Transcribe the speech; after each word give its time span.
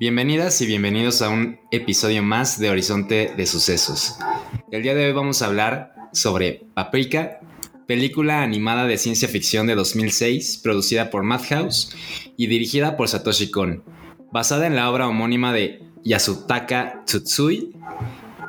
Bienvenidas 0.00 0.58
y 0.62 0.66
bienvenidos 0.66 1.20
a 1.20 1.28
un 1.28 1.60
episodio 1.70 2.22
más 2.22 2.58
de 2.58 2.70
Horizonte 2.70 3.34
de 3.36 3.44
Sucesos. 3.44 4.16
El 4.70 4.82
día 4.82 4.94
de 4.94 5.04
hoy 5.04 5.12
vamos 5.12 5.42
a 5.42 5.46
hablar 5.46 5.92
sobre 6.14 6.64
Paprika, 6.72 7.40
película 7.86 8.42
animada 8.42 8.86
de 8.86 8.96
ciencia 8.96 9.28
ficción 9.28 9.66
de 9.66 9.74
2006, 9.74 10.56
producida 10.64 11.10
por 11.10 11.22
Madhouse 11.22 11.94
y 12.38 12.46
dirigida 12.46 12.96
por 12.96 13.08
Satoshi 13.08 13.50
Kon, 13.50 13.84
basada 14.32 14.66
en 14.66 14.74
la 14.74 14.90
obra 14.90 15.06
homónima 15.06 15.52
de 15.52 15.82
Yasutaka 16.02 17.02
Tsutsui. 17.04 17.76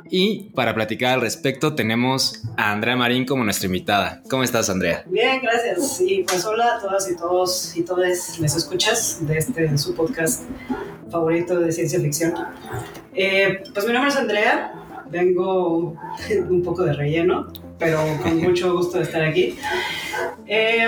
Y 0.09 0.51
para 0.55 0.73
platicar 0.73 1.15
al 1.15 1.21
respecto 1.21 1.75
tenemos 1.75 2.43
a 2.55 2.71
Andrea 2.71 2.95
Marín 2.95 3.25
como 3.25 3.43
nuestra 3.43 3.65
invitada. 3.65 4.21
¿Cómo 4.29 4.43
estás, 4.43 4.69
Andrea? 4.69 5.03
Bien, 5.07 5.41
gracias. 5.41 5.99
Y 5.99 6.23
pues 6.23 6.45
hola 6.45 6.77
a 6.77 6.79
todas 6.79 7.11
y 7.11 7.17
todos 7.17 7.75
y 7.75 7.83
todas 7.83 8.39
les 8.39 8.55
escuchas 8.55 9.25
de 9.27 9.37
este 9.37 9.77
su 9.77 9.93
podcast 9.93 10.43
favorito 11.11 11.59
de 11.59 11.71
ciencia 11.71 11.99
ficción. 11.99 12.33
Eh, 13.13 13.61
pues 13.73 13.85
mi 13.85 13.93
nombre 13.93 14.09
es 14.09 14.17
Andrea, 14.17 14.73
vengo 15.09 15.95
un 16.49 16.63
poco 16.63 16.83
de 16.83 16.93
relleno, 16.93 17.47
pero 17.77 17.99
con 18.23 18.37
mucho 18.37 18.75
gusto 18.75 18.97
de 18.97 19.03
estar 19.03 19.21
aquí. 19.23 19.55
Eh, 20.47 20.87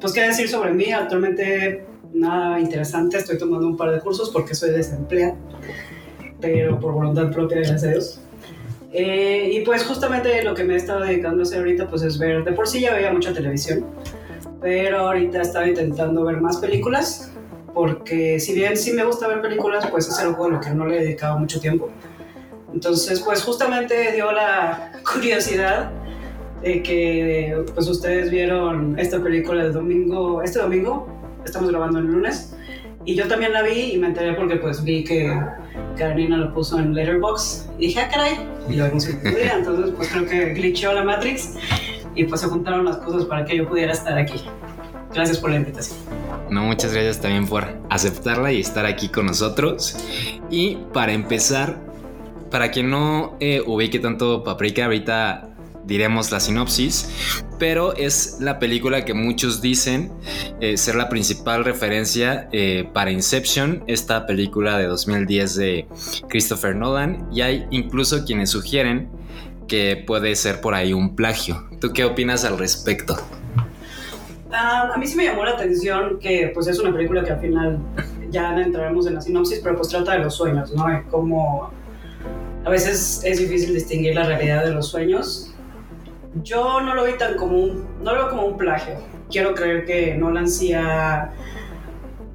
pues 0.00 0.12
qué 0.12 0.22
decir 0.22 0.48
sobre 0.48 0.72
mí, 0.72 0.92
actualmente 0.92 1.86
nada 2.12 2.58
interesante, 2.58 3.18
estoy 3.18 3.38
tomando 3.38 3.66
un 3.66 3.76
par 3.76 3.92
de 3.92 4.00
cursos 4.00 4.30
porque 4.30 4.54
soy 4.54 4.70
desempleada, 4.70 5.36
pero 6.40 6.78
por 6.80 6.92
voluntad 6.92 7.30
propia, 7.30 7.58
gracias 7.58 7.84
a 7.84 7.86
Dios. 7.88 8.20
Eh, 8.92 9.50
y 9.52 9.60
pues 9.60 9.84
justamente 9.84 10.42
lo 10.42 10.54
que 10.54 10.64
me 10.64 10.74
he 10.74 10.76
estado 10.76 11.00
dedicando 11.00 11.40
a 11.40 11.42
hacer 11.42 11.58
ahorita 11.58 11.88
pues 11.88 12.02
es 12.02 12.18
ver, 12.18 12.42
de 12.42 12.52
por 12.52 12.66
sí 12.66 12.80
ya 12.80 12.94
veía 12.94 13.12
mucha 13.12 13.34
televisión, 13.34 13.84
pero 14.62 15.00
ahorita 15.00 15.42
estaba 15.42 15.68
intentando 15.68 16.24
ver 16.24 16.40
más 16.40 16.56
películas, 16.56 17.30
porque 17.78 18.40
si 18.40 18.54
bien 18.54 18.76
sí 18.76 18.92
me 18.92 19.04
gusta 19.04 19.28
ver 19.28 19.40
películas, 19.40 19.86
pues 19.88 20.08
es 20.08 20.18
algo 20.18 20.46
a 20.46 20.48
lo 20.48 20.60
que 20.60 20.70
no 20.70 20.84
le 20.84 20.96
he 20.96 21.00
dedicado 21.04 21.38
mucho 21.38 21.60
tiempo. 21.60 21.88
Entonces 22.74 23.20
pues 23.20 23.40
justamente 23.44 24.10
dio 24.10 24.32
la 24.32 24.90
curiosidad 25.12 25.92
de 26.60 26.82
que 26.82 27.56
pues 27.72 27.86
ustedes 27.86 28.32
vieron 28.32 28.98
esta 28.98 29.22
película 29.22 29.62
el 29.62 29.72
domingo, 29.72 30.42
este 30.42 30.58
domingo, 30.58 31.06
estamos 31.44 31.70
grabando 31.70 32.00
el 32.00 32.06
lunes, 32.06 32.56
y 33.04 33.14
yo 33.14 33.28
también 33.28 33.52
la 33.52 33.62
vi 33.62 33.92
y 33.92 33.96
me 33.96 34.08
enteré 34.08 34.32
porque 34.32 34.56
pues 34.56 34.82
vi 34.82 35.04
que 35.04 35.32
Carolina 35.96 36.36
lo 36.36 36.52
puso 36.52 36.80
en 36.80 36.94
Letterboxd 36.94 37.70
y 37.78 37.86
dije, 37.86 38.00
ah, 38.00 38.08
caray, 38.12 38.40
y 38.68 38.74
lo 38.74 38.90
consulté, 38.90 39.52
entonces 39.52 39.94
pues 39.96 40.08
creo 40.08 40.26
que 40.26 40.46
glitcheó 40.54 40.92
la 40.94 41.04
Matrix 41.04 41.54
y 42.16 42.24
pues 42.24 42.40
se 42.40 42.48
juntaron 42.48 42.86
las 42.86 42.96
cosas 42.96 43.24
para 43.26 43.44
que 43.44 43.56
yo 43.56 43.68
pudiera 43.68 43.92
estar 43.92 44.18
aquí. 44.18 44.42
Gracias 45.12 45.38
por 45.38 45.50
la 45.50 45.56
invitación. 45.56 45.98
No, 46.50 46.62
muchas 46.62 46.92
gracias 46.92 47.20
también 47.20 47.46
por 47.46 47.66
aceptarla 47.90 48.52
y 48.52 48.60
estar 48.60 48.86
aquí 48.86 49.08
con 49.08 49.26
nosotros. 49.26 49.96
Y 50.50 50.76
para 50.92 51.12
empezar, 51.12 51.78
para 52.50 52.70
quien 52.70 52.90
no 52.90 53.36
eh, 53.40 53.62
ubique 53.66 53.98
tanto 53.98 54.44
Paprika, 54.44 54.84
ahorita 54.84 55.48
diremos 55.84 56.30
la 56.30 56.38
sinopsis, 56.38 57.44
pero 57.58 57.94
es 57.96 58.36
la 58.40 58.58
película 58.58 59.04
que 59.04 59.14
muchos 59.14 59.62
dicen 59.62 60.12
eh, 60.60 60.76
ser 60.76 60.94
la 60.94 61.08
principal 61.08 61.64
referencia 61.64 62.48
eh, 62.52 62.88
para 62.92 63.10
Inception, 63.10 63.82
esta 63.86 64.26
película 64.26 64.78
de 64.78 64.86
2010 64.86 65.56
de 65.56 65.86
Christopher 66.28 66.76
Nolan, 66.76 67.26
y 67.32 67.40
hay 67.40 67.66
incluso 67.70 68.24
quienes 68.24 68.50
sugieren 68.50 69.08
que 69.66 70.02
puede 70.06 70.34
ser 70.36 70.60
por 70.60 70.74
ahí 70.74 70.92
un 70.92 71.16
plagio. 71.16 71.68
¿Tú 71.80 71.92
qué 71.92 72.04
opinas 72.04 72.44
al 72.44 72.58
respecto? 72.58 73.16
Ah, 74.50 74.92
a 74.94 74.98
mí 74.98 75.06
sí 75.06 75.16
me 75.16 75.24
llamó 75.24 75.44
la 75.44 75.52
atención 75.52 76.18
que 76.18 76.50
pues 76.54 76.66
es 76.68 76.78
una 76.78 76.92
película 76.92 77.22
que 77.22 77.32
al 77.32 77.40
final 77.40 77.78
ya 78.30 78.58
entraremos 78.58 79.06
en 79.06 79.14
la 79.14 79.20
sinopsis, 79.20 79.60
pero 79.62 79.76
pues 79.76 79.88
trata 79.88 80.12
de 80.12 80.20
los 80.20 80.34
sueños, 80.34 80.72
¿no? 80.72 80.90
Y 80.92 81.02
cómo 81.04 81.70
a 82.64 82.70
veces 82.70 83.22
es 83.24 83.38
difícil 83.38 83.74
distinguir 83.74 84.14
la 84.14 84.24
realidad 84.24 84.64
de 84.64 84.72
los 84.72 84.88
sueños. 84.88 85.54
Yo 86.42 86.80
no 86.80 86.94
lo 86.94 87.04
vi 87.04 87.12
tan 87.14 87.36
como 87.36 87.58
un, 87.58 87.86
no 88.02 88.14
lo 88.14 88.24
veo 88.24 88.30
como 88.30 88.46
un 88.46 88.56
plagio. 88.56 88.94
Quiero 89.30 89.54
creer 89.54 89.84
que 89.84 90.14
Nolan 90.14 90.48
sí 90.48 90.72
ha 90.72 91.32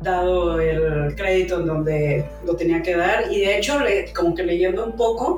dado 0.01 0.59
el 0.59 1.15
crédito 1.15 1.61
en 1.61 1.65
donde 1.65 2.25
lo 2.45 2.55
tenía 2.55 2.81
que 2.81 2.95
dar 2.95 3.31
y 3.31 3.39
de 3.39 3.57
hecho 3.57 3.79
como 4.13 4.35
que 4.35 4.43
leyendo 4.43 4.85
un 4.85 4.97
poco 4.97 5.37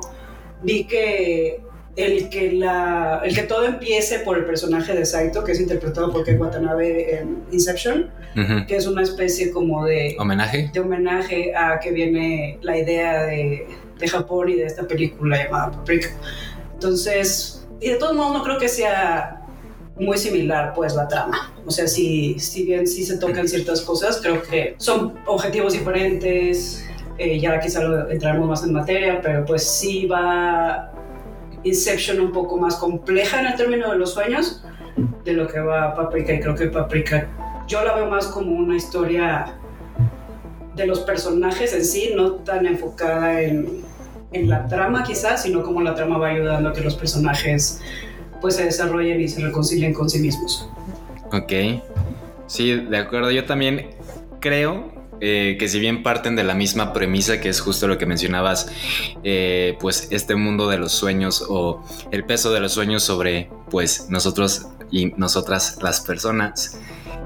vi 0.62 0.84
que 0.84 1.60
el 1.96 2.28
que, 2.28 2.52
la, 2.52 3.22
el 3.24 3.34
que 3.34 3.42
todo 3.42 3.64
empiece 3.64 4.18
por 4.20 4.36
el 4.36 4.44
personaje 4.44 4.92
de 4.94 5.04
Saito, 5.06 5.42
que 5.44 5.52
es 5.52 5.60
interpretado 5.60 6.12
por 6.12 6.24
Ken 6.24 6.40
Watanabe 6.40 7.18
en 7.18 7.38
Inception, 7.50 8.10
Ujú. 8.36 8.66
que 8.66 8.76
es 8.76 8.86
una 8.86 9.02
especie 9.02 9.50
como 9.50 9.84
de, 9.86 10.14
¿Homenaje? 10.18 10.70
de 10.72 10.80
homenaje 10.80 11.54
a 11.56 11.80
que 11.80 11.90
viene 11.92 12.58
la 12.60 12.76
idea 12.78 13.22
de, 13.22 13.66
de 13.98 14.08
Japón 14.08 14.50
y 14.50 14.56
de 14.56 14.66
esta 14.66 14.86
película 14.86 15.42
llamada 15.42 15.70
Paprika. 15.70 16.08
Entonces, 16.74 17.66
y 17.80 17.88
de 17.90 17.96
todos 17.96 18.14
modos 18.14 18.34
no 18.34 18.42
creo 18.44 18.58
que 18.58 18.68
sea 18.68 19.42
muy 19.98 20.18
similar 20.18 20.74
pues 20.74 20.94
la 20.94 21.08
trama. 21.08 21.54
O 21.64 21.70
sea, 21.70 21.88
si, 21.88 22.38
si 22.38 22.64
bien 22.64 22.86
sí 22.86 23.04
se 23.04 23.16
tocan 23.16 23.48
ciertas 23.48 23.80
cosas, 23.80 24.20
creo 24.20 24.42
que 24.42 24.74
son 24.78 25.14
objetivos 25.26 25.72
diferentes. 25.72 26.84
Eh, 27.18 27.40
ya 27.40 27.58
quizá 27.58 27.82
lo 27.82 28.10
entraremos 28.10 28.46
más 28.46 28.62
en 28.64 28.74
materia, 28.74 29.20
pero 29.22 29.46
pues 29.46 29.62
sí 29.62 30.04
va 30.04 30.92
Inception 31.66 32.20
un 32.20 32.32
poco 32.32 32.56
más 32.56 32.76
compleja 32.76 33.40
en 33.40 33.46
el 33.46 33.56
término 33.56 33.90
de 33.90 33.98
los 33.98 34.14
sueños 34.14 34.62
de 35.24 35.32
lo 35.32 35.48
que 35.48 35.60
va 35.60 35.94
Paprika 35.94 36.32
y 36.32 36.40
creo 36.40 36.54
que 36.54 36.66
Paprika 36.66 37.28
yo 37.66 37.84
la 37.84 37.94
veo 37.94 38.06
más 38.06 38.28
como 38.28 38.52
una 38.52 38.76
historia 38.76 39.54
de 40.76 40.86
los 40.86 41.00
personajes 41.00 41.72
en 41.72 41.84
sí, 41.84 42.12
no 42.14 42.32
tan 42.32 42.66
enfocada 42.66 43.42
en, 43.42 43.82
en 44.32 44.48
la 44.48 44.66
trama 44.68 45.02
quizás, 45.02 45.42
sino 45.42 45.62
como 45.62 45.82
la 45.82 45.94
trama 45.94 46.18
va 46.18 46.28
ayudando 46.28 46.68
a 46.68 46.72
que 46.72 46.82
los 46.82 46.94
personajes 46.94 47.80
pues 48.40 48.56
se 48.56 48.64
desarrollen 48.64 49.20
y 49.20 49.28
se 49.28 49.40
reconcilien 49.40 49.92
con 49.92 50.08
sí 50.08 50.20
mismos. 50.20 50.68
Ok. 51.32 51.52
Sí, 52.46 52.76
de 52.76 52.98
acuerdo. 52.98 53.32
Yo 53.32 53.44
también 53.44 53.90
creo 54.40 54.92
eh, 55.20 55.56
que 55.58 55.68
si 55.68 55.80
bien 55.80 56.02
parten 56.02 56.36
de 56.36 56.44
la 56.44 56.54
misma 56.54 56.92
premisa, 56.92 57.40
que 57.40 57.48
es 57.48 57.60
justo 57.60 57.88
lo 57.88 57.98
que 57.98 58.06
mencionabas, 58.06 58.70
eh, 59.24 59.76
pues 59.80 60.08
este 60.10 60.34
mundo 60.34 60.68
de 60.68 60.78
los 60.78 60.92
sueños 60.92 61.44
o 61.48 61.82
el 62.10 62.24
peso 62.24 62.52
de 62.52 62.60
los 62.60 62.72
sueños 62.72 63.02
sobre 63.02 63.50
pues 63.70 64.06
nosotros 64.10 64.66
y 64.90 65.06
nosotras 65.16 65.78
las 65.82 66.00
personas. 66.00 66.78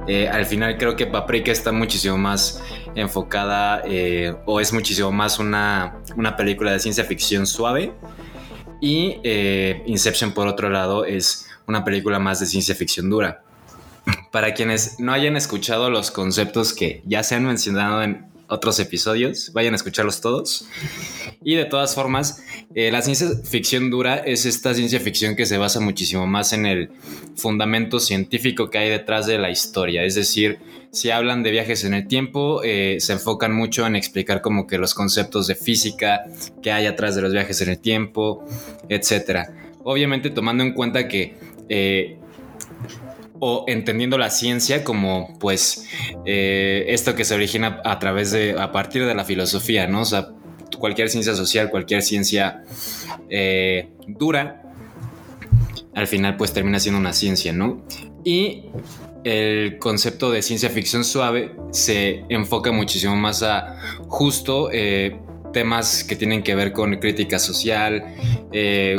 eh, 0.06 0.28
al 0.28 0.46
final 0.46 0.78
creo 0.78 0.96
que 0.96 1.06
Paprika 1.06 1.52
está 1.52 1.72
muchísimo 1.72 2.16
más 2.16 2.62
enfocada 2.94 3.82
o 4.46 4.60
es 4.60 4.72
muchísimo 4.72 5.12
más 5.12 5.38
una, 5.38 5.96
una 6.16 6.36
película 6.36 6.72
de 6.72 6.80
ciencia 6.80 7.04
ficción 7.04 7.46
suave. 7.46 7.92
Y 8.80 9.20
Inception, 9.86 10.32
por 10.32 10.46
otro 10.48 10.70
lado, 10.70 11.04
es 11.04 11.46
una 11.66 11.84
película 11.84 12.18
más 12.18 12.40
de 12.40 12.46
ciencia 12.46 12.74
ficción 12.74 13.10
dura. 13.10 13.42
Para 14.30 14.54
quienes 14.54 15.00
no 15.00 15.12
hayan 15.12 15.36
escuchado 15.36 15.90
los 15.90 16.10
conceptos 16.10 16.72
que 16.72 17.02
ya 17.04 17.22
se 17.22 17.34
han 17.34 17.44
mencionado 17.44 18.02
en 18.02 18.30
otros 18.50 18.80
episodios, 18.80 19.52
vayan 19.52 19.74
a 19.74 19.76
escucharlos 19.76 20.20
todos. 20.20 20.66
Y 21.42 21.54
de 21.54 21.64
todas 21.64 21.94
formas, 21.94 22.42
eh, 22.74 22.90
la 22.90 23.00
ciencia 23.00 23.28
ficción 23.44 23.90
dura 23.90 24.16
es 24.16 24.44
esta 24.44 24.74
ciencia 24.74 24.98
ficción 25.00 25.36
que 25.36 25.46
se 25.46 25.56
basa 25.56 25.80
muchísimo 25.80 26.26
más 26.26 26.52
en 26.52 26.66
el 26.66 26.90
fundamento 27.36 28.00
científico 28.00 28.68
que 28.68 28.78
hay 28.78 28.90
detrás 28.90 29.26
de 29.26 29.38
la 29.38 29.50
historia. 29.50 30.02
Es 30.02 30.16
decir, 30.16 30.58
si 30.90 31.10
hablan 31.10 31.44
de 31.44 31.52
viajes 31.52 31.84
en 31.84 31.94
el 31.94 32.08
tiempo, 32.08 32.62
eh, 32.64 32.96
se 32.98 33.12
enfocan 33.12 33.52
mucho 33.52 33.86
en 33.86 33.94
explicar 33.94 34.40
como 34.42 34.66
que 34.66 34.78
los 34.78 34.94
conceptos 34.94 35.46
de 35.46 35.54
física 35.54 36.24
que 36.60 36.72
hay 36.72 36.86
atrás 36.86 37.14
de 37.14 37.22
los 37.22 37.32
viajes 37.32 37.60
en 37.60 37.70
el 37.70 37.78
tiempo, 37.78 38.44
etcétera. 38.88 39.54
Obviamente 39.84 40.30
tomando 40.30 40.64
en 40.64 40.72
cuenta 40.72 41.06
que 41.06 41.36
eh, 41.68 42.18
o 43.40 43.64
entendiendo 43.66 44.18
la 44.18 44.30
ciencia 44.30 44.84
como 44.84 45.36
pues 45.38 45.86
eh, 46.26 46.84
esto 46.88 47.14
que 47.14 47.24
se 47.24 47.34
origina 47.34 47.80
a 47.84 47.98
través 47.98 48.30
de 48.30 48.54
a 48.60 48.70
partir 48.70 49.06
de 49.06 49.14
la 49.14 49.24
filosofía, 49.24 49.86
¿no? 49.86 50.02
O 50.02 50.04
sea, 50.04 50.28
cualquier 50.78 51.08
ciencia 51.08 51.34
social, 51.34 51.70
cualquier 51.70 52.02
ciencia 52.02 52.62
eh, 53.30 53.88
dura, 54.06 54.62
al 55.94 56.06
final 56.06 56.36
pues 56.36 56.52
termina 56.52 56.78
siendo 56.78 57.00
una 57.00 57.14
ciencia, 57.14 57.52
¿no? 57.52 57.82
Y 58.24 58.66
el 59.24 59.78
concepto 59.78 60.30
de 60.30 60.42
ciencia 60.42 60.68
ficción 60.68 61.04
suave 61.04 61.56
se 61.70 62.24
enfoca 62.28 62.72
muchísimo 62.72 63.16
más 63.16 63.42
a 63.42 63.78
justo 64.06 64.70
eh, 64.70 65.18
temas 65.54 66.04
que 66.04 66.14
tienen 66.14 66.42
que 66.42 66.54
ver 66.54 66.72
con 66.72 66.94
crítica 66.96 67.38
social, 67.38 68.04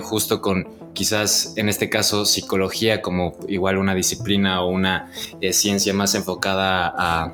justo 0.02 0.42
con 0.42 0.81
quizás 0.94 1.54
en 1.56 1.70
este 1.70 1.90
caso 1.90 2.26
psicología 2.26 3.02
como 3.02 3.38
igual 3.48 3.78
una 3.78 3.96
disciplina 3.96 4.62
o 4.64 4.70
una 4.70 5.12
eh, 5.40 5.54
ciencia 5.54 5.94
más 5.94 6.16
enfocada 6.16 6.94
a 6.98 7.34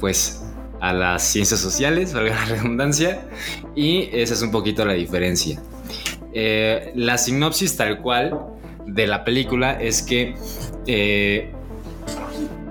pues 0.00 0.42
a 0.80 0.92
las 0.92 1.22
ciencias 1.22 1.60
sociales, 1.60 2.12
valga 2.12 2.34
la 2.34 2.44
redundancia, 2.44 3.26
y 3.74 4.10
esa 4.12 4.34
es 4.34 4.42
un 4.42 4.50
poquito 4.50 4.84
la 4.84 4.92
diferencia. 4.92 5.60
Eh, 6.32 6.92
la 6.94 7.16
sinopsis 7.16 7.76
tal 7.76 8.02
cual 8.02 8.38
de 8.86 9.06
la 9.06 9.24
película 9.24 9.72
es 9.80 10.02
que 10.02 10.34
eh, 10.86 11.50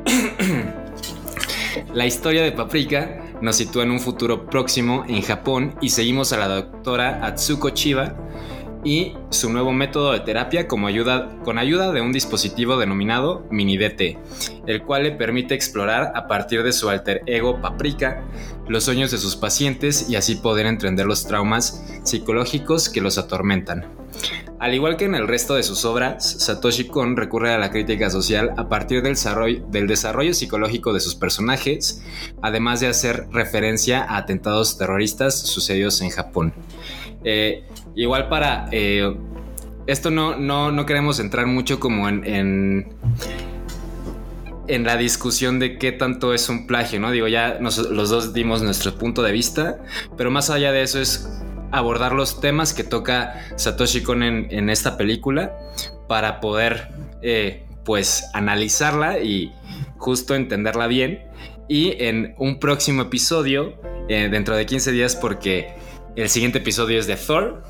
la 1.93 2.05
historia 2.05 2.43
de 2.43 2.51
Paprika 2.51 3.23
nos 3.41 3.57
sitúa 3.57 3.83
en 3.83 3.91
un 3.91 3.99
futuro 3.99 4.45
próximo 4.45 5.03
en 5.07 5.21
Japón 5.21 5.75
y 5.81 5.89
seguimos 5.89 6.31
a 6.31 6.37
la 6.37 6.47
doctora 6.47 7.25
Atsuko 7.25 7.71
Chiba 7.71 8.15
y 8.85 9.13
su 9.31 9.49
nuevo 9.49 9.73
método 9.73 10.13
de 10.13 10.21
terapia 10.21 10.67
como 10.67 10.87
ayuda, 10.87 11.35
con 11.43 11.57
ayuda 11.57 11.91
de 11.91 12.01
un 12.01 12.13
dispositivo 12.13 12.77
denominado 12.77 13.45
MiniDT, 13.49 14.17
el 14.67 14.83
cual 14.83 15.03
le 15.03 15.11
permite 15.11 15.55
explorar 15.55 16.13
a 16.15 16.27
partir 16.27 16.63
de 16.63 16.71
su 16.71 16.87
alter 16.89 17.23
ego 17.25 17.59
Paprika 17.59 18.23
los 18.69 18.83
sueños 18.83 19.11
de 19.11 19.17
sus 19.17 19.35
pacientes 19.35 20.09
y 20.09 20.15
así 20.15 20.35
poder 20.35 20.67
entender 20.67 21.07
los 21.07 21.25
traumas 21.27 21.83
psicológicos 22.03 22.87
que 22.87 23.01
los 23.01 23.17
atormentan. 23.17 23.85
Al 24.59 24.73
igual 24.73 24.95
que 24.95 25.05
en 25.05 25.15
el 25.15 25.27
resto 25.27 25.55
de 25.55 25.63
sus 25.63 25.83
obras, 25.83 26.39
Satoshi 26.39 26.85
Kon 26.85 27.17
recurre 27.17 27.53
a 27.53 27.57
la 27.57 27.71
crítica 27.71 28.09
social 28.09 28.53
a 28.55 28.69
partir 28.69 29.03
del 29.03 29.87
desarrollo, 29.87 30.33
psicológico 30.33 30.93
de 30.93 31.01
sus 31.01 31.15
personajes, 31.15 32.01
además 32.41 32.79
de 32.79 32.87
hacer 32.87 33.27
referencia 33.31 34.03
a 34.03 34.17
atentados 34.17 34.77
terroristas 34.77 35.37
sucedidos 35.37 36.01
en 36.01 36.09
Japón. 36.09 36.53
Eh, 37.25 37.65
igual 37.95 38.29
para... 38.29 38.67
eh, 38.71 39.15
esto 39.87 40.09
no, 40.09 40.35
no, 40.35 40.71
no 40.71 40.85
queremos 40.87 41.19
entrar 41.19 41.45
mucho 41.45 41.79
como 41.79 42.09
en, 42.09 42.25
en, 44.67 44.83
la 44.83 44.97
discusión 44.97 45.59
de 45.59 45.77
qué 45.77 45.91
tanto 45.91 46.33
es 46.33 46.49
un 46.49 46.65
plagio, 46.65 46.99
¿no? 46.99 47.11
Digo, 47.11 47.27
ya 47.27 47.57
nos- 47.59 47.89
los 47.91 48.09
dos 48.09 48.33
dimos 48.33 48.63
nuestro 48.63 48.95
punto 48.97 49.21
de 49.21 49.31
vista, 49.31 49.77
pero 50.17 50.31
más 50.31 50.49
allá 50.49 50.71
de 50.71 50.81
eso 50.81 50.99
es 50.99 51.29
abordar 51.71 52.13
los 52.13 52.41
temas 52.41 52.73
que 52.73 52.83
toca 52.83 53.39
Satoshi 53.57 54.01
Kon 54.01 54.23
en, 54.23 54.47
en 54.49 54.69
esta 54.71 54.97
película 54.97 55.55
para 56.07 56.39
poder, 56.39 56.87
eh, 57.21 57.65
pues, 57.83 58.25
analizarla 58.33 59.19
y 59.19 59.51
justo 59.97 60.33
entenderla 60.33 60.87
bien. 60.87 61.21
Y 61.67 61.95
en 62.03 62.33
un 62.39 62.59
próximo 62.59 63.03
episodio, 63.03 63.73
eh, 64.09 64.29
dentro 64.31 64.55
de 64.55 64.65
15 64.65 64.91
días, 64.91 65.15
porque 65.15 65.73
el 66.15 66.29
siguiente 66.29 66.59
episodio 66.59 66.99
es 66.99 67.07
de 67.07 67.15
Thor, 67.15 67.63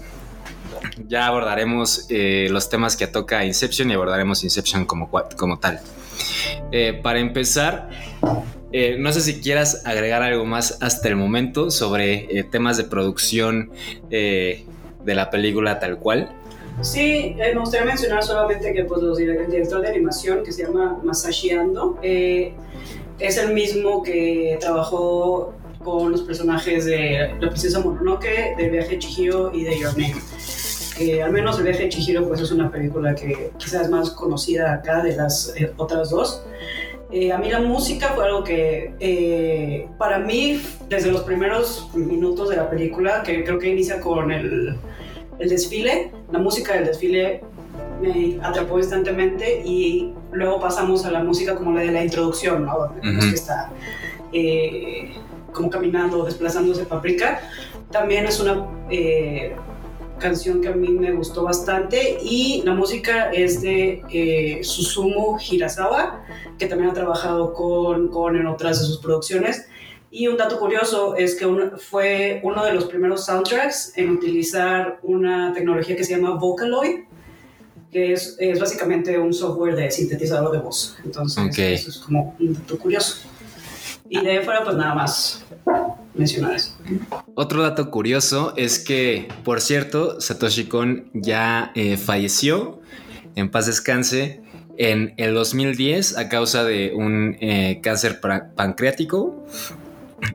ya 1.08 1.28
abordaremos 1.28 2.06
eh, 2.10 2.48
los 2.52 2.70
temas 2.70 2.96
que 2.96 3.08
toca 3.08 3.44
Inception 3.46 3.90
y 3.90 3.94
abordaremos 3.94 4.44
Inception 4.44 4.86
como, 4.86 5.10
como 5.38 5.60
tal. 5.60 5.80
Eh, 6.72 7.00
para 7.02 7.20
empezar, 7.20 7.90
eh, 8.72 8.98
no 9.00 9.12
sé 9.12 9.22
si 9.22 9.42
quieras 9.42 9.86
agregar 9.86 10.22
algo 10.22 10.46
más 10.46 10.78
hasta 10.82 11.08
el 11.08 11.16
momento 11.16 11.72
sobre 11.72 12.46
temas 12.52 12.78
de 12.78 12.84
producción 12.86 13.72
de 14.10 14.66
la 15.06 15.30
película 15.30 15.80
tal 15.80 15.98
cual. 16.00 16.32
Sí, 16.82 17.36
me 17.38 17.58
gustaría 17.58 17.86
mencionar 17.86 18.24
solamente 18.24 18.74
que 18.74 18.84
pues, 18.84 19.02
los 19.02 19.20
el 19.20 19.50
director 19.50 19.82
de 19.82 19.90
animación, 19.90 20.44
que 20.44 20.52
se 20.52 20.66
llama 20.66 21.00
Masashi 21.04 21.52
Ando, 21.52 21.98
es 22.02 23.38
el 23.38 23.54
mismo 23.54 24.04
que 24.04 24.58
trabajó 24.60 25.54
con 25.86 26.12
los 26.12 26.22
personajes 26.24 26.86
de 26.86 27.30
La 27.40 27.50
Princesa 27.50 27.80
Mononoke, 27.80 28.56
de 28.58 28.70
Viaje 28.70 28.90
de 28.90 29.00
Chihiro 29.00 29.54
y 29.54 29.64
de 29.64 29.80
Your 29.80 29.92
Name. 29.98 30.16
Que 30.98 31.22
al 31.22 31.32
menos 31.32 31.58
El 31.60 31.66
Viaje 31.66 31.84
de 31.84 31.90
Chihiro 31.90 32.28
pues, 32.28 32.42
es 32.42 32.52
una 32.52 32.72
película 32.72 33.14
que 33.14 33.52
quizás 33.58 33.84
es 33.84 33.90
más 33.90 34.10
conocida 34.10 34.74
acá 34.74 35.04
de 35.04 35.16
las 35.16 35.54
eh, 35.56 35.72
otras 35.78 36.10
dos. 36.10 36.44
Eh, 37.12 37.32
a 37.32 37.38
mí 37.38 37.52
la 37.52 37.60
música 37.60 38.14
fue 38.16 38.26
algo 38.26 38.44
que 38.44 38.94
eh, 39.00 39.88
para 40.00 40.18
mí 40.18 40.60
desde 40.90 41.12
los 41.12 41.22
primeros 41.22 41.88
minutos 41.94 42.50
de 42.50 42.56
la 42.56 42.68
película, 42.70 43.22
que 43.24 43.44
creo 43.44 43.60
que 43.60 43.70
inicia 43.70 44.00
con 44.02 44.32
el, 44.32 44.76
el 45.38 45.50
desfile, 45.50 46.12
la 46.32 46.40
música 46.40 46.74
del 46.74 46.86
desfile 46.86 47.44
me 48.02 48.40
atrapó 48.42 48.80
instantemente 48.80 49.62
y 49.64 50.14
luego 50.32 50.60
pasamos 50.60 51.06
a 51.06 51.12
la 51.12 51.24
música 51.24 51.56
como 51.56 51.74
la 51.74 51.82
de 51.82 51.92
la 51.92 52.04
introducción, 52.04 52.66
¿no? 52.66 52.92
Vemos 53.04 53.24
Ujú. 53.24 53.30
que 53.30 53.36
está 53.36 53.72
eh, 54.34 55.14
como 55.56 55.70
caminando, 55.72 56.24
desplazándose 56.26 56.86
Paprika. 56.86 57.42
También 57.92 58.26
es 58.26 58.40
una 58.40 58.68
eh, 58.92 59.56
canción 60.20 60.62
que 60.62 60.68
a 60.68 60.74
mí 60.74 60.90
me 60.90 61.12
gustó 61.14 61.44
bastante 61.44 62.18
y 62.22 62.62
la 62.64 62.74
música 62.76 63.32
es 63.32 63.62
de 63.62 64.04
eh, 64.12 64.64
Susumu 64.64 65.38
Hirasawa, 65.40 66.24
que 66.60 66.68
también 66.68 66.92
ha 66.92 66.94
trabajado 66.94 67.54
con, 67.54 68.10
con 68.10 68.36
en 68.36 68.46
otras 68.48 68.80
de 68.82 68.86
sus 68.86 68.98
producciones. 69.00 69.66
Y 70.12 70.28
un 70.28 70.38
dato 70.38 70.60
curioso 70.60 71.16
es 71.16 71.36
que 71.36 71.46
un- 71.46 71.78
fue 71.78 72.40
uno 72.44 72.64
de 72.64 72.74
los 72.74 72.86
primeros 72.86 73.26
soundtracks 73.26 73.94
en 73.98 74.12
utilizar 74.12 75.00
una 75.04 75.52
tecnología 75.54 75.96
que 75.96 76.04
se 76.06 76.16
llama 76.16 76.36
Vocaloid, 76.36 77.00
que 77.92 78.14
es, 78.14 78.36
es 78.40 78.60
básicamente 78.60 79.18
un 79.18 79.34
software 79.34 79.76
de 79.76 79.90
sintetizador 79.92 80.52
de 80.52 80.60
voz. 80.60 80.98
Entonces, 81.04 81.44
Ok. 81.46 81.60
eso 81.60 81.90
es 81.90 81.98
como 81.98 82.36
un 82.40 82.54
dato 82.54 82.78
curioso. 82.78 83.18
Y 84.10 84.22
de 84.22 84.32
ahí 84.32 84.46
fuera, 84.46 84.64
pues 84.64 84.76
nada 84.76 84.94
más 84.94 85.46
mencionar 86.14 86.56
eso. 86.56 86.78
Otro 87.36 87.64
dato 87.64 87.90
curioso 87.92 88.54
es 88.56 88.80
que, 88.80 89.28
por 89.44 89.62
cierto, 89.62 90.22
Satoshi 90.22 90.66
Kon 90.66 91.10
ya 91.14 91.72
eh, 91.76 91.98
falleció, 91.98 92.82
en 93.36 93.50
paz 93.50 93.66
descanse, 93.66 94.42
en 94.78 95.14
el 95.18 95.34
2010 95.34 96.18
a 96.18 96.30
causa 96.30 96.64
de 96.64 96.94
un 96.94 97.38
eh, 97.40 97.80
cáncer 97.82 98.20
pancreático. 98.20 99.46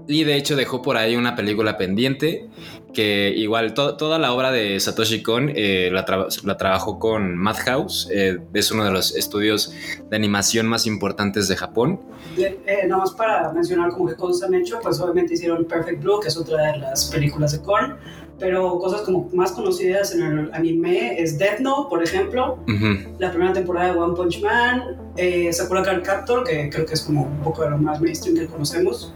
Y 0.06 0.24
de 0.24 0.36
hecho 0.36 0.56
dejó 0.56 0.82
por 0.82 0.96
ahí 0.96 1.16
una 1.16 1.36
película 1.36 1.78
pendiente 1.78 2.48
que 2.92 3.32
igual 3.36 3.74
to- 3.74 3.96
toda 3.96 4.18
la 4.18 4.32
obra 4.32 4.50
de 4.50 4.78
Satoshi 4.80 5.22
Kon 5.22 5.50
eh, 5.54 5.90
la, 5.92 6.04
tra- 6.04 6.26
la 6.44 6.56
trabajó 6.56 6.98
con 6.98 7.36
Madhouse, 7.36 8.08
eh, 8.12 8.38
es 8.52 8.70
uno 8.72 8.84
de 8.84 8.90
los 8.90 9.14
estudios 9.14 9.72
de 10.10 10.16
animación 10.16 10.66
más 10.66 10.86
importantes 10.86 11.48
de 11.48 11.56
Japón. 11.56 12.00
Eh, 12.36 12.58
nada 12.88 12.98
más 13.02 13.12
para 13.12 13.52
mencionar 13.52 13.90
como 13.92 14.08
qué 14.08 14.16
cosas 14.16 14.48
han 14.48 14.54
hecho, 14.54 14.78
pues 14.82 15.00
obviamente 15.00 15.34
hicieron 15.34 15.64
Perfect 15.64 16.02
Blue, 16.02 16.20
que 16.20 16.28
es 16.28 16.36
otra 16.36 16.72
de 16.72 16.78
las 16.78 17.06
películas 17.10 17.52
de 17.52 17.60
Korn, 17.62 17.96
pero 18.38 18.78
cosas 18.78 19.02
como 19.02 19.28
más 19.34 19.52
conocidas 19.52 20.14
en 20.14 20.22
el 20.22 20.54
anime 20.54 21.20
es 21.20 21.38
Death 21.38 21.60
Note, 21.60 21.88
por 21.90 22.02
ejemplo, 22.02 22.58
Ujú. 22.66 23.14
la 23.18 23.30
primera 23.30 23.52
temporada 23.52 23.92
de 23.92 23.98
One 23.98 24.16
Punch 24.16 24.40
Man, 24.42 24.96
eh, 25.16 25.52
Sakura 25.52 25.82
Card 25.82 26.02
Captor, 26.02 26.44
que 26.44 26.70
creo 26.70 26.86
que 26.86 26.94
es 26.94 27.02
como 27.02 27.24
un 27.24 27.40
poco 27.40 27.62
de 27.62 27.70
lo 27.70 27.78
más 27.78 28.00
mainstream 28.00 28.36
que 28.36 28.46
conocemos, 28.46 29.12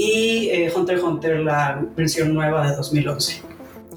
y 0.00 0.48
eh, 0.50 0.72
Hunter 0.74 0.96
x 0.96 1.04
Hunter, 1.04 1.40
la 1.40 1.84
versión 1.96 2.32
nueva 2.32 2.70
de 2.70 2.76
2011. 2.76 3.42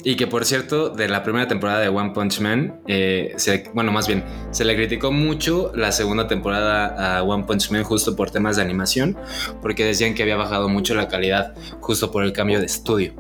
Y 0.04 0.16
que 0.16 0.26
por 0.26 0.46
cierto, 0.46 0.90
de 0.90 1.08
la 1.08 1.22
primera 1.22 1.48
temporada 1.48 1.80
de 1.80 1.88
One 1.90 2.10
Punch 2.16 2.40
Man, 2.40 2.80
eh, 2.88 3.34
se- 3.36 3.70
bueno, 3.76 3.92
más 3.92 4.08
bien, 4.08 4.24
se 4.50 4.66
le 4.66 4.76
criticó 4.76 5.12
mucho 5.12 5.72
la 5.76 5.92
segunda 5.92 6.28
temporada 6.28 7.18
a 7.20 7.22
One 7.24 7.44
Punch 7.44 7.70
Man 7.70 7.84
justo 7.84 8.16
por 8.16 8.32
temas 8.32 8.56
de 8.56 8.64
animación, 8.64 9.16
porque 9.62 9.86
decían 9.86 10.16
que 10.16 10.24
había 10.24 10.38
bajado 10.38 10.70
mucho 10.70 10.96
la 10.96 11.08
calidad 11.08 11.54
justo 11.82 12.10
por 12.10 12.24
el 12.24 12.34
cambio 12.34 12.60
de 12.60 12.66
estudio. 12.66 13.14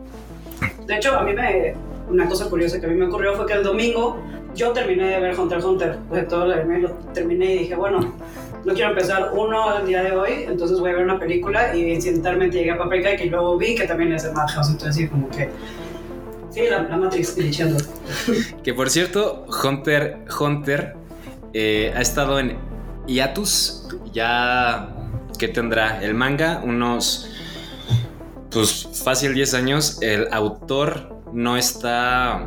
De 0.88 0.96
hecho, 0.96 1.16
a 1.16 1.22
mí 1.24 1.34
me. 1.34 1.76
Una 2.10 2.28
cosa 2.28 2.50
curiosa 2.50 2.80
que 2.80 2.88
a 2.88 2.90
mí 2.90 2.96
me 2.96 3.06
ocurrió 3.06 3.36
fue 3.36 3.46
que 3.46 3.54
el 3.54 3.64
domingo 3.64 4.18
yo 4.56 4.72
terminé 4.72 5.08
de 5.08 5.20
ver 5.20 5.40
Hunter 5.40 5.60
x 5.60 5.66
Hunter. 5.66 5.98
De 6.12 6.24
todo 6.24 6.46
el 6.46 6.54
anime 6.54 6.80
lo 6.80 6.90
terminé 7.14 7.54
y 7.56 7.60
dije, 7.60 7.76
bueno, 7.76 8.16
no 8.65 8.74
quiero 8.74 8.89
empezar 8.89 9.32
uno 9.34 9.77
el 9.77 9.88
día 9.88 10.03
de 10.03 10.12
hoy, 10.12 10.44
entonces 10.48 10.80
voy 10.80 10.91
a 10.91 10.94
ver 10.94 11.03
una 11.03 11.20
película 11.20 11.75
y 11.75 11.91
incidentalmente 11.91 12.58
llegué 12.58 12.72
a 12.72 12.77
Paprika 12.77 13.13
y 13.13 13.18
que 13.18 13.25
luego 13.25 13.58
vi 13.58 13.75
que 13.75 13.88
también 13.88 14.13
es 14.13 14.24
de 14.24 14.32
Madhouse. 14.32 14.70
Entonces, 14.70 15.10
como 15.10 15.30
que. 15.30 15.50
Sí, 16.51 16.62
la, 16.70 16.82
Matrix 16.82 17.36
glitchando. 17.36 17.77
Que 18.63 18.74
por 18.74 18.89
cierto, 18.89 19.46
Hunter 19.63 20.25
Hunter 20.39 20.96
eh, 21.53 21.94
ha 21.96 22.01
estado 22.01 22.39
en 22.39 22.58
hiatus, 23.08 23.88
ya 24.12 24.89
que 25.39 25.48
tendrá 25.48 26.03
el 26.03 26.13
manga 26.13 26.62
unos 26.63 27.30
pues 28.51 28.88
fácil 29.03 29.34
10 29.34 29.53
años. 29.53 29.98
El 30.01 30.27
autor 30.32 31.15
no 31.34 31.58
está 31.58 32.46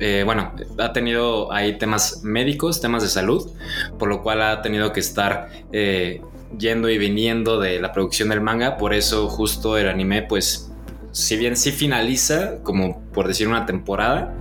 eh, 0.00 0.22
bueno, 0.24 0.52
ha 0.78 0.92
tenido 0.92 1.52
ahí 1.52 1.78
temas 1.78 2.22
médicos, 2.22 2.80
temas 2.80 3.02
de 3.02 3.08
salud, 3.08 3.50
por 3.98 4.08
lo 4.08 4.22
cual 4.22 4.42
ha 4.42 4.62
tenido 4.62 4.92
que 4.92 5.00
estar 5.00 5.48
eh, 5.72 6.20
yendo 6.56 6.88
y 6.88 6.98
viniendo 6.98 7.58
de 7.58 7.80
la 7.80 7.92
producción 7.92 8.28
del 8.28 8.40
manga. 8.40 8.76
Por 8.76 8.94
eso 8.94 9.28
justo 9.28 9.76
el 9.76 9.88
anime, 9.88 10.22
pues, 10.22 10.70
si 11.12 11.36
bien 11.36 11.56
sí 11.56 11.72
finaliza, 11.72 12.62
como 12.62 13.02
por 13.12 13.28
decir 13.28 13.48
una 13.48 13.66
temporada, 13.66 14.34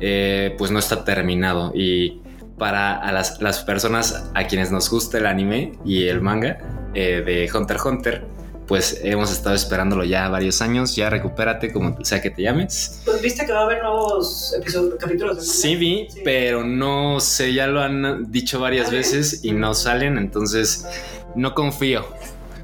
eh, 0.00 0.54
pues 0.58 0.70
no 0.70 0.78
está 0.78 1.04
terminado. 1.04 1.72
Y 1.74 2.20
para 2.58 2.94
a 2.94 3.12
las, 3.12 3.40
las 3.40 3.60
personas 3.64 4.30
a 4.34 4.44
quienes 4.46 4.70
nos 4.70 4.90
gusta 4.90 5.18
el 5.18 5.26
anime 5.26 5.72
y 5.84 6.04
el 6.06 6.20
manga 6.20 6.58
eh, 6.94 7.22
de 7.24 7.50
Hunter 7.52 7.76
x 7.76 7.86
Hunter, 7.86 8.24
pues 8.66 9.00
hemos 9.02 9.30
estado 9.32 9.54
esperándolo 9.54 10.04
ya 10.04 10.28
varios 10.28 10.62
años. 10.62 10.94
Ya 10.96 11.10
recupérate 11.10 11.72
como 11.72 12.02
sea 12.04 12.22
que 12.22 12.30
te 12.30 12.42
llames. 12.42 13.02
Pues 13.04 13.20
viste 13.20 13.44
que 13.44 13.52
va 13.52 13.60
a 13.60 13.64
haber 13.64 13.82
nuevos 13.82 14.54
episodios, 14.58 14.94
capítulos 14.98 15.36
de? 15.36 15.42
Sí 15.42 15.76
vi, 15.76 16.06
Sí. 16.10 16.20
pero 16.24 16.64
no 16.64 17.20
sé, 17.20 17.52
ya 17.52 17.66
lo 17.66 17.80
han 17.80 18.30
dicho 18.30 18.60
varias 18.60 18.90
veces 18.90 19.44
y 19.44 19.52
no 19.52 19.74
salen, 19.74 20.16
entonces 20.18 20.86
no 21.34 21.54
confío. 21.54 22.04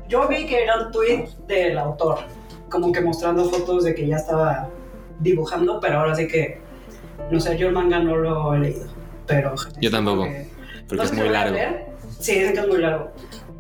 Yo 0.09 0.27
vi 0.29 0.47
que 0.47 0.63
era 0.63 0.81
un 0.87 0.93
tweet 0.93 1.27
del 1.47 1.77
autor, 1.79 2.21
como 2.71 2.93
que 2.93 3.01
mostrando 3.01 3.45
fotos 3.51 3.85
de 3.85 3.95
que 3.95 4.07
ya 4.07 4.17
estaba 4.17 4.71
dibujando, 5.21 5.81
pero 5.81 5.99
ahora 6.01 6.15
sí 6.15 6.27
que, 6.29 6.61
no 7.31 7.41
sé, 7.41 7.59
yo 7.59 7.67
el 7.69 7.75
manga 7.75 7.99
no 7.99 8.17
lo 8.17 8.55
he 8.55 8.59
leído, 8.61 8.87
pero... 9.27 9.55
Yo 9.81 9.91
tampoco, 9.91 10.23
porque- 10.23 10.49
Porque 10.89 10.97
no 10.97 11.03
es 11.03 11.13
muy 11.13 11.29
largo. 11.29 11.57
Sí, 12.21 12.35
dicen 12.39 12.55
que 12.55 12.61
es 12.61 12.69
muy 12.69 12.79
largo, 12.79 13.11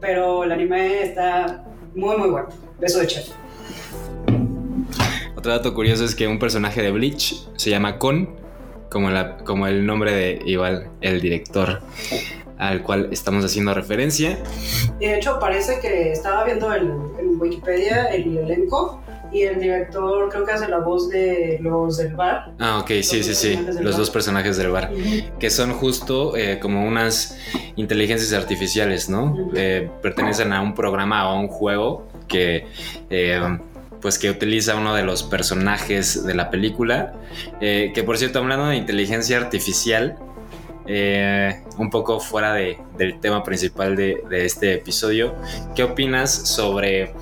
pero 0.00 0.44
el 0.44 0.52
anime 0.52 1.02
está 1.02 1.64
muy, 1.98 2.16
muy 2.16 2.30
bueno. 2.30 2.48
Beso 2.78 3.00
de 3.00 3.06
chef. 3.08 3.28
Otro 5.36 5.52
dato 5.52 5.74
curioso 5.74 6.04
es 6.04 6.14
que 6.14 6.26
un 6.26 6.38
personaje 6.38 6.82
de 6.82 6.90
Bleach 6.92 7.34
se 7.56 7.70
llama 7.70 7.98
Kon, 7.98 8.30
como, 8.90 9.10
la- 9.10 9.38
como 9.38 9.66
el 9.66 9.84
nombre 9.86 10.12
de 10.12 10.42
igual 10.46 10.88
el 11.00 11.20
director 11.20 11.80
al 12.58 12.82
cual 12.82 13.08
estamos 13.12 13.44
haciendo 13.44 13.72
referencia. 13.74 14.38
Y 14.98 15.06
de 15.06 15.16
hecho 15.18 15.38
parece 15.40 15.78
que 15.80 16.10
estaba 16.12 16.44
viendo 16.44 16.72
el- 16.72 16.90
en 17.18 17.40
Wikipedia 17.40 18.06
el 18.06 18.36
elenco 18.38 19.00
y 19.32 19.42
el 19.42 19.60
director 19.60 20.28
creo 20.30 20.44
que 20.44 20.52
hace 20.52 20.68
la 20.68 20.78
voz 20.78 21.08
de 21.10 21.58
los 21.60 21.98
del 21.98 22.14
bar. 22.14 22.52
Ah, 22.58 22.78
ok, 22.80 22.88
sí, 23.02 23.22
sí, 23.22 23.34
sí, 23.34 23.56
los 23.56 23.76
bar. 23.76 23.96
dos 23.96 24.10
personajes 24.10 24.56
del 24.56 24.70
bar. 24.70 24.90
que 25.38 25.50
son 25.50 25.72
justo 25.72 26.36
eh, 26.36 26.58
como 26.58 26.86
unas 26.86 27.36
inteligencias 27.76 28.32
artificiales, 28.32 29.08
¿no? 29.08 29.50
Eh, 29.54 29.88
pertenecen 30.02 30.52
a 30.52 30.60
un 30.62 30.74
programa 30.74 31.28
o 31.28 31.32
a 31.36 31.40
un 31.40 31.48
juego 31.48 32.06
que, 32.26 32.66
eh, 33.10 33.40
pues, 34.00 34.18
que 34.18 34.30
utiliza 34.30 34.76
uno 34.76 34.94
de 34.94 35.02
los 35.02 35.22
personajes 35.22 36.24
de 36.24 36.34
la 36.34 36.50
película. 36.50 37.14
Que 37.60 38.02
por 38.06 38.16
cierto, 38.18 38.38
hablando 38.38 38.66
de 38.66 38.76
inteligencia 38.76 39.36
artificial, 39.38 40.16
eh, 40.90 41.62
un 41.76 41.90
poco 41.90 42.18
fuera 42.18 42.54
de- 42.54 42.78
del 42.96 43.20
tema 43.20 43.42
principal 43.44 43.94
de, 43.94 44.22
de 44.30 44.46
este 44.46 44.72
episodio, 44.74 45.34
¿qué 45.74 45.82
opinas 45.84 46.32
sobre 46.32 47.12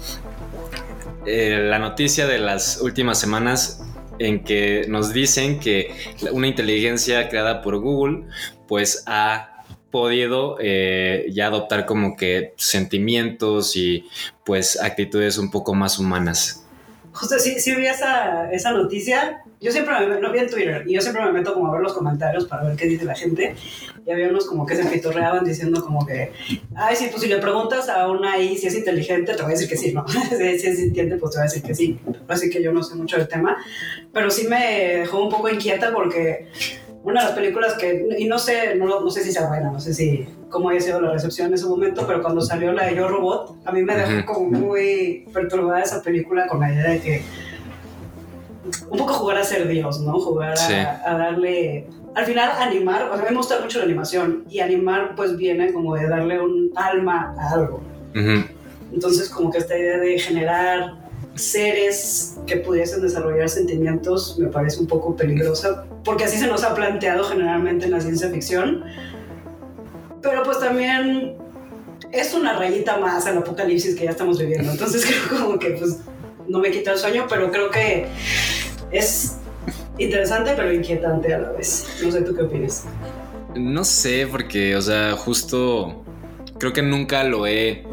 eh, 1.27 1.67
la 1.69 1.79
noticia 1.79 2.27
de 2.27 2.39
las 2.39 2.81
últimas 2.81 3.19
semanas 3.19 3.83
en 4.19 4.45
que 4.45 4.87
nos 4.89 5.13
dicen 5.13 5.61
que 5.61 5.95
una 6.33 6.47
inteligencia 6.47 7.29
creada 7.29 7.63
por 7.63 7.79
Google 7.79 8.27
pues 8.67 9.03
ha 9.07 9.65
podido 9.91 10.57
eh, 10.61 11.27
ya 11.33 11.47
adoptar 11.47 11.87
como 11.87 12.17
que 12.17 12.55
sentimientos 12.57 13.77
y 13.77 14.07
pues 14.45 14.81
actitudes 14.81 15.39
un 15.39 15.51
poco 15.51 15.75
más 15.75 15.99
humanas. 15.99 16.66
Justo 17.17 17.39
sí, 17.39 17.59
sí 17.61 17.75
vi 17.75 17.87
esa, 17.87 18.51
esa 18.53 18.73
noticia. 18.73 19.43
Yo 19.59 19.73
siempre 19.73 19.95
me 20.07 20.21
lo 20.21 20.31
vi 20.33 20.41
en 20.41 20.51
Twitter 20.51 20.85
y 20.87 20.93
yo 20.93 21.01
siempre 21.01 21.25
me 21.25 21.33
meto 21.33 21.55
como 21.55 21.69
a 21.69 21.73
ver 21.73 21.81
los 21.81 21.95
comentarios 21.95 22.45
para 22.45 22.65
ver 22.65 22.77
qué 22.77 22.87
dice 22.87 23.07
la 23.07 23.15
gente. 23.15 23.55
Y 24.05 24.11
había 24.11 24.29
unos 24.29 24.45
como 24.45 24.67
que 24.67 24.77
se 24.77 24.85
pitorreaban 24.85 25.43
diciendo 25.43 25.83
como 25.83 26.05
que, 26.05 26.33
ay, 26.75 26.95
sí, 26.95 27.09
pues 27.11 27.23
si 27.23 27.29
le 27.29 27.39
preguntas 27.39 27.89
a 27.89 28.09
una 28.09 28.39
I 28.39 28.59
si 28.59 28.67
es 28.67 28.75
inteligente, 28.75 29.33
te 29.33 29.43
voy 29.43 29.53
a 29.53 29.55
decir 29.55 29.69
que 29.69 29.79
sí, 29.79 29.93
¿no? 29.93 30.07
si, 30.09 30.45
es 30.45 30.61
sintiente, 30.79 31.17
pues 31.17 31.33
te 31.33 31.39
voy 31.39 31.47
a 31.47 31.51
decir 31.51 31.63
que 31.63 31.75
sí. 31.75 31.99
Así 32.29 32.51
que 32.51 32.63
yo 32.63 32.71
no 32.73 32.83
sé 32.83 32.95
mucho 32.97 33.17
del 33.17 33.29
tema. 33.29 33.57
Pero 34.13 34.31
sí 34.31 34.47
me 34.47 34.99
dejó 34.99 35.25
un 35.25 35.31
poco 35.31 35.49
inquieta 35.49 35.95
porque 35.95 36.49
una 37.03 37.23
de 37.23 37.27
las 37.29 37.37
películas 37.37 37.75
que, 37.75 38.09
y 38.19 38.27
no 38.27 38.39
sé, 38.39 38.75
no, 38.75 39.01
no 39.01 39.11
sé 39.11 39.23
si 39.23 39.33
sea 39.33 39.47
buena, 39.47 39.71
no 39.71 39.81
sé 39.81 39.95
si 39.95 40.27
cómo 40.51 40.69
haya 40.71 40.81
sido 40.81 41.01
la 41.01 41.13
recepción 41.13 41.49
en 41.49 41.55
ese 41.55 41.67
momento, 41.67 42.07
pero 42.07 42.23
cuando 42.23 42.41
salió 42.41 42.73
la 42.73 42.87
de 42.87 42.95
Yo 42.97 43.09
Robot, 43.09 43.57
a 43.65 43.73
mí 43.73 43.83
me 43.83 43.95
dejó 43.97 44.33
como 44.35 44.51
muy 44.51 45.27
perturbada 45.33 45.81
esa 45.83 46.03
película 46.03 46.47
con 46.47 46.61
la 46.61 46.73
idea 46.73 46.91
de 46.91 47.01
que 47.01 47.23
un 48.91 48.99
poco 48.99 49.13
jugar 49.13 49.39
a 49.39 49.45
ser 49.45 49.67
Dios, 49.69 50.01
¿no? 50.01 50.19
Jugar 50.21 50.53
a, 50.53 50.57
Sí. 50.57 50.75
a 50.75 51.17
darle, 51.19 51.87
al 52.15 52.25
final 52.25 52.51
animar, 52.61 53.11
o 53.11 53.17
sea, 53.17 53.31
me 53.31 53.37
gusta 53.37 53.61
mucho 53.61 53.79
la 53.79 53.85
animación 53.85 54.45
y 54.49 54.61
animar 54.61 55.15
pues 55.17 55.37
viene 55.37 55.73
como 55.73 55.95
de 55.95 56.09
darle 56.09 56.41
un 56.41 56.71
alma 56.75 57.35
a 57.39 57.55
algo. 57.55 57.81
Ujú. 58.15 58.45
Entonces 58.93 59.29
como 59.29 59.51
que 59.51 59.59
esta 59.59 59.77
idea 59.77 59.99
de 59.99 60.19
generar 60.19 60.95
seres 61.35 62.39
que 62.47 62.57
pudiesen 62.57 63.03
desarrollar 63.03 63.49
sentimientos 63.49 64.39
me 64.39 64.49
parece 64.49 64.81
un 64.81 64.87
poco 64.87 65.15
peligrosa, 65.15 65.85
porque 66.05 66.25
así 66.25 66.39
se 66.39 66.47
nos 66.47 66.65
ha 66.65 66.75
planteado 66.75 67.25
generalmente 67.25 67.85
en 67.87 67.91
la 67.93 68.01
ciencia 68.01 68.31
ficción. 68.31 68.83
Pero 70.27 70.43
pues 70.43 70.59
también 70.59 71.37
es 72.11 72.35
una 72.35 72.59
rayita 72.59 72.99
más 72.99 73.27
al 73.27 73.39
apocalipsis 73.39 73.95
que 73.95 74.05
ya 74.05 74.11
estamos 74.11 74.41
viviendo. 74.41 74.73
Entonces 74.73 75.07
creo 75.29 75.41
como 75.41 75.59
que 75.59 75.71
pues 75.71 76.01
no 76.49 76.59
me 76.59 76.73
quita 76.73 76.93
el 76.93 76.99
sueño, 76.99 77.27
pero 77.29 77.51
creo 77.53 77.71
que 77.71 78.07
es 78.91 79.37
interesante 79.99 80.53
pero 80.57 80.73
inquietante 80.73 81.33
a 81.33 81.39
la 81.39 81.53
vez. 81.53 81.87
No 82.03 82.11
sé 82.11 82.23
tú 82.23 82.35
qué 82.35 82.43
opinas. 82.43 82.85
No 83.55 83.85
sé, 83.85 84.27
porque, 84.29 84.75
o 84.77 84.83
sea, 84.83 85.13
justo 85.13 86.05
creo 86.59 86.73
que 86.73 86.83
nunca 86.83 87.23
lo 87.23 87.47
he... 87.47 87.85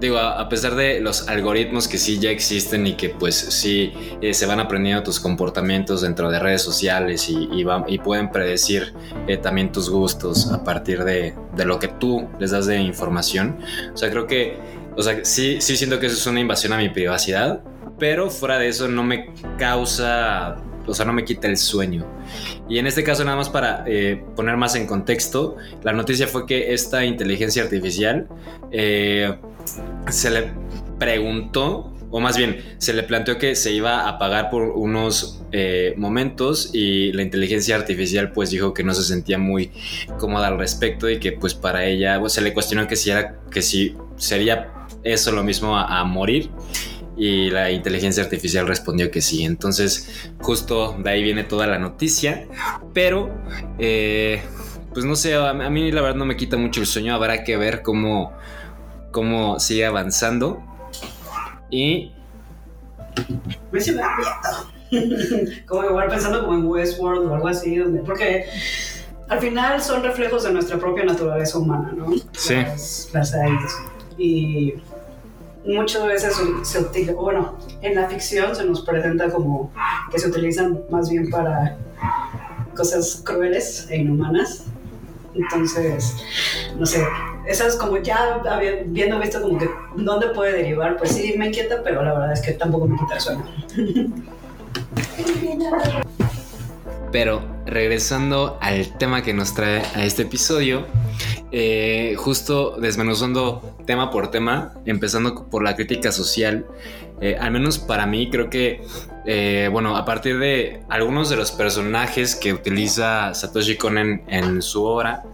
Digo, 0.00 0.18
a, 0.18 0.48
pesar 0.48 0.76
de 0.76 1.00
los 1.00 1.28
algoritmos 1.28 1.88
que 1.88 1.98
sí 1.98 2.20
ya 2.20 2.30
existen 2.30 2.86
y 2.86 2.94
que 2.94 3.08
pues 3.08 3.34
sí 3.34 3.92
eh, 4.20 4.32
se 4.32 4.46
van 4.46 4.60
aprendiendo 4.60 5.02
tus 5.02 5.18
comportamientos 5.18 6.02
dentro 6.02 6.30
de 6.30 6.38
redes 6.38 6.62
sociales 6.62 7.28
y 7.28 7.98
pueden 7.98 8.30
predecir 8.30 8.94
eh, 9.26 9.36
también 9.36 9.72
tus 9.72 9.90
gustos 9.90 10.52
a 10.52 10.62
partir 10.62 11.02
de, 11.02 11.34
de 11.56 11.64
lo 11.64 11.78
que 11.78 11.88
tú 11.88 12.28
les 12.38 12.52
das 12.52 12.66
de 12.66 12.78
información. 12.78 13.58
O 13.92 13.96
sea, 13.96 14.10
creo 14.10 14.26
que, 14.26 14.56
o 14.96 15.02
sea, 15.02 15.24
sí, 15.24 15.60
sí 15.60 15.76
siento 15.76 15.98
que 15.98 16.06
eso 16.06 16.16
es 16.16 16.26
una 16.26 16.40
invasión 16.40 16.72
a 16.72 16.78
mi 16.78 16.88
privacidad, 16.88 17.60
pero 17.98 18.30
fuera 18.30 18.58
de 18.58 18.68
eso 18.68 18.88
no 18.88 19.02
me 19.02 19.32
causa, 19.58 20.56
o 20.88 20.94
sea, 20.94 21.04
no 21.04 21.12
me 21.12 21.24
quita 21.24 21.48
el 21.48 21.56
sueño. 21.56 22.06
Y 22.68 22.78
en 22.78 22.86
este 22.86 23.04
caso, 23.04 23.24
nada 23.24 23.36
más 23.36 23.48
para 23.48 23.84
eh, 23.86 24.22
poner 24.36 24.56
más 24.56 24.74
en 24.74 24.86
contexto, 24.86 25.56
la 25.82 25.92
noticia 25.92 26.26
fue 26.26 26.46
que 26.46 26.72
esta 26.72 27.04
inteligencia 27.04 27.62
artificial 27.62 28.28
eh, 28.70 29.38
se 30.08 30.30
le 30.30 30.50
preguntó, 30.98 31.94
o 32.10 32.20
más 32.20 32.36
bien, 32.36 32.76
se 32.78 32.94
le 32.94 33.02
planteó 33.02 33.38
que 33.38 33.54
se 33.54 33.72
iba 33.72 34.08
a 34.08 34.18
pagar 34.18 34.50
por 34.50 34.62
unos 34.62 35.42
eh, 35.52 35.94
momentos 35.96 36.70
y 36.74 37.12
la 37.12 37.22
inteligencia 37.22 37.76
artificial 37.76 38.32
pues 38.32 38.50
dijo 38.50 38.74
que 38.74 38.82
no 38.82 38.94
se 38.94 39.02
sentía 39.02 39.38
muy 39.38 39.70
cómoda 40.18 40.48
al 40.48 40.58
respecto 40.58 41.08
y 41.08 41.18
que 41.18 41.32
pues 41.32 41.54
para 41.54 41.86
ella 41.86 42.18
pues, 42.20 42.32
se 42.32 42.40
le 42.40 42.52
cuestionó 42.52 42.86
que 42.86 42.96
si, 42.96 43.10
era, 43.10 43.38
que 43.50 43.62
si 43.62 43.94
sería 44.16 44.72
eso 45.04 45.32
lo 45.32 45.42
mismo 45.42 45.76
a, 45.76 46.00
a 46.00 46.04
morir 46.04 46.50
y 47.18 47.50
la 47.50 47.70
inteligencia 47.70 48.22
artificial 48.22 48.66
respondió 48.66 49.10
que 49.10 49.20
sí. 49.20 49.44
Entonces, 49.44 50.30
justo 50.40 50.96
de 50.98 51.10
ahí 51.10 51.22
viene 51.22 51.42
toda 51.44 51.66
la 51.66 51.78
noticia. 51.78 52.46
Pero, 52.94 53.30
eh, 53.78 54.42
pues 54.94 55.04
no 55.04 55.16
sé, 55.16 55.34
a, 55.34 55.50
a 55.50 55.70
mí 55.70 55.90
la 55.90 56.00
verdad 56.00 56.16
no 56.16 56.24
me 56.24 56.36
quita 56.36 56.56
mucho 56.56 56.80
el 56.80 56.86
sueño. 56.86 57.14
Habrá 57.14 57.42
que 57.42 57.56
ver 57.56 57.82
cómo, 57.82 58.32
cómo 59.10 59.58
sigue 59.58 59.84
avanzando. 59.84 60.62
Y 61.70 62.12
Me 63.72 63.80
miedo. 63.80 64.02
como 65.66 65.84
igual 65.84 66.08
pensando 66.08 66.44
como 66.44 66.54
en 66.54 66.64
Westworld 66.64 67.26
o 67.26 67.34
algo 67.34 67.48
así, 67.48 67.76
donde, 67.76 68.00
porque 68.00 68.46
al 69.28 69.38
final 69.40 69.82
son 69.82 70.02
reflejos 70.02 70.44
de 70.44 70.52
nuestra 70.52 70.78
propia 70.78 71.04
naturaleza 71.04 71.58
humana, 71.58 71.92
¿no? 71.94 72.10
Sí. 72.32 72.54
Las, 72.54 73.10
las. 73.12 73.34
Y 74.16 74.74
muchas 75.68 76.04
veces 76.06 76.34
se, 76.62 76.78
utiliza, 76.78 77.12
bueno, 77.12 77.56
en 77.82 77.94
la 77.94 78.08
ficción 78.08 78.56
se 78.56 78.64
nos 78.64 78.80
presenta 78.82 79.30
como 79.30 79.70
que 80.10 80.18
se 80.18 80.28
utilizan 80.28 80.80
más 80.90 81.10
bien 81.10 81.30
para 81.30 81.76
cosas 82.74 83.22
crueles 83.24 83.86
e 83.90 83.98
inhumanas. 83.98 84.64
Entonces, 85.34 86.16
no 86.76 86.86
sé, 86.86 87.06
esas 87.46 87.76
como 87.76 87.98
ya 87.98 88.42
viendo 88.86 89.20
visto 89.20 89.40
como 89.40 89.58
que 89.58 89.68
dónde 89.96 90.28
puede 90.28 90.52
derivar, 90.52 90.96
pues 90.96 91.12
sí 91.12 91.34
me 91.36 91.48
inquieta, 91.48 91.82
pero 91.84 92.02
la 92.02 92.14
verdad 92.14 92.32
es 92.32 92.40
que 92.40 92.52
tampoco 92.52 92.88
me 92.88 92.96
quita 92.98 93.14
el 93.14 93.20
sueño. 93.20 93.44
Pero 97.10 97.42
regresando 97.66 98.58
al 98.60 98.96
tema 98.98 99.22
que 99.22 99.32
nos 99.32 99.54
trae 99.54 99.82
a 99.94 100.04
este 100.04 100.22
episodio, 100.22 100.86
eh, 101.50 102.14
justo 102.18 102.76
desmenuzando 102.78 103.76
tema 103.86 104.10
por 104.10 104.30
tema, 104.30 104.74
empezando 104.84 105.46
por 105.46 105.62
la 105.62 105.74
crítica 105.74 106.12
social, 106.12 106.66
eh, 107.20 107.36
al 107.40 107.50
menos 107.50 107.78
para 107.78 108.06
mí 108.06 108.28
creo 108.30 108.50
que, 108.50 108.82
eh, 109.24 109.70
bueno, 109.72 109.96
a 109.96 110.04
partir 110.04 110.38
de 110.38 110.82
algunos 110.90 111.30
de 111.30 111.36
los 111.36 111.50
personajes 111.50 112.34
que 112.36 112.52
utiliza 112.52 113.32
Satoshi 113.32 113.76
Kon 113.76 113.96
en, 113.96 114.62
su 114.62 114.84
obra, 114.84 115.24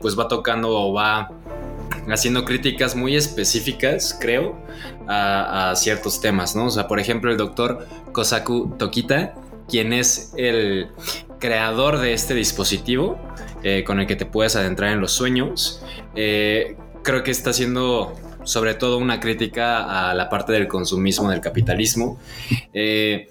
pues 0.00 0.18
va 0.18 0.28
tocando 0.28 0.70
o 0.70 0.94
va 0.94 1.30
haciendo 2.10 2.46
críticas 2.46 2.96
muy 2.96 3.16
específicas, 3.16 4.16
creo, 4.18 4.56
a, 5.06 5.70
a 5.70 5.76
ciertos 5.76 6.22
temas, 6.22 6.56
¿no? 6.56 6.66
O 6.66 6.70
sea, 6.70 6.88
por 6.88 6.98
ejemplo, 7.00 7.30
el 7.30 7.36
doctor 7.36 7.86
Kosaku 8.12 8.74
Tokita, 8.78 9.34
quien 9.68 9.92
es 9.92 10.32
el 10.36 10.88
creador 11.38 11.98
de 11.98 12.12
este 12.12 12.34
dispositivo, 12.34 13.18
eh, 13.62 13.84
con 13.84 14.00
el 14.00 14.06
que 14.06 14.16
te 14.16 14.26
puedes 14.26 14.56
adentrar 14.56 14.92
en 14.92 15.00
los 15.00 15.12
sueños. 15.12 15.82
Eh, 16.14 16.76
creo 17.02 17.22
que 17.22 17.30
está 17.30 17.50
haciendo 17.50 18.14
sobre 18.44 18.74
todo 18.74 18.98
una 18.98 19.20
crítica 19.20 20.10
a 20.10 20.14
la 20.14 20.28
parte 20.28 20.52
del 20.52 20.68
consumismo, 20.68 21.30
del 21.30 21.40
capitalismo. 21.40 22.18
Eh, 22.72 23.28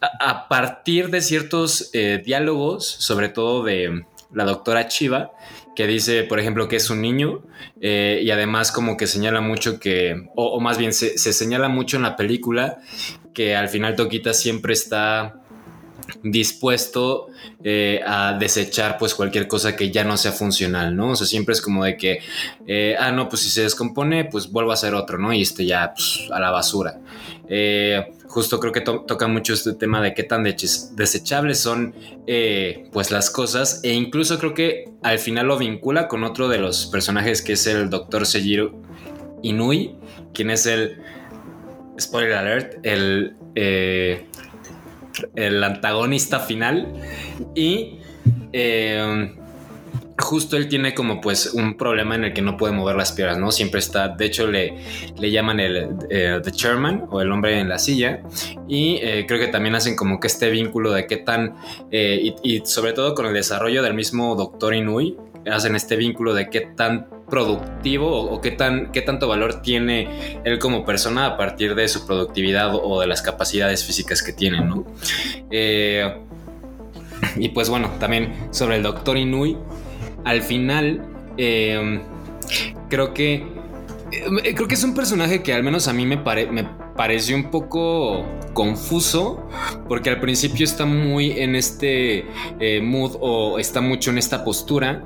a, 0.00 0.48
partir 0.48 1.08
de 1.08 1.22
ciertos 1.22 1.90
diálogos, 1.92 2.86
sobre 2.86 3.30
todo 3.30 3.64
de 3.64 4.04
la 4.32 4.44
doctora 4.44 4.86
Chiva, 4.88 5.32
que 5.74 5.86
dice, 5.86 6.24
por 6.24 6.38
ejemplo, 6.38 6.68
que 6.68 6.76
es 6.76 6.90
un 6.90 7.00
niño 7.00 7.42
y 7.80 8.30
además 8.30 8.70
como 8.70 8.98
que 8.98 9.06
señala 9.06 9.40
mucho 9.40 9.80
que, 9.80 10.28
o, 10.36 10.60
más 10.60 10.76
bien 10.76 10.92
se 10.92 11.16
señala 11.16 11.68
mucho 11.68 11.96
en 11.96 12.02
la 12.02 12.16
película 12.16 12.80
que 13.34 13.54
al 13.56 13.68
final 13.68 13.96
Toquita 13.96 14.32
siempre 14.32 14.72
está 14.72 15.44
dispuesto 16.22 17.28
eh, 17.62 18.00
a 18.06 18.36
desechar 18.38 18.98
pues 18.98 19.14
cualquier 19.14 19.48
cosa 19.48 19.76
que 19.76 19.90
ya 19.90 20.04
no 20.04 20.16
sea 20.16 20.32
funcional, 20.32 20.94
¿no? 20.96 21.10
O 21.10 21.16
sea, 21.16 21.26
siempre 21.26 21.54
es 21.54 21.60
como 21.60 21.84
de 21.84 21.96
que, 21.96 22.20
eh, 22.66 22.96
ah, 22.98 23.10
no, 23.10 23.28
pues 23.28 23.42
si 23.42 23.50
se 23.50 23.62
descompone, 23.62 24.26
pues 24.26 24.50
vuelvo 24.50 24.70
a 24.70 24.74
hacer 24.74 24.94
otro, 24.94 25.18
¿no? 25.18 25.32
Y 25.32 25.42
este 25.42 25.66
ya 25.66 25.92
pues, 25.94 26.28
a 26.30 26.40
la 26.40 26.50
basura. 26.50 27.00
Eh, 27.48 28.12
justo 28.26 28.58
creo 28.58 28.72
que 28.72 28.80
to 28.80 29.00
toca 29.00 29.28
mucho 29.28 29.52
este 29.52 29.74
tema 29.74 30.00
de 30.00 30.14
qué 30.14 30.24
tan 30.24 30.42
desechables 30.42 31.60
son 31.60 31.94
pues 32.90 33.12
las 33.12 33.30
cosas 33.30 33.80
e 33.84 33.92
incluso 33.92 34.38
creo 34.38 34.54
que 34.54 34.90
al 35.02 35.20
final 35.20 35.46
lo 35.46 35.58
vincula 35.58 36.08
con 36.08 36.24
otro 36.24 36.48
de 36.48 36.58
los 36.58 36.86
personajes 36.86 37.42
que 37.42 37.52
es 37.52 37.66
el 37.68 37.90
doctor 37.90 38.26
Seijiro 38.26 38.82
Inui, 39.42 39.94
quien 40.32 40.50
es 40.50 40.66
el, 40.66 40.98
spoiler 41.98 42.34
alert, 42.34 42.84
el... 42.84 43.34
Eh, 43.54 44.26
el 45.36 45.62
antagonista 45.62 46.40
final. 46.40 46.92
Y 47.54 47.98
eh, 48.52 49.32
justo 50.18 50.56
él 50.56 50.68
tiene 50.68 50.92
como 50.92 51.20
pues 51.20 51.54
un 51.54 51.76
problema 51.76 52.16
en 52.16 52.24
el 52.24 52.32
que 52.32 52.42
no 52.42 52.56
puede 52.56 52.72
mover 52.72 52.96
las 52.96 53.12
piernas, 53.12 53.38
¿no? 53.38 53.52
Siempre 53.52 53.78
está, 53.78 54.08
de 54.08 54.24
hecho 54.24 54.48
le, 54.48 54.74
le 55.16 55.30
llaman 55.30 55.60
el 55.60 55.88
eh, 56.10 56.40
The 56.42 56.50
Chairman 56.50 57.06
o 57.10 57.20
el 57.20 57.30
hombre 57.30 57.60
en 57.60 57.68
la 57.68 57.78
silla. 57.78 58.22
Y 58.66 58.98
creo 59.26 59.38
que 59.38 59.46
también 59.46 59.76
hacen 59.76 59.94
como 59.94 60.18
que 60.18 60.26
este 60.26 60.50
vínculo 60.50 60.90
de 60.92 61.06
qué 61.06 61.18
tan, 61.18 61.54
y, 61.92 62.34
y 62.42 62.62
sobre 62.64 62.92
todo 62.92 63.14
con 63.14 63.26
el 63.26 63.34
desarrollo 63.34 63.84
del 63.84 63.94
mismo 63.94 64.34
Doctor 64.34 64.74
Inui, 64.74 65.16
hacen 65.50 65.76
este 65.76 65.96
vínculo 65.96 66.34
de 66.34 66.48
qué 66.50 66.60
tan 66.60 67.08
productivo 67.28 68.10
o, 68.10 68.40
qué, 68.40 68.50
tan, 68.50 68.92
qué 68.92 69.02
tanto 69.02 69.28
valor 69.28 69.62
tiene 69.62 70.40
él 70.44 70.58
como 70.58 70.84
persona 70.84 71.26
a 71.26 71.36
partir 71.36 71.74
de 71.74 71.88
su 71.88 72.06
productividad 72.06 72.74
o, 72.74 73.00
de 73.00 73.06
las 73.06 73.22
capacidades 73.22 73.84
físicas 73.84 74.22
que 74.22 74.32
tiene, 74.32 74.60
¿no? 74.60 74.86
Eh, 75.50 76.16
y 77.36 77.48
pues 77.48 77.68
bueno, 77.68 77.90
también 77.98 78.32
sobre 78.50 78.76
el 78.76 78.82
doctor 78.82 79.16
Inui, 79.16 79.56
al 80.24 80.42
final 80.42 81.02
eh, 81.36 82.00
creo 82.88 83.14
que 83.14 83.44
creo 84.54 84.68
que 84.68 84.74
es 84.74 84.84
un 84.84 84.94
personaje 84.94 85.42
que 85.42 85.52
al 85.52 85.62
menos 85.62 85.88
a 85.88 85.92
mí 85.92 86.06
me, 86.06 86.18
pare, 86.18 86.50
me 86.50 86.64
pareció 86.96 87.36
un 87.36 87.50
poco 87.50 88.24
confuso 88.52 89.48
porque 89.88 90.10
al 90.10 90.20
principio 90.20 90.64
está 90.64 90.86
muy 90.86 91.32
en 91.32 91.56
este 91.56 92.26
eh, 92.60 92.80
mood 92.82 93.16
o 93.20 93.58
está 93.58 93.80
mucho 93.80 94.10
en 94.10 94.18
esta 94.18 94.44
postura. 94.44 95.04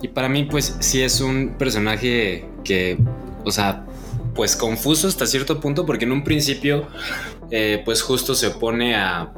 Y 0.00 0.08
para 0.08 0.28
mí, 0.28 0.44
pues 0.44 0.76
sí 0.80 1.00
es 1.00 1.20
un 1.20 1.54
personaje 1.58 2.44
que, 2.64 2.98
o 3.44 3.50
sea, 3.50 3.86
pues 4.34 4.56
confuso 4.56 5.08
hasta 5.08 5.26
cierto 5.26 5.60
punto, 5.60 5.86
porque 5.86 6.04
en 6.04 6.12
un 6.12 6.24
principio, 6.24 6.88
eh, 7.50 7.82
pues 7.84 8.02
justo 8.02 8.34
se 8.34 8.48
opone 8.48 8.96
a, 8.96 9.32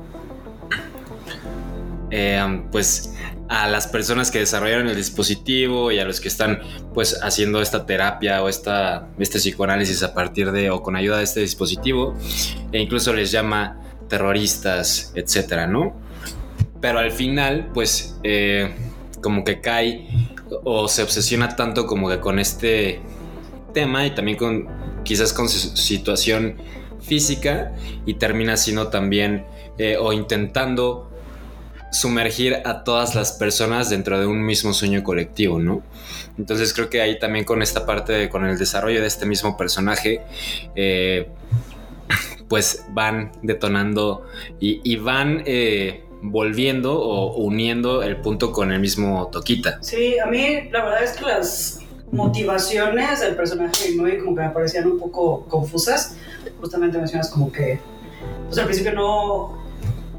eh, 2.11 2.63
pues 2.71 3.13
a 3.55 3.69
las 3.69 3.87
personas 3.87 4.33
que 4.33 4.41
desarrollaron 4.41 4.89
el 4.89 4.97
dispositivo 4.97 5.93
y 5.93 6.01
a 6.01 6.05
los 6.05 6.21
que 6.21 6.27
están 6.27 6.61
pues 6.93 7.21
haciendo 7.23 7.63
esta 7.63 7.87
terapia 7.87 8.43
o 8.43 8.49
esta, 8.49 9.09
este 9.21 9.39
psicoanálisis 9.39 10.03
a 10.03 10.13
partir 10.13 10.51
de 10.51 10.71
o 10.71 10.83
con 10.83 10.97
ayuda 10.97 11.19
de 11.19 11.25
este 11.25 11.39
dispositivo 11.39 12.17
e 12.73 12.81
incluso 12.81 13.13
les 13.13 13.31
llama 13.31 13.81
terroristas, 14.09 15.13
etcétera, 15.15 15.69
¿no? 15.69 15.95
Pero 16.81 16.99
al 16.99 17.13
final, 17.13 17.71
pues 17.73 18.19
eh, 18.25 18.75
como 19.23 19.45
que 19.45 19.61
cae 19.61 20.09
o 20.65 20.89
se 20.89 21.05
obsesiona 21.05 21.55
tanto 21.55 21.87
como 21.87 22.09
que 22.09 22.19
con 22.19 22.41
este 22.41 23.01
tema 23.73 24.05
y 24.05 24.17
también 24.17 24.37
con 24.37 24.67
quizás 25.05 25.33
con 25.33 25.49
su 25.49 25.77
situación 25.77 26.57
física 27.01 27.73
y 28.05 28.15
termina 28.15 28.57
siendo 28.57 28.89
también 28.89 29.47
eh, 29.79 29.97
o 29.97 30.13
intentando 30.13 31.14
sumergir 31.95 32.59
a 32.65 32.83
todas 32.83 33.15
las 33.15 33.33
personas 33.33 33.89
dentro 33.89 34.19
de 34.19 34.27
un 34.27 34.45
mismo 34.45 34.73
sueño 34.73 35.05
colectivo, 35.05 35.61
¿no? 35.61 35.83
Entonces 36.37 36.75
creo 36.75 36.91
que 36.91 37.01
ahí 37.01 37.19
también 37.19 37.45
con 37.45 37.63
esta 37.63 37.87
parte, 37.87 38.13
de, 38.13 38.29
con 38.29 38.45
el 38.45 38.59
desarrollo 38.59 39.01
de 39.01 39.07
este 39.07 39.27
mismo 39.27 39.57
personaje, 39.57 40.23
eh, 40.75 41.29
pues 42.49 42.85
van 42.91 43.31
detonando 43.43 44.27
y, 44.59 44.97
van 44.97 45.43
eh, 45.47 46.05
volviendo 46.21 47.01
o 47.01 47.37
uniendo 47.37 48.03
el 48.03 48.17
punto 48.17 48.51
con 48.51 48.73
el 48.73 48.81
mismo 48.81 49.29
Toquita. 49.31 49.79
Sí, 49.81 50.19
a 50.19 50.27
mí 50.27 50.69
la 50.73 50.85
verdad 50.85 51.05
es 51.05 51.13
que 51.13 51.25
las 51.25 51.81
motivaciones 52.11 53.21
del 53.21 53.37
personaje 53.37 53.85
de 53.85 53.95
Inui 53.95 54.19
como 54.19 54.35
que 54.35 54.43
me 54.43 54.51
parecían 54.51 54.87
un 54.87 54.99
poco 54.99 55.47
confusas. 55.47 56.17
Justamente 56.61 56.99
mencionas 56.99 57.31
como 57.31 57.53
que, 57.53 57.79
pues 58.47 58.59
al 58.59 58.65
principio 58.65 58.93
no, 58.93 59.64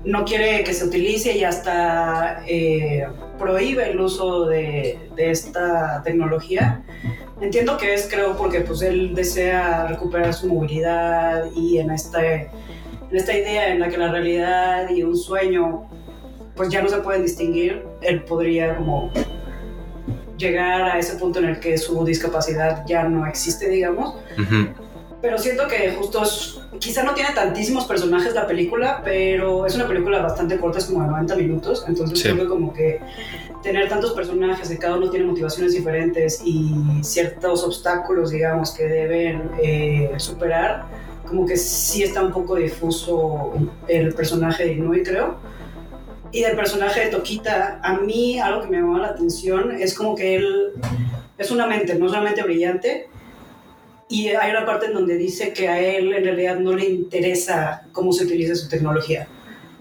no 0.05 0.23
quiere 0.23 0.63
que 0.63 0.73
se 0.73 0.85
utilice 0.85 1.35
y 1.35 1.43
hasta 1.43 2.43
eh, 2.47 3.07
prohíbe 3.39 3.89
el 3.89 3.99
uso 3.99 4.45
de, 4.45 4.99
esta 5.17 6.01
tecnología. 6.03 6.83
Entiendo 7.41 7.77
que 7.77 7.93
es, 7.93 8.07
creo, 8.09 8.37
porque 8.37 8.61
pues 8.61 8.81
él 8.81 9.13
desea 9.15 9.87
recuperar 9.87 10.33
su 10.33 10.47
movilidad 10.47 11.45
y 11.55 11.79
en, 11.79 11.91
este, 11.91 12.49
en 13.09 13.17
esta 13.17 13.37
idea 13.37 13.69
en 13.69 13.79
la 13.79 13.89
que 13.89 13.97
la 13.97 14.11
realidad 14.11 14.89
y 14.89 15.03
un 15.03 15.17
sueño 15.17 15.89
pues 16.55 16.69
ya 16.69 16.81
no 16.81 16.87
se 16.87 16.97
pueden 16.99 17.23
distinguir, 17.23 17.83
él 18.01 18.23
podría 18.23 18.77
como 18.77 19.11
llegar 20.37 20.83
a 20.83 20.99
ese 20.99 21.15
punto 21.15 21.39
en 21.39 21.45
el 21.45 21.59
que 21.59 21.77
su 21.77 22.05
discapacidad 22.05 22.85
ya 22.87 23.03
no 23.03 23.25
existe, 23.27 23.69
digamos. 23.69 24.15
Pero 25.25 25.39
siento 25.39 25.67
que 25.67 25.89
justo 25.89 26.21
es, 26.21 26.59
quizá 26.77 27.01
no 27.01 27.15
tiene 27.15 27.31
tantísimos 27.33 27.85
personajes 27.85 28.35
la 28.35 28.45
película, 28.45 29.01
pero 29.03 29.65
es 29.65 29.73
una 29.73 29.87
película 29.87 30.21
bastante 30.21 30.59
corta, 30.59 30.77
es 30.77 30.85
como 30.85 31.01
de 31.01 31.07
90 31.07 31.35
minutos, 31.37 31.83
entonces 31.87 32.19
sí. 32.19 32.29
creo 32.29 32.43
que 32.43 32.47
como 32.47 32.71
que 32.71 32.99
tener 33.63 33.89
tantos 33.89 34.11
personajes 34.11 34.69
que 34.69 34.77
cada 34.77 34.97
uno 34.97 35.09
tiene 35.09 35.25
motivaciones 35.25 35.73
diferentes 35.73 36.43
y 36.45 36.75
ciertos 37.01 37.63
obstáculos, 37.63 38.29
digamos, 38.29 38.69
que 38.69 38.83
deben 38.83 39.49
eh, 39.63 40.13
superar, 40.17 40.85
como 41.27 41.47
que 41.47 41.57
sí 41.57 42.03
está 42.03 42.21
un 42.21 42.31
poco 42.31 42.57
difuso 42.57 43.51
el 43.87 44.13
personaje 44.13 44.65
de 44.65 44.73
Inui, 44.73 45.01
creo. 45.01 45.37
Y 46.31 46.43
del 46.43 46.55
personaje 46.55 47.05
de 47.05 47.07
Toquita, 47.07 47.79
a 47.81 47.97
mí 47.97 48.39
algo 48.39 48.61
que 48.61 48.67
me 48.67 48.77
llamó 48.77 48.99
la 48.99 49.07
atención 49.07 49.71
es 49.71 49.95
como 49.95 50.15
que 50.15 50.35
él 50.35 50.73
es 51.39 51.49
una 51.49 51.65
mente, 51.65 51.95
no 51.95 52.09
solamente 52.09 52.43
brillante, 52.43 53.09
y 54.07 54.29
hay 54.29 54.51
una 54.51 54.65
parte 54.65 54.87
en 54.87 54.93
donde 54.93 55.17
dice 55.17 55.51
que 55.53 55.67
a 55.67 55.79
él 55.79 56.13
en 56.13 56.23
realidad 56.23 56.59
no 56.59 56.73
le 56.73 56.85
interesa 56.85 57.87
cómo 57.91 58.13
se 58.13 58.25
utiliza 58.25 58.55
su 58.55 58.69
tecnología. 58.69 59.27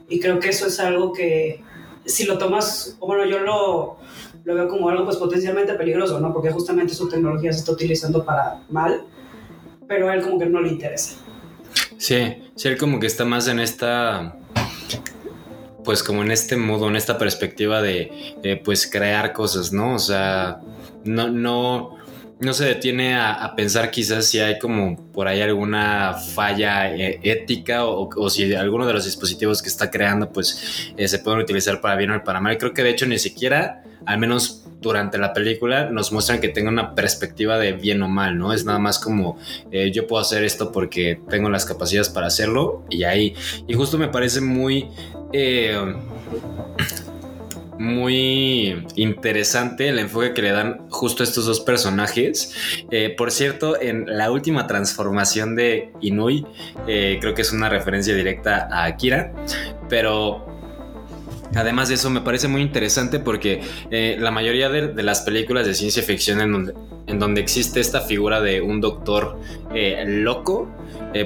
Y 0.09 0.21
creo 0.21 0.39
que 0.39 0.49
eso 0.49 0.67
es 0.67 0.81
algo 0.81 1.13
que 1.13 1.63
si 2.07 2.25
lo 2.25 2.39
tomas, 2.39 2.97
bueno, 3.01 3.25
yo 3.27 3.41
lo, 3.41 3.99
lo 4.45 4.55
veo 4.55 4.69
como 4.69 4.89
algo 4.89 5.05
pues 5.05 5.17
potencialmente 5.17 5.75
peligroso, 5.75 6.21
¿no? 6.21 6.33
Porque 6.33 6.51
justamente 6.51 6.95
su 6.95 7.09
tecnología 7.09 7.53
se 7.53 7.61
está 7.61 7.73
utilizando 7.73 8.25
para 8.25 8.63
mal, 8.71 9.05
pero 9.87 10.09
a 10.09 10.15
él 10.15 10.23
como 10.23 10.39
que 10.39 10.47
no 10.47 10.61
le 10.61 10.69
interesa. 10.71 11.17
Sí, 11.99 12.37
sí, 12.55 12.69
él 12.69 12.79
como 12.79 13.01
que 13.01 13.07
está 13.07 13.25
más 13.25 13.49
en 13.49 13.61
esta 13.61 14.37
pues 15.85 16.03
como 16.03 16.23
en 16.23 16.31
este 16.31 16.57
modo, 16.57 16.89
en 16.89 16.97
esta 16.97 17.19
perspectiva 17.19 17.83
de, 17.83 18.35
de, 18.43 18.57
pues 18.57 18.91
crear 18.91 19.35
cosas, 19.35 19.71
¿no? 19.71 19.95
O 19.95 19.99
sea, 19.99 20.61
no, 21.05 21.29
no, 21.29 21.99
no 22.41 22.53
se 22.53 22.65
detiene 22.65 23.17
a, 23.17 23.55
pensar 23.57 23.91
quizás 23.91 24.27
si 24.27 24.41
hay 24.41 24.59
como 24.59 25.13
por 25.13 25.29
ahí 25.29 25.41
alguna 25.41 26.15
falla 26.15 26.95
eh, 26.95 27.21
ética 27.23 27.85
o, 27.85 28.09
o, 28.15 28.31
si 28.31 28.55
alguno 28.55 28.87
de 28.87 28.93
los 28.93 29.05
dispositivos 29.05 29.63
que 29.63 29.69
está 29.69 29.91
creando 29.91 30.33
pues 30.33 30.93
eh, 30.97 31.09
se 31.09 31.19
pueden 31.21 31.41
utilizar 31.41 31.81
para 31.81 31.97
bien 31.97 32.11
o 32.11 32.25
para 32.25 32.41
mal. 32.41 32.59
Creo 32.59 32.75
que 32.75 32.83
de 32.83 32.91
hecho 32.91 33.07
ni 33.07 33.19
siquiera, 33.19 33.83
al 34.07 34.19
menos 34.19 34.65
durante 34.81 35.17
la 35.17 35.33
película, 35.33 35.91
nos 35.91 36.13
muestran 36.13 36.41
que 36.41 36.49
tenga 36.49 36.69
una 36.69 36.95
perspectiva 36.95 37.59
de 37.59 37.73
bien 37.73 38.03
o 38.03 38.09
mal, 38.09 38.37
¿no? 38.37 38.53
Es 38.53 38.65
nada 38.65 38.79
más 38.79 38.99
como 38.99 39.39
eh, 39.71 39.91
yo 39.93 40.07
puedo 40.07 40.21
hacer 40.21 40.45
esto 40.45 40.73
porque 40.73 41.21
tengo 41.31 41.49
las 41.49 41.65
capacidades 41.65 42.11
para 42.11 42.27
hacerlo 42.27 42.85
y 42.91 43.05
ahí. 43.05 43.35
Y 43.67 43.75
justo 43.75 43.97
me 43.97 44.09
parece 44.09 44.41
muy... 44.41 44.89
Muy 47.79 48.87
interesante 48.95 49.89
el 49.89 49.99
enfoque 49.99 50.33
que 50.33 50.43
le 50.43 50.53
dan 50.53 50.89
justo 50.91 51.23
a 51.23 51.27
estos 51.27 51.47
dos 51.47 51.61
personajes. 51.61 52.55
Eh, 52.91 53.15
por 53.17 53.33
cierto, 53.33 53.81
en 53.81 54.07
la 54.07 54.31
última 54.31 54.67
transformación 54.67 55.57
de 55.57 55.91
Inui, 56.01 56.47
eh, 56.87 57.19
creo 57.21 57.35
que 57.35 57.43
es 57.43 57.53
una 57.53 57.69
referencia 57.69 58.15
directa 58.15 58.69
a 58.71 58.85
Akira, 58.85 59.33
pero 59.89 60.53
Además 61.57 61.89
de 61.89 61.95
eso, 61.95 62.11
me 62.11 62.21
parece 62.21 62.49
muy 62.49 62.63
interesante 62.63 63.21
porque 63.21 63.63
eh, 63.93 64.17
la 64.19 64.33
mayoría 64.33 64.69
de, 64.71 65.01
las 65.05 65.21
películas 65.21 65.65
de 65.65 65.75
ciencia 65.75 66.03
ficción 66.03 66.41
en 66.41 67.21
donde, 67.21 67.41
existe 67.41 67.79
esta 67.79 68.01
figura 68.01 68.41
de 68.41 68.61
un 68.61 68.81
doctor 68.81 69.39
loco, 70.05 70.69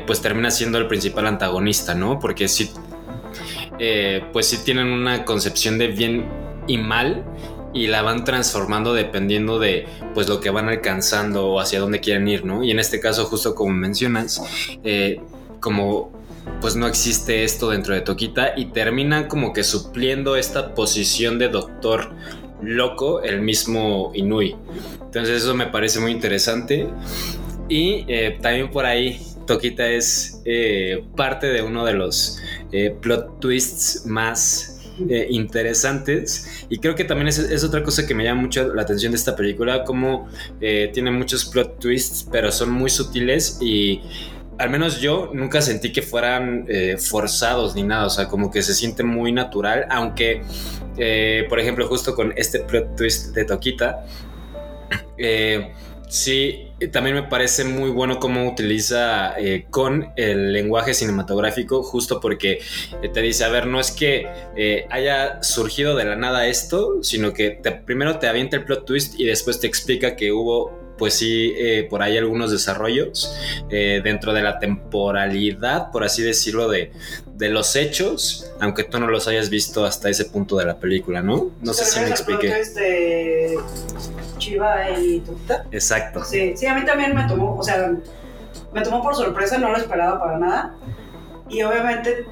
pues 0.07 0.21
termina 0.21 0.51
siendo 0.51 0.77
el 0.77 0.87
principal 0.87 1.27
antagonista, 1.29 1.95
¿no? 1.95 2.19
Porque 2.19 2.47
sí, 2.47 2.71
eh, 3.79 4.25
pues 4.33 4.47
sí 4.47 4.59
tienen 4.65 4.89
una 4.89 5.25
concepción 5.25 5.79
de 5.79 5.89
bien 5.89 6.27
y 6.67 6.79
mal 6.79 7.25
y 7.73 7.87
la 7.87 8.03
van 8.03 8.25
transformando 8.25 8.95
dependiendo 8.95 9.59
de 9.59 9.87
pues 10.15 10.29
lo 10.29 10.41
que 10.41 10.51
van 10.51 10.69
alcanzando 10.69 11.47
o 11.47 11.61
hacia 11.61 11.81
dónde 11.81 12.01
quieren 12.01 12.27
ir, 12.29 12.45
¿no? 12.45 12.65
Y 12.65 12.71
en 12.71 12.79
este 12.79 12.99
caso, 13.01 13.25
justo 13.27 13.55
como 13.55 13.73
mencionas, 13.73 14.43
eh, 14.85 15.21
como 15.61 16.13
pues 16.61 16.77
no 16.77 16.87
existe 16.87 17.45
esto 17.45 17.71
dentro 17.71 17.95
de 17.95 18.01
Toquita 18.01 18.55
y 18.57 18.67
termina 18.67 19.29
como 19.29 19.53
que 19.53 19.63
supliendo 19.63 20.37
esta 20.37 20.75
posición 20.75 21.39
de 21.39 21.49
doctor 21.49 22.11
loco 22.63 23.23
el 23.23 23.43
mismo 23.43 24.13
Inui. 24.15 24.57
Entonces 25.03 25.43
eso 25.43 25.55
me 25.55 25.67
parece 25.67 26.01
muy 26.01 26.11
interesante. 26.11 26.89
Y 27.69 28.07
eh, 28.09 28.39
también 28.41 28.71
por 28.71 28.87
ahí 28.87 29.21
Toquita 29.47 29.87
es 29.87 30.43
parte 31.17 31.49
de 31.49 31.63
uno 31.63 31.85
de 31.85 31.93
los 31.93 32.39
eh, 32.73 32.95
plot 33.01 33.41
twists 33.41 34.07
más 34.07 34.81
eh, 35.09 35.27
interesantes. 35.31 36.67
Y 36.69 36.79
creo 36.79 36.95
que 36.95 37.05
también 37.05 37.29
es, 37.29 37.65
otra 37.65 37.83
cosa 37.83 38.07
que 38.07 38.15
me 38.15 38.25
llama 38.25 38.43
mucho 38.43 38.75
la 38.75 38.83
atención 38.83 39.13
de 39.13 39.19
esta 39.19 39.37
película, 39.37 39.85
como 39.85 40.29
eh, 40.61 40.91
tiene 40.93 41.11
muchos 41.11 41.45
plot 41.45 41.79
twists, 41.79 42.27
pero 42.31 42.51
son 42.53 42.71
muy 42.71 42.91
sutiles 42.91 43.59
y 43.61 44.01
al 44.59 44.71
menos 44.71 45.01
yo 45.01 45.31
nunca 45.33 45.63
sentí 45.63 45.93
que 45.93 46.03
fueran 46.03 46.67
forzados 46.99 47.77
ni 47.77 47.85
nada, 47.85 48.07
o 48.07 48.11
sea, 48.11 48.27
como 48.27 48.51
que 48.51 48.61
se 48.61 48.75
siente 48.75 49.05
muy 49.05 49.31
natural, 49.31 49.87
aunque, 49.89 50.43
por 51.49 51.61
ejemplo, 51.61 51.87
justo 51.87 52.13
con 52.17 52.33
este 52.37 52.59
plot 52.59 52.97
twist 52.97 53.37
de 53.37 53.45
Toquita, 53.45 54.05
eh, 55.19 55.73
sí, 56.09 56.69
también 56.93 57.17
me 57.17 57.23
parece 57.25 57.65
muy 57.65 57.91
bueno 57.91 58.19
cómo 58.19 58.49
utiliza 58.49 59.39
eh, 59.39 59.67
con 59.71 60.13
el 60.17 60.53
lenguaje 60.53 60.95
cinematográfico, 60.95 61.83
justo 61.83 62.21
porque 62.21 62.61
eh, 63.03 63.09
te 63.09 63.21
dice, 63.23 63.45
a 63.45 63.49
ver, 63.49 63.67
no 63.67 63.81
es 63.81 63.91
que 63.91 64.27
eh, 64.57 64.87
haya 64.91 65.43
surgido 65.43 65.97
de 65.97 66.05
la 66.05 66.17
nada 66.17 66.47
esto, 66.47 67.03
sino 67.03 67.33
que 67.33 67.51
te- 67.51 67.73
primero 67.73 68.19
te 68.19 68.27
avienta 68.29 68.57
el 68.57 68.65
plot 68.65 68.85
twist 68.87 69.19
y 69.19 69.25
después 69.25 69.61
te 69.61 69.67
explica 69.67 70.17
que 70.17 70.33
hubo 70.33 70.77
pues 70.99 71.15
sí, 71.15 71.55
eh, 71.57 71.87
por 71.89 72.03
ahí 72.03 72.17
algunos 72.19 72.51
desarrollos 72.51 73.33
eh, 73.71 74.01
dentro 74.03 74.33
de 74.33 74.43
la 74.43 74.59
temporalidad, 74.59 75.93
por 75.93 76.03
así 76.03 76.23
decirlo, 76.25 76.69
de, 76.69 76.91
de 77.37 77.49
los 77.51 77.77
hechos, 77.77 78.51
aunque 78.59 78.83
tú 78.83 78.99
no 78.99 79.07
los 79.07 79.29
hayas 79.29 79.49
visto 79.49 79.85
hasta 79.85 80.11
ese 80.11 80.25
punto 80.25 80.57
de 80.57 80.65
la 80.65 80.81
película, 80.81 81.23
¿no? 81.23 81.53
No 81.63 81.73
sé 81.73 81.85
si 81.85 82.01
me 82.01 82.09
expliqué. 82.11 82.49
De 82.49 83.59
Chiva 84.39 84.91
y 84.99 85.21
Toquita. 85.21 85.65
Exacto. 85.71 86.25
Sí, 86.25 86.55
sí, 86.57 86.67
a 86.67 86.75
mí 86.75 86.85
también 86.85 87.15
me 87.15 87.25
tomó, 87.25 87.57
o 87.57 87.63
sea, 87.63 87.93
me 88.73 88.81
tomó 88.83 89.03
por 89.03 89.15
sorpresa, 89.15 89.59
no 89.59 89.71
lo 89.71 89.77
esperaba 89.77 90.19
para 90.21 90.39
nada. 90.39 90.75
Y 91.49 91.63
obviamente 91.63 92.27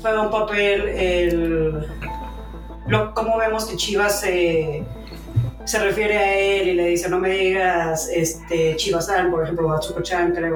fue 0.00 0.18
un 0.20 0.30
papel 0.30 0.88
el 0.88 1.86
lo, 2.86 3.14
cómo 3.14 3.36
vemos 3.38 3.64
que 3.66 3.76
Chivas 3.76 4.20
se, 4.20 4.84
se 5.64 5.78
refiere 5.80 6.18
a 6.18 6.34
él 6.38 6.68
y 6.68 6.74
le 6.74 6.86
dice 6.88 7.08
no 7.08 7.18
me 7.18 7.30
digas 7.30 8.08
este 8.12 8.76
Chivas-san, 8.76 9.30
por 9.30 9.42
ejemplo, 9.42 9.66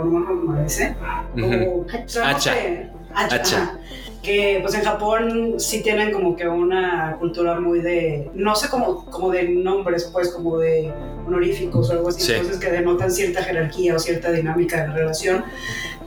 no 0.05 0.11
me 0.11 0.19
acuerdo 0.21 0.41
cómo 0.43 0.53
le 0.57 0.63
dice. 0.65 0.95
Ujú. 1.37 1.81
O- 1.81 1.87
sabemos 2.07 2.47
Hacha. 2.47 2.55
que- 2.55 2.91
Hacha, 3.13 3.37
Hacha. 3.37 3.79
Que 4.23 4.59
pues 4.61 4.75
en 4.75 4.83
Japón 4.83 5.55
sí 5.59 5.83
tienen 5.83 6.13
como 6.13 6.37
que 6.37 6.47
una 6.47 7.17
cultura 7.19 7.59
muy 7.59 7.81
de, 7.81 8.31
no 8.35 8.55
sé 8.55 8.69
como, 8.69 9.07
como 9.07 9.31
de 9.31 9.45
nombres, 9.49 10.11
pues 10.13 10.29
como 10.31 10.59
de 10.59 10.93
honoríficos 11.27 11.89
o 11.89 11.93
algo 11.93 12.09
así, 12.11 12.21
Sí. 12.21 12.33
entonces 12.33 12.59
que 12.59 12.71
denotan 12.71 13.11
cierta 13.11 13.43
jerarquía 13.43 13.95
o 13.95 13.99
cierta 13.99 14.31
dinámica 14.31 14.83
de 14.83 14.89
la 14.89 14.95
relación. 14.95 15.45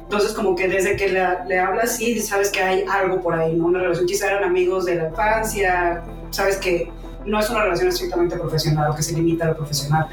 Entonces 0.03 0.33
como 0.33 0.55
que 0.55 0.67
desde 0.67 0.95
que 0.95 1.09
le, 1.09 1.23
le 1.47 1.59
hablas 1.59 1.95
sí 1.95 2.19
sabes 2.21 2.49
que 2.51 2.61
hay 2.61 2.85
algo 2.87 3.19
por 3.19 3.33
ahí, 3.33 3.55
¿no? 3.55 3.65
Una 3.65 3.79
relación, 3.79 4.05
quizá 4.05 4.27
eran 4.27 4.43
amigos 4.43 4.85
de 4.85 4.95
la 4.95 5.09
infancia, 5.09 6.03
sabes 6.29 6.57
que 6.57 6.91
no 7.25 7.39
es 7.39 7.49
una 7.49 7.63
relación 7.63 7.87
estrictamente 7.89 8.35
profesional 8.37 8.91
o 8.91 8.95
que 8.95 9.01
se 9.01 9.13
limita 9.15 9.45
a 9.45 9.47
lo 9.49 9.57
profesional. 9.57 10.05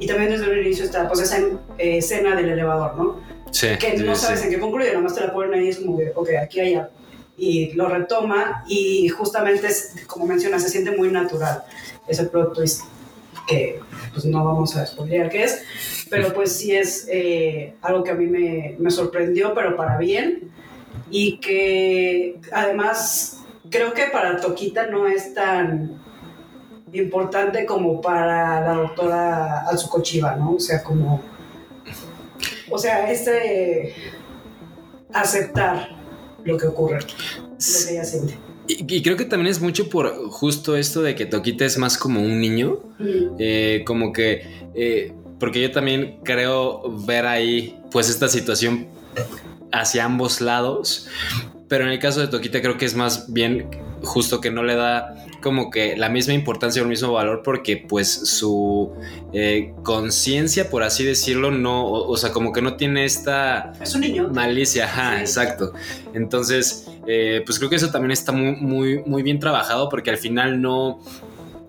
Y 0.00 0.06
también 0.08 0.30
desde 0.30 0.50
el 0.50 0.66
inicio 0.66 0.84
está 0.84 1.06
pues 1.06 1.20
esa 1.20 1.38
eh, 1.78 1.98
escena 1.98 2.34
del 2.34 2.48
elevador, 2.48 2.96
¿no? 2.96 3.20
Sí. 3.52 3.68
que 3.78 3.96
sí, 3.98 4.02
no 4.04 4.16
sí. 4.16 4.22
sabes 4.26 4.42
en 4.42 4.50
qué 4.50 4.58
concluye, 4.58 4.88
nada 4.88 5.00
más 5.02 5.14
te 5.14 5.20
la 5.20 5.32
ponen 5.32 5.54
ahí, 5.60 5.68
es 5.68 5.78
como 5.78 5.96
que, 5.98 6.10
ok, 6.14 6.28
aquí 6.42 6.58
hay 6.60 6.74
algo. 6.74 6.90
Y 7.42 7.72
lo 7.72 7.88
retoma 7.88 8.64
y 8.68 9.08
justamente, 9.08 9.66
es, 9.68 9.94
como 10.06 10.26
mencionas, 10.26 10.62
se 10.62 10.68
siente 10.68 10.90
muy 10.90 11.10
natural 11.10 11.64
ese 12.06 12.24
plot 12.24 12.54
twist 12.54 12.82
que 13.48 13.80
pues 14.12 14.26
no 14.26 14.44
vamos 14.44 14.76
a 14.76 14.84
spoilear 14.84 15.30
qué 15.30 15.44
es, 15.44 15.64
pero 16.10 16.34
pues 16.34 16.54
sí 16.54 16.76
es 16.76 17.08
eh, 17.10 17.74
algo 17.80 18.04
que 18.04 18.10
a 18.10 18.14
mí 18.14 18.26
me, 18.26 18.76
me 18.78 18.90
sorprendió, 18.90 19.54
pero 19.54 19.74
para 19.74 19.96
bien, 19.96 20.52
y 21.10 21.38
que 21.38 22.38
además 22.52 23.42
creo 23.70 23.94
que 23.94 24.04
para 24.12 24.36
Toquita 24.36 24.86
no 24.88 25.06
es 25.06 25.32
tan 25.32 25.98
importante 26.92 27.64
como 27.64 28.02
para 28.02 28.60
la 28.60 28.74
doctora 28.74 29.68
Atsuko 29.68 30.02
Chiba, 30.02 30.36
¿no? 30.36 30.56
O 30.56 30.60
sea, 30.60 30.82
como 30.82 31.22
o 32.70 32.78
sea, 32.78 33.10
este 33.10 33.94
aceptar 35.12 35.99
lo 36.44 36.56
que 36.56 36.66
ocurre, 36.66 37.00
lo 37.00 37.86
que 37.86 37.92
ella 37.92 38.04
siente. 38.04 38.38
Y, 38.66 38.96
y 38.96 39.02
creo 39.02 39.16
que 39.16 39.24
también 39.24 39.50
es 39.50 39.60
mucho 39.60 39.88
por 39.88 40.14
justo 40.30 40.76
esto 40.76 41.02
de 41.02 41.14
que 41.14 41.26
Toquita 41.26 41.64
es 41.64 41.76
más 41.78 41.98
como 41.98 42.20
un 42.20 42.40
niño. 42.40 42.78
Eh, 43.38 43.82
como 43.86 44.12
que, 44.12 44.68
eh, 44.74 45.12
porque 45.38 45.60
yo 45.60 45.70
también 45.72 46.20
creo 46.22 46.82
ver 47.04 47.26
ahí, 47.26 47.80
pues, 47.90 48.08
esta 48.08 48.28
situación 48.28 48.88
hacia 49.72 50.04
ambos 50.04 50.40
lados. 50.40 51.08
Pero 51.68 51.84
en 51.84 51.90
el 51.90 51.98
caso 51.98 52.20
de 52.20 52.28
Toquita 52.28 52.60
creo 52.60 52.78
que 52.78 52.84
es 52.84 52.94
más 52.94 53.32
bien 53.32 53.68
justo 54.02 54.40
que 54.40 54.50
no 54.50 54.62
le 54.62 54.74
da 54.74 55.14
como 55.42 55.70
que 55.70 55.96
la 55.96 56.08
misma 56.08 56.34
importancia 56.34 56.80
o 56.82 56.84
el 56.84 56.88
mismo 56.90 57.12
valor 57.12 57.42
porque 57.44 57.76
pues 57.76 58.08
su 58.12 58.92
eh, 59.32 59.72
conciencia, 59.82 60.68
por 60.70 60.82
así 60.82 61.04
decirlo, 61.04 61.50
no, 61.50 61.84
o, 61.86 62.10
o 62.10 62.16
sea, 62.16 62.30
como 62.32 62.52
que 62.52 62.62
no 62.62 62.76
tiene 62.76 63.04
esta 63.04 63.72
Es 63.80 63.94
un 63.94 64.02
niño. 64.02 64.28
malicia, 64.32 64.84
ajá, 64.84 65.14
Sí. 65.16 65.20
exacto. 65.22 65.72
Entonces, 66.14 66.86
eh, 67.06 67.42
pues 67.46 67.58
creo 67.58 67.70
que 67.70 67.76
eso 67.76 67.90
también 67.90 68.10
está 68.10 68.32
muy, 68.32 68.56
muy, 68.56 69.02
muy 69.04 69.22
bien 69.22 69.38
trabajado 69.38 69.88
porque 69.88 70.10
al 70.10 70.18
final 70.18 70.60
no, 70.60 71.00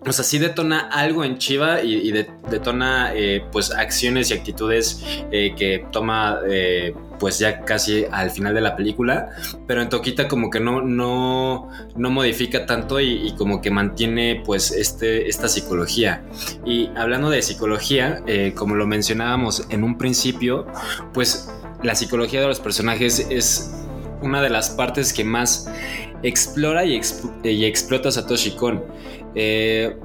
o 0.06 0.12
sea, 0.12 0.24
sí 0.26 0.40
detona 0.40 0.80
algo 0.80 1.24
en 1.24 1.38
Chiva 1.38 1.84
y, 1.84 1.94
y 1.96 2.12
de- 2.12 2.28
detona 2.50 3.12
eh, 3.14 3.44
pues 3.52 3.72
acciones 3.72 4.32
y 4.32 4.34
actitudes 4.34 5.04
eh, 5.32 5.54
que 5.56 5.86
toma 5.92 6.40
eh, 6.50 6.94
pues 7.20 7.38
ya 7.38 7.62
casi 7.66 8.06
al 8.12 8.32
final 8.32 8.56
de 8.56 8.62
la 8.62 8.76
película, 8.76 9.30
pero 9.68 9.82
en 9.84 9.90
Toquita 9.90 10.28
como 10.28 10.50
que 10.50 10.60
no, 10.60 10.82
no, 10.82 11.70
no 11.96 12.10
modifica 12.10 12.66
tanto 12.66 13.00
y, 13.00 13.34
como 13.38 13.62
que 13.62 13.70
mantiene 13.70 14.42
pues 14.44 14.72
este, 14.72 15.30
esta 15.30 15.48
psicología. 15.48 16.24
Y 16.66 16.90
hablando 16.96 17.30
de 17.30 17.44
psicología, 17.44 18.24
como 18.56 18.74
lo 18.74 18.88
mencionábamos 18.88 19.68
en 19.70 19.84
un 19.84 20.00
principio, 20.00 20.66
pues 21.14 21.54
la 21.84 21.94
psicología 21.94 22.42
de 22.42 22.48
los 22.48 22.60
personajes 22.60 23.28
es 23.30 23.72
una 24.24 24.42
de 24.42 24.50
las 24.50 24.72
partes 24.72 25.14
que 25.14 25.24
más 25.24 25.70
explora 26.24 26.86
y, 26.86 27.00
y 27.44 27.66
explota 27.66 28.10
Satoshi 28.12 28.52
Kon. 28.56 28.84
Eh, 29.36 29.96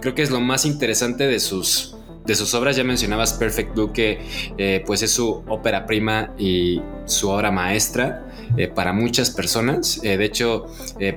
creo 0.00 0.14
que 0.14 0.22
es 0.22 0.30
lo 0.30 0.40
más 0.40 0.64
interesante 0.64 1.26
de 1.26 1.40
sus, 1.40 1.96
de 2.24 2.34
sus 2.34 2.54
obras. 2.54 2.76
Ya 2.76 2.84
mencionabas 2.84 3.34
Perfect 3.34 3.74
Blue, 3.74 3.92
que 3.92 4.20
eh, 4.58 4.82
pues 4.86 5.02
es 5.02 5.12
su 5.12 5.42
ópera 5.48 5.86
prima 5.86 6.32
y 6.38 6.80
su 7.06 7.28
obra 7.28 7.50
maestra 7.50 8.26
eh, 8.56 8.68
para 8.68 8.92
muchas 8.92 9.30
personas. 9.30 10.00
De 10.02 10.24
hecho, 10.24 10.66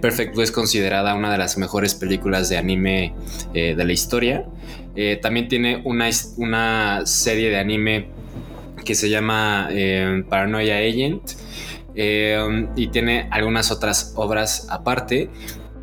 Perfect 0.01 0.33
Blue 0.33 0.43
es 0.43 0.51
considerada 0.51 1.15
una 1.15 1.31
de 1.31 1.37
las 1.37 1.57
mejores 1.57 1.95
películas 1.95 2.49
de 2.49 2.57
anime 2.57 3.13
de 3.53 3.75
la 3.75 3.91
historia. 3.91 4.45
También 5.21 5.47
tiene 5.47 5.81
una, 5.83 6.09
una 6.37 7.05
serie 7.05 7.49
de 7.49 7.57
anime 7.57 8.07
que 8.85 8.93
se 8.95 9.09
llama 9.09 9.69
Paranoia 10.29 10.77
Agent 10.77 11.31
y 11.95 12.87
tiene 12.87 13.27
algunas 13.31 13.71
otras 13.71 14.13
obras 14.15 14.67
aparte. 14.69 15.29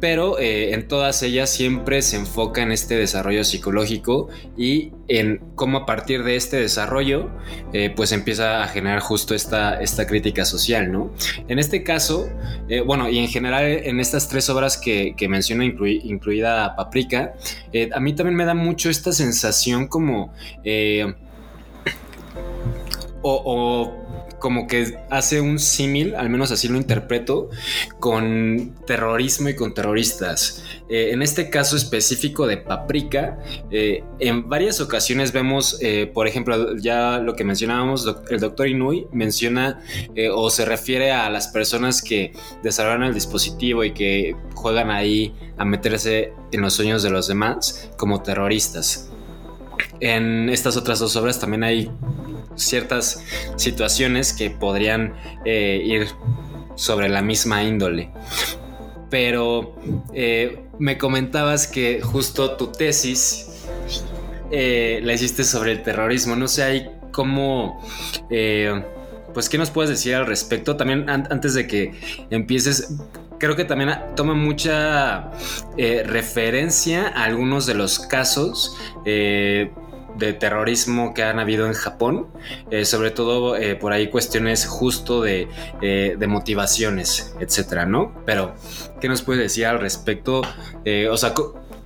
Pero 0.00 0.38
eh, 0.38 0.72
en 0.72 0.88
todas 0.88 1.22
ellas 1.22 1.50
siempre 1.50 2.00
se 2.00 2.16
enfoca 2.16 2.62
en 2.62 2.72
este 2.72 2.96
desarrollo 2.96 3.44
psicológico 3.44 4.28
y 4.56 4.92
en 5.08 5.42
cómo 5.54 5.78
a 5.78 5.86
partir 5.86 6.24
de 6.24 6.36
este 6.36 6.56
desarrollo 6.56 7.28
eh, 7.74 7.92
pues 7.94 8.12
empieza 8.12 8.62
a 8.62 8.68
generar 8.68 9.00
justo 9.00 9.34
esta, 9.34 9.80
esta 9.80 10.06
crítica 10.06 10.46
social, 10.46 10.90
¿no? 10.90 11.12
En 11.48 11.58
este 11.58 11.82
caso, 11.82 12.30
eh, 12.68 12.80
bueno, 12.80 13.10
y 13.10 13.18
en 13.18 13.28
general 13.28 13.64
en 13.66 14.00
estas 14.00 14.28
tres 14.28 14.48
obras 14.48 14.78
que, 14.78 15.14
menciono, 15.28 15.62
inclui- 15.62 16.00
incluida 16.02 16.74
Paprika, 16.76 17.34
a 17.94 18.00
mí 18.00 18.14
también 18.14 18.36
me 18.36 18.46
da 18.46 18.54
mucho 18.54 18.88
esta 18.88 19.12
sensación 19.12 19.86
como... 19.86 20.32
o 23.22 23.92
como 24.40 24.66
que 24.66 24.98
hace 25.10 25.40
un 25.40 25.58
símil, 25.58 26.16
al 26.16 26.30
menos 26.30 26.50
así 26.50 26.66
lo 26.66 26.76
interpreto, 26.76 27.50
con 28.00 28.74
terrorismo 28.86 29.50
y 29.50 29.54
con 29.54 29.74
terroristas. 29.74 30.64
Eh, 30.88 31.10
en 31.12 31.22
este 31.22 31.50
caso 31.50 31.76
específico 31.76 32.46
de 32.46 32.56
Paprika, 32.56 33.38
eh, 33.70 34.02
en 34.18 34.48
varias 34.48 34.80
ocasiones 34.80 35.32
vemos, 35.32 35.78
eh, 35.80 36.10
por 36.12 36.26
ejemplo, 36.26 36.76
ya 36.76 37.18
lo 37.18 37.36
que 37.36 37.44
mencionábamos, 37.44 38.12
el 38.30 38.40
doctor 38.40 38.66
Inui 38.66 39.06
menciona 39.12 39.80
eh, 40.14 40.30
o 40.30 40.50
se 40.50 40.64
refiere 40.64 41.12
a 41.12 41.28
las 41.30 41.48
personas 41.48 42.02
que 42.02 42.32
desarrollan 42.62 43.04
el 43.04 43.14
dispositivo 43.14 43.84
y 43.84 43.92
que 43.92 44.34
juegan 44.54 44.90
ahí 44.90 45.34
a 45.58 45.64
meterse 45.64 46.32
en 46.50 46.62
los 46.62 46.74
sueños 46.74 47.02
de 47.02 47.10
los 47.10 47.28
demás 47.28 47.90
como 47.96 48.22
terroristas. 48.22 49.10
En 50.00 50.48
estas 50.48 50.76
otras 50.76 50.98
dos 50.98 51.14
obras 51.16 51.38
también 51.38 51.62
hay 51.62 51.90
ciertas 52.56 53.24
situaciones 53.56 54.32
que 54.32 54.50
podrían 54.50 55.14
eh, 55.44 55.80
ir 55.84 56.08
sobre 56.74 57.08
la 57.08 57.22
misma 57.22 57.62
índole. 57.62 58.10
Pero 59.10 59.76
eh, 60.12 60.64
me 60.78 60.98
comentabas 60.98 61.66
que 61.66 62.00
justo 62.00 62.56
tu 62.56 62.68
tesis 62.68 63.46
eh, 64.50 65.00
la 65.02 65.12
hiciste 65.14 65.44
sobre 65.44 65.72
el 65.72 65.82
terrorismo. 65.82 66.36
No 66.36 66.48
sé 66.48 66.62
ahí 66.62 66.90
cómo... 67.12 67.80
pues, 69.34 69.48
¿qué 69.48 69.58
nos 69.58 69.70
puedes 69.70 69.90
decir 69.90 70.14
al 70.14 70.26
respecto? 70.26 70.76
También 70.76 71.08
an- 71.10 71.28
antes 71.30 71.54
de 71.54 71.66
que 71.66 71.92
empieces, 72.30 72.94
creo 73.38 73.56
que 73.56 73.64
también 73.64 73.90
toma 74.14 74.34
mucha 74.34 75.30
referencia 75.76 77.08
a 77.08 77.24
algunos 77.24 77.66
de 77.66 77.74
los 77.74 77.98
casos 77.98 78.76
eh, 79.04 79.72
de 80.20 80.34
terrorismo 80.34 81.14
que 81.14 81.24
han 81.24 81.40
habido 81.40 81.66
en 81.66 81.72
Japón, 81.72 82.28
eh, 82.70 82.84
sobre 82.84 83.10
todo 83.10 83.56
eh, 83.56 83.74
por 83.74 83.92
ahí 83.92 84.08
cuestiones 84.08 84.66
justo 84.66 85.22
de, 85.22 85.48
eh, 85.80 86.14
de 86.16 86.26
motivaciones, 86.26 87.34
etcétera, 87.40 87.86
¿no? 87.86 88.14
Pero, 88.26 88.54
¿qué 89.00 89.08
nos 89.08 89.22
puedes 89.22 89.42
decir 89.42 89.66
al 89.66 89.80
respecto? 89.80 90.42
O 91.10 91.16
sea, 91.16 91.34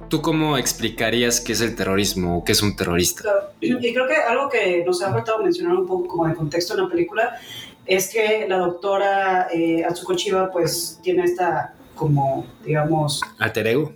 ¿tú 0.09 0.21
cómo 0.21 0.59
explicarías 0.59 1.41
qué 1.41 1.53
es 1.53 1.61
el 1.61 1.77
terrorismo 1.77 2.39
o 2.39 2.45
qué 2.45 2.53
es 2.53 2.63
un 2.63 2.77
terrorista? 2.77 3.23
Claro. 3.23 3.51
Y 3.61 3.95
creo 3.95 4.07
que 4.09 4.17
algo 4.17 4.49
que 4.51 4.85
nos 4.85 5.01
ha 5.03 5.13
faltado 5.13 5.43
mencionar 5.43 5.77
un 5.77 5.87
poco 5.87 6.09
como 6.09 6.27
de 6.27 6.35
contexto 6.35 6.75
en 6.75 6.83
la 6.83 6.89
película 6.89 7.39
es 7.87 8.11
que 8.11 8.47
la 8.49 8.59
doctora 8.59 9.49
Atsuko 9.89 10.15
Chiba 10.15 10.51
pues 10.51 10.99
tiene 11.03 11.25
esta 11.25 11.75
como, 11.95 12.45
digamos, 12.65 13.21
¿Alter 13.39 13.69
ego? 13.69 13.93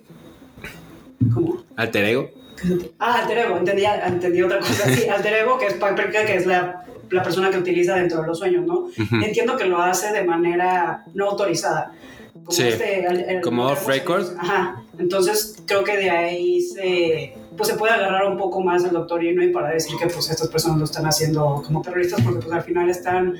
como... 1.34 1.64
¿Alter 1.74 2.04
ego? 2.04 2.37
Ah, 2.98 3.20
alter 3.22 3.38
ego, 3.38 3.56
entendí, 3.56 3.84
entendí 3.84 4.42
otra 4.42 4.58
cosa. 4.58 4.88
Sí, 4.94 5.08
alter 5.14 5.34
ego, 5.34 5.58
que 5.58 5.66
es 5.66 5.74
que 5.74 6.36
es 6.36 6.46
la, 6.46 6.84
la 7.10 7.22
persona 7.22 7.50
que 7.50 7.58
utiliza 7.58 7.94
dentro 7.94 8.20
de 8.20 8.26
los 8.26 8.38
sueños, 8.38 8.64
¿no? 8.66 8.88
Entiendo 9.22 9.56
que 9.56 9.64
lo 9.64 9.80
hace 9.80 10.12
de 10.12 10.24
manera 10.24 11.04
no 11.14 11.30
autorizada. 11.30 11.92
Como 12.48 12.56
Sí, 12.56 12.62
el- 12.62 13.20
el- 13.28 13.40
como 13.42 13.66
off 13.66 13.86
record. 13.86 14.24
Ajá. 14.38 14.82
Entonces 14.98 15.62
creo 15.66 15.84
que 15.84 15.98
de 15.98 16.08
ahí 16.10 16.62
se, 16.62 17.34
pues 17.58 17.68
se 17.68 17.76
puede 17.76 17.92
agarrar 17.92 18.24
un 18.26 18.38
poco 18.38 18.62
más 18.62 18.82
el 18.84 18.92
doctor 18.92 19.22
Inouye 19.22 19.50
para 19.52 19.68
decir 19.70 19.96
que 19.98 20.06
pues 20.06 20.30
estas 20.30 20.48
personas 20.48 20.78
lo 20.78 20.84
están 20.86 21.04
haciendo 21.06 21.62
como 21.66 21.82
terroristas 21.82 22.22
porque 22.22 22.40
pues 22.40 22.50
al 22.52 22.62
final 22.62 22.88
están 22.88 23.34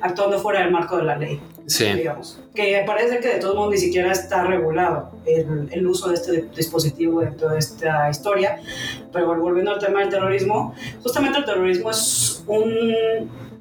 actuando 0.00 0.38
fuera 0.40 0.60
del 0.60 0.70
marco 0.70 0.96
de 0.96 1.02
la 1.04 1.16
ley, 1.16 1.40
Sí. 1.66 1.84
digamos. 1.92 2.40
Que 2.54 2.82
parece 2.86 3.18
que 3.20 3.28
de 3.34 3.38
todos 3.38 3.54
modos 3.54 3.72
ni 3.72 3.78
siquiera 3.78 4.10
está 4.12 4.44
regulado 4.44 5.10
el, 5.26 5.68
el 5.70 5.86
uso 5.86 6.08
de 6.08 6.14
este 6.14 6.48
dispositivo 6.56 7.20
dentro 7.20 7.50
de 7.50 7.58
esta 7.58 8.08
historia. 8.08 8.60
Pero 9.12 9.38
volviendo 9.38 9.72
al 9.72 9.78
tema 9.78 10.00
del 10.00 10.08
terrorismo, 10.08 10.74
justamente 11.02 11.38
el 11.40 11.44
terrorismo 11.44 11.90
es 11.90 12.42
un 12.46 12.72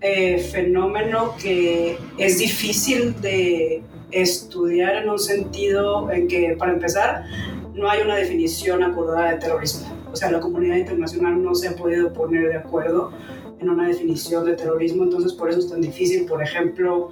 eh, 0.06 0.38
fenómeno 0.52 1.34
que 1.42 1.98
es 2.18 2.38
difícil 2.38 3.20
de 3.22 3.82
estudiar 4.14 4.96
en 4.96 5.10
un 5.10 5.20
sentido 5.20 6.12
en 6.12 6.28
que, 6.28 6.56
para 6.58 6.74
empezar, 6.74 7.26
no 7.74 7.90
hay 7.90 8.02
una 8.02 8.16
definición 8.16 8.84
acordada 8.84 9.32
de 9.32 9.38
terrorismo. 9.38 9.88
O 10.12 10.16
sea, 10.16 10.32
la 10.32 10.40
comunidad 10.40 10.78
internacional 10.78 11.42
no 11.42 11.56
se 11.56 11.70
ha 11.70 11.76
podido 11.76 12.14
poner 12.14 12.50
de 12.50 12.58
acuerdo 12.58 13.12
en 13.60 13.70
una 13.70 13.88
definición 13.88 14.46
de 14.46 14.54
terrorismo, 14.54 15.04
entonces 15.04 15.34
por 15.34 15.50
eso 15.50 15.60
es 15.60 15.70
tan 15.70 15.82
difícil, 15.82 16.26
por 16.26 16.44
ejemplo, 16.44 17.10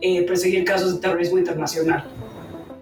eh, 0.00 0.22
perseguir 0.26 0.64
casos 0.64 0.94
de 0.94 1.00
terrorismo 1.00 1.38
internacional. 1.38 2.04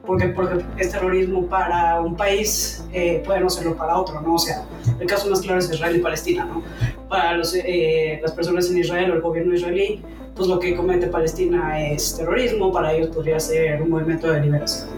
Porque, 0.05 0.29
porque 0.29 0.65
es 0.79 0.91
terrorismo 0.91 1.47
para 1.47 2.01
un 2.01 2.17
país, 2.17 2.85
eh, 2.93 3.23
puede 3.25 3.39
no 3.39 3.49
serlo 3.49 3.77
para 3.77 3.97
otro, 3.97 4.21
¿no? 4.21 4.35
O 4.35 4.39
sea, 4.39 4.65
el 4.99 5.07
caso 5.07 5.31
más 5.31 5.41
claro 5.43 5.61
es 5.61 5.71
Israel 5.71 5.97
y 5.97 6.01
Palestina, 6.01 6.45
¿no? 6.45 6.63
Para 7.09 7.37
los, 7.37 7.55
eh, 7.55 8.19
las 8.21 8.33
personas 8.33 8.69
en 8.69 8.79
Israel 8.79 9.13
o 9.13 9.15
el 9.15 9.21
gobierno 9.21 9.55
israelí, 9.55 10.03
pues 10.35 10.49
lo 10.49 10.59
que 10.59 10.75
comete 10.75 11.07
Palestina 11.09 11.87
es 11.87 12.17
terrorismo, 12.17 12.73
para 12.73 12.93
ellos 12.93 13.09
podría 13.15 13.39
ser 13.39 13.83
un 13.83 13.91
movimiento 13.91 14.31
de 14.31 14.41
liberación. 14.41 14.89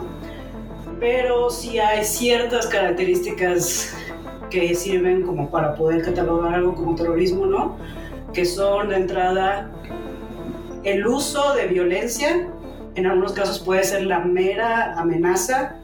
Pero 1.01 1.51
sí 1.51 1.79
hay 1.79 2.05
ciertas 2.05 2.66
características 2.66 3.94
que 4.51 4.75
sirven 4.75 5.23
como 5.23 5.51
para 5.51 5.75
poder 5.75 6.05
catalogar 6.05 6.55
algo 6.55 6.75
como 6.75 6.94
terrorismo, 6.94 7.47
¿no? 7.47 7.77
Que 8.33 8.44
son 8.44 8.88
de 8.88 8.97
entrada 8.97 9.70
el 10.85 11.07
uso 11.07 11.55
de 11.55 11.66
violencia, 11.66 12.47
en 12.94 13.07
algunos 13.07 13.33
casos 13.33 13.59
puede 13.59 13.83
ser 13.85 14.07
la 14.07 14.20
mera 14.20 14.94
amenaza 14.94 15.77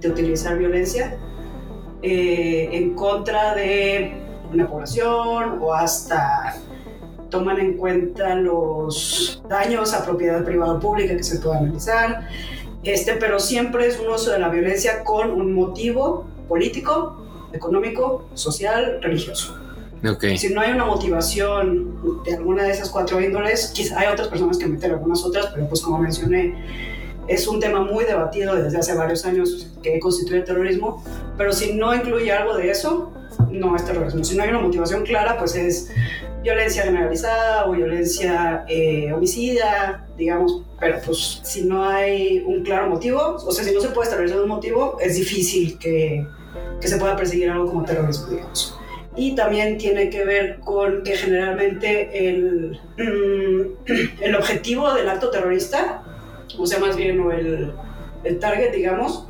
de 0.00 0.08
utilizar 0.08 0.58
violencia 0.58 1.16
eh, 2.02 2.68
en 2.72 2.94
contra 2.94 3.54
de 3.54 4.12
una 4.52 4.68
población 4.68 5.58
o 5.60 5.72
hasta 5.72 6.56
toman 7.30 7.58
en 7.58 7.76
cuenta 7.76 8.34
los 8.34 9.42
daños 9.48 9.94
a 9.94 10.04
propiedad 10.04 10.44
privada 10.44 10.74
o 10.74 10.80
pública 10.80 11.16
que 11.16 11.22
se 11.22 11.38
puedan 11.38 11.64
analizar, 11.64 12.28
este, 12.84 13.14
pero 13.14 13.40
siempre 13.40 13.86
es 13.86 13.98
un 13.98 14.08
uso 14.08 14.30
de 14.30 14.38
la 14.38 14.48
violencia 14.48 15.04
con 15.04 15.30
un 15.30 15.52
motivo 15.52 16.26
político, 16.48 17.48
económico, 17.52 18.28
social, 18.34 18.98
religioso. 19.02 19.56
Ok. 20.08 20.24
Si 20.36 20.54
no 20.54 20.60
hay 20.60 20.72
una 20.72 20.84
motivación 20.84 22.22
de 22.24 22.36
alguna 22.36 22.62
de 22.62 22.70
esas 22.70 22.88
cuatro 22.88 23.20
índoles, 23.20 23.72
quizá 23.74 23.98
hay 23.98 24.12
otras 24.12 24.28
personas 24.28 24.56
que 24.56 24.66
meten 24.66 24.92
algunas 24.92 25.24
otras, 25.24 25.46
pero 25.52 25.68
pues 25.68 25.80
como 25.80 25.98
mencioné, 25.98 26.54
es 27.26 27.46
un 27.46 27.60
tema 27.60 27.80
muy 27.80 28.04
debatido 28.04 28.56
desde 28.56 28.78
hace 28.78 28.94
varios 28.94 29.24
años 29.24 29.68
que 29.82 29.98
constituye 30.00 30.38
el 30.38 30.44
terrorismo, 30.44 31.02
pero 31.36 31.52
si 31.52 31.74
no 31.74 31.94
incluye 31.94 32.32
algo 32.32 32.56
de 32.56 32.70
eso, 32.70 33.12
no 33.50 33.76
es 33.76 33.84
terrorismo. 33.84 34.24
Si 34.24 34.36
no 34.36 34.42
hay 34.42 34.50
una 34.50 34.60
motivación 34.60 35.04
clara, 35.04 35.38
pues 35.38 35.54
es 35.54 35.90
violencia 36.42 36.82
generalizada 36.82 37.66
o 37.66 37.72
violencia 37.72 38.64
eh, 38.68 39.12
homicida, 39.12 40.06
digamos, 40.16 40.62
pero 40.78 40.98
pues 41.04 41.40
si 41.42 41.64
no 41.64 41.84
hay 41.84 42.42
un 42.46 42.62
claro 42.62 42.88
motivo, 42.88 43.36
o 43.36 43.50
sea, 43.50 43.64
si 43.64 43.74
no 43.74 43.80
se 43.80 43.88
puede 43.88 44.08
establecer 44.08 44.40
un 44.40 44.48
motivo, 44.48 44.98
es 45.00 45.16
difícil 45.16 45.78
que, 45.78 46.26
que 46.80 46.88
se 46.88 46.96
pueda 46.98 47.16
perseguir 47.16 47.50
algo 47.50 47.66
como 47.66 47.84
terrorismo, 47.84 48.28
digamos 48.28 48.78
y 49.18 49.34
también 49.34 49.78
tiene 49.78 50.10
que 50.10 50.24
ver 50.24 50.60
con 50.60 51.02
que 51.02 51.16
generalmente 51.16 52.28
el, 52.28 52.78
mm, 52.96 54.20
el 54.22 54.36
objetivo 54.36 54.94
del 54.94 55.08
acto 55.08 55.30
terrorista, 55.30 56.02
o 56.56 56.66
sea, 56.66 56.78
más 56.78 56.96
bien 56.96 57.20
o 57.20 57.32
el, 57.32 57.72
el 58.22 58.38
target, 58.38 58.72
digamos, 58.72 59.26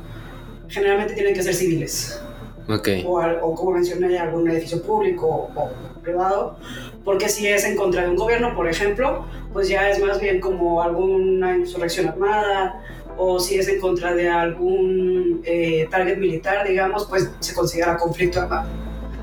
generalmente 0.67 1.15
tienen 1.15 1.33
que 1.33 1.41
ser 1.41 1.55
civiles, 1.55 2.21
Ok. 2.69 2.87
o, 3.05 3.19
o 3.19 3.55
como 3.55 3.71
mencioné, 3.71 4.17
algún 4.19 4.49
edificio 4.49 4.81
público 4.83 5.49
o, 5.55 5.69
privado, 6.01 6.57
porque 7.03 7.27
si 7.27 7.47
es 7.47 7.65
en 7.65 7.75
contra 7.75 8.03
de 8.03 8.09
un 8.09 8.15
gobierno, 8.15 8.55
por 8.55 8.67
ejemplo, 8.69 9.25
pues 9.51 9.67
ya 9.67 9.89
es 9.89 10.01
más 10.01 10.19
bien 10.21 10.39
como 10.39 10.81
alguna 10.81 11.57
insurrección 11.57 12.07
armada, 12.07 12.81
o 13.17 13.39
si 13.39 13.59
es 13.59 13.67
en 13.67 13.81
contra 13.81 14.13
de 14.13 14.29
algún 14.29 15.41
eh, 15.43 15.87
target 15.91 16.17
militar, 16.17 16.67
digamos, 16.67 17.05
pues 17.07 17.29
se 17.39 17.53
considera 17.53 17.97
conflicto 17.97 18.39
armado. 18.39 18.69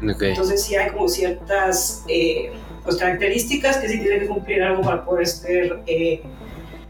Ok. 0.02 0.22
Entonces 0.22 0.62
sí 0.62 0.76
hay 0.76 0.90
como 0.90 1.08
ciertas 1.08 2.04
eh, 2.08 2.52
pues, 2.84 2.96
características 2.96 3.78
que 3.78 3.88
sí 3.88 3.98
tienen 3.98 4.20
que 4.20 4.26
cumplir 4.26 4.62
algo 4.62 4.82
para 4.82 5.04
poder 5.04 5.26
ser 5.26 5.80
eh, 5.86 6.20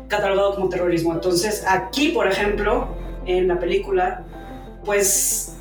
catalogado 0.09 0.57
como 0.57 0.69
terrorismo. 0.69 1.13
Entonces 1.13 1.65
aquí, 1.69 2.09
por 2.09 2.27
ejemplo, 2.27 2.89
en 3.25 3.47
la 3.47 3.61
película, 3.61 4.25
pues, 4.85 5.56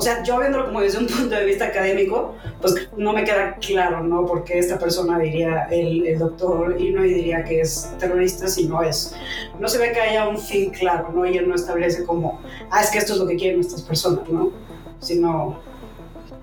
o 0.00 0.02
sea, 0.02 0.22
yo 0.22 0.38
viéndolo 0.38 0.64
como 0.64 0.80
desde 0.80 0.96
un 0.96 1.06
punto 1.06 1.34
de 1.34 1.44
vista 1.44 1.66
académico, 1.66 2.34
pues 2.58 2.88
no 2.96 3.12
me 3.12 3.22
queda 3.22 3.56
claro, 3.56 4.02
¿no? 4.02 4.24
Porque 4.24 4.58
esta 4.58 4.78
persona 4.78 5.18
diría, 5.18 5.64
el, 5.70 6.06
el 6.06 6.18
doctor 6.18 6.80
y 6.80 6.90
no 6.90 7.02
diría 7.02 7.44
que 7.44 7.60
es 7.60 7.92
terrorista 7.98 8.48
si 8.48 8.66
no 8.66 8.82
es. 8.82 9.14
No 9.58 9.68
se 9.68 9.76
ve 9.76 9.92
que 9.92 10.00
haya 10.00 10.26
un 10.26 10.38
fin 10.38 10.70
claro, 10.70 11.10
¿no? 11.14 11.26
Y 11.26 11.36
él 11.36 11.46
no 11.46 11.54
establece 11.54 12.06
como, 12.06 12.40
ah, 12.70 12.80
es 12.80 12.88
que 12.88 12.96
esto 12.96 13.12
es 13.12 13.18
lo 13.18 13.26
que 13.26 13.36
quieren 13.36 13.60
estas 13.60 13.82
personas, 13.82 14.26
¿no? 14.30 14.52
Sino 15.00 15.60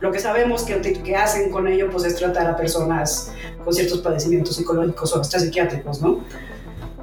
lo 0.02 0.12
que 0.12 0.20
sabemos 0.20 0.62
que, 0.62 0.80
que 0.80 1.16
hacen 1.16 1.50
con 1.50 1.68
ello 1.68 1.90
pues 1.92 2.04
es 2.04 2.16
tratar 2.16 2.46
a 2.46 2.56
personas 2.56 3.32
con 3.64 3.74
ciertos 3.74 4.02
padecimientos 4.02 4.56
psicológicos 4.56 5.16
o 5.16 5.22
hasta 5.22 5.40
psiquiátricos, 5.40 6.00
¿no? 6.00 6.20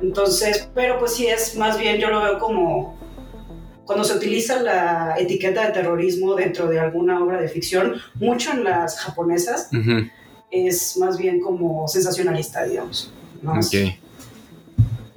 Entonces, 0.00 0.68
pero 0.72 1.00
pues 1.00 1.14
sí 1.14 1.26
es 1.26 1.56
más 1.56 1.80
bien, 1.80 1.96
yo 1.96 2.10
lo 2.10 2.22
veo 2.22 2.38
como 2.38 2.96
cuando 3.84 4.04
se 4.04 4.14
utiliza 4.14 4.62
la 4.62 5.14
etiqueta 5.18 5.66
de 5.66 5.72
terrorismo 5.72 6.34
dentro 6.34 6.66
de 6.68 6.80
alguna 6.80 7.22
obra 7.22 7.40
de 7.40 7.48
ficción, 7.48 7.94
mucho 8.14 8.52
en 8.52 8.64
las 8.64 8.98
japonesas, 9.00 9.68
Ujú. 9.72 10.08
es 10.50 10.96
más 10.96 11.18
bien 11.18 11.40
como 11.40 11.86
sensacionalista, 11.88 12.64
digamos. 12.64 13.12
¿no? 13.42 13.58
Es- 13.58 13.66
Ok. 13.68 13.74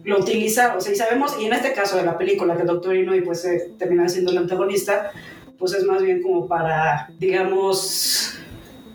lo 0.03 0.19
utiliza, 0.19 0.75
o 0.75 0.81
sea, 0.81 0.91
y 0.93 0.95
sabemos, 0.95 1.35
y 1.39 1.45
en 1.45 1.53
este 1.53 1.73
caso 1.73 1.97
de 1.97 2.03
la 2.03 2.17
película, 2.17 2.55
que 2.55 2.61
el 2.61 2.67
doctor 2.67 2.95
Inouye 2.95 3.21
pues 3.21 3.43
eh, 3.45 3.71
termina 3.77 4.07
siendo 4.09 4.31
el 4.31 4.37
antagonista, 4.37 5.11
pues 5.59 5.73
es 5.73 5.83
más 5.83 6.01
bien 6.01 6.21
como 6.21 6.47
para, 6.47 7.09
digamos, 7.19 8.33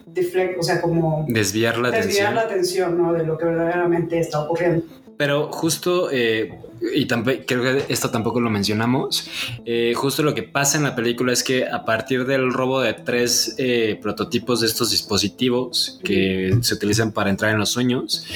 deflect, 0.07 0.59
o 0.59 0.63
sea, 0.63 0.81
como 0.81 1.25
Desviar 1.29 1.79
la 1.79 1.91
desviar 1.91 2.29
atención. 2.29 2.35
la 2.35 2.41
atención, 2.43 2.99
¿no? 2.99 3.13
De 3.13 3.25
lo 3.27 3.37
que 3.39 3.45
verdaderamente 3.47 4.19
está 4.19 4.41
ocurriendo. 4.43 4.85
Pero 5.17 5.51
justo, 5.53 6.11
eh, 6.11 6.53
y 6.95 7.07
creo 7.07 7.63
que 7.63 7.85
esto 7.89 8.11
tampoco 8.11 8.41
lo 8.41 8.51
mencionamos, 8.51 9.29
eh, 9.65 9.93
justo 9.95 10.23
lo 10.23 10.35
que 10.35 10.43
pasa 10.43 10.77
en 10.77 10.85
la 10.85 10.95
película 10.95 11.33
es 11.33 11.43
que 11.43 11.67
a 11.67 11.85
partir 11.85 12.27
del 12.27 12.53
robo 12.53 12.81
de 12.81 12.95
tres 12.95 13.55
eh, 13.59 13.99
prototipos 14.01 14.61
de 14.61 14.67
estos 14.67 14.91
dispositivos 14.91 16.01
que 16.05 16.57
se 16.61 16.75
utilizan 16.75 17.13
para 17.13 17.31
entrar 17.31 17.53
en 17.53 17.59
los 17.59 17.71
sueños, 17.71 18.27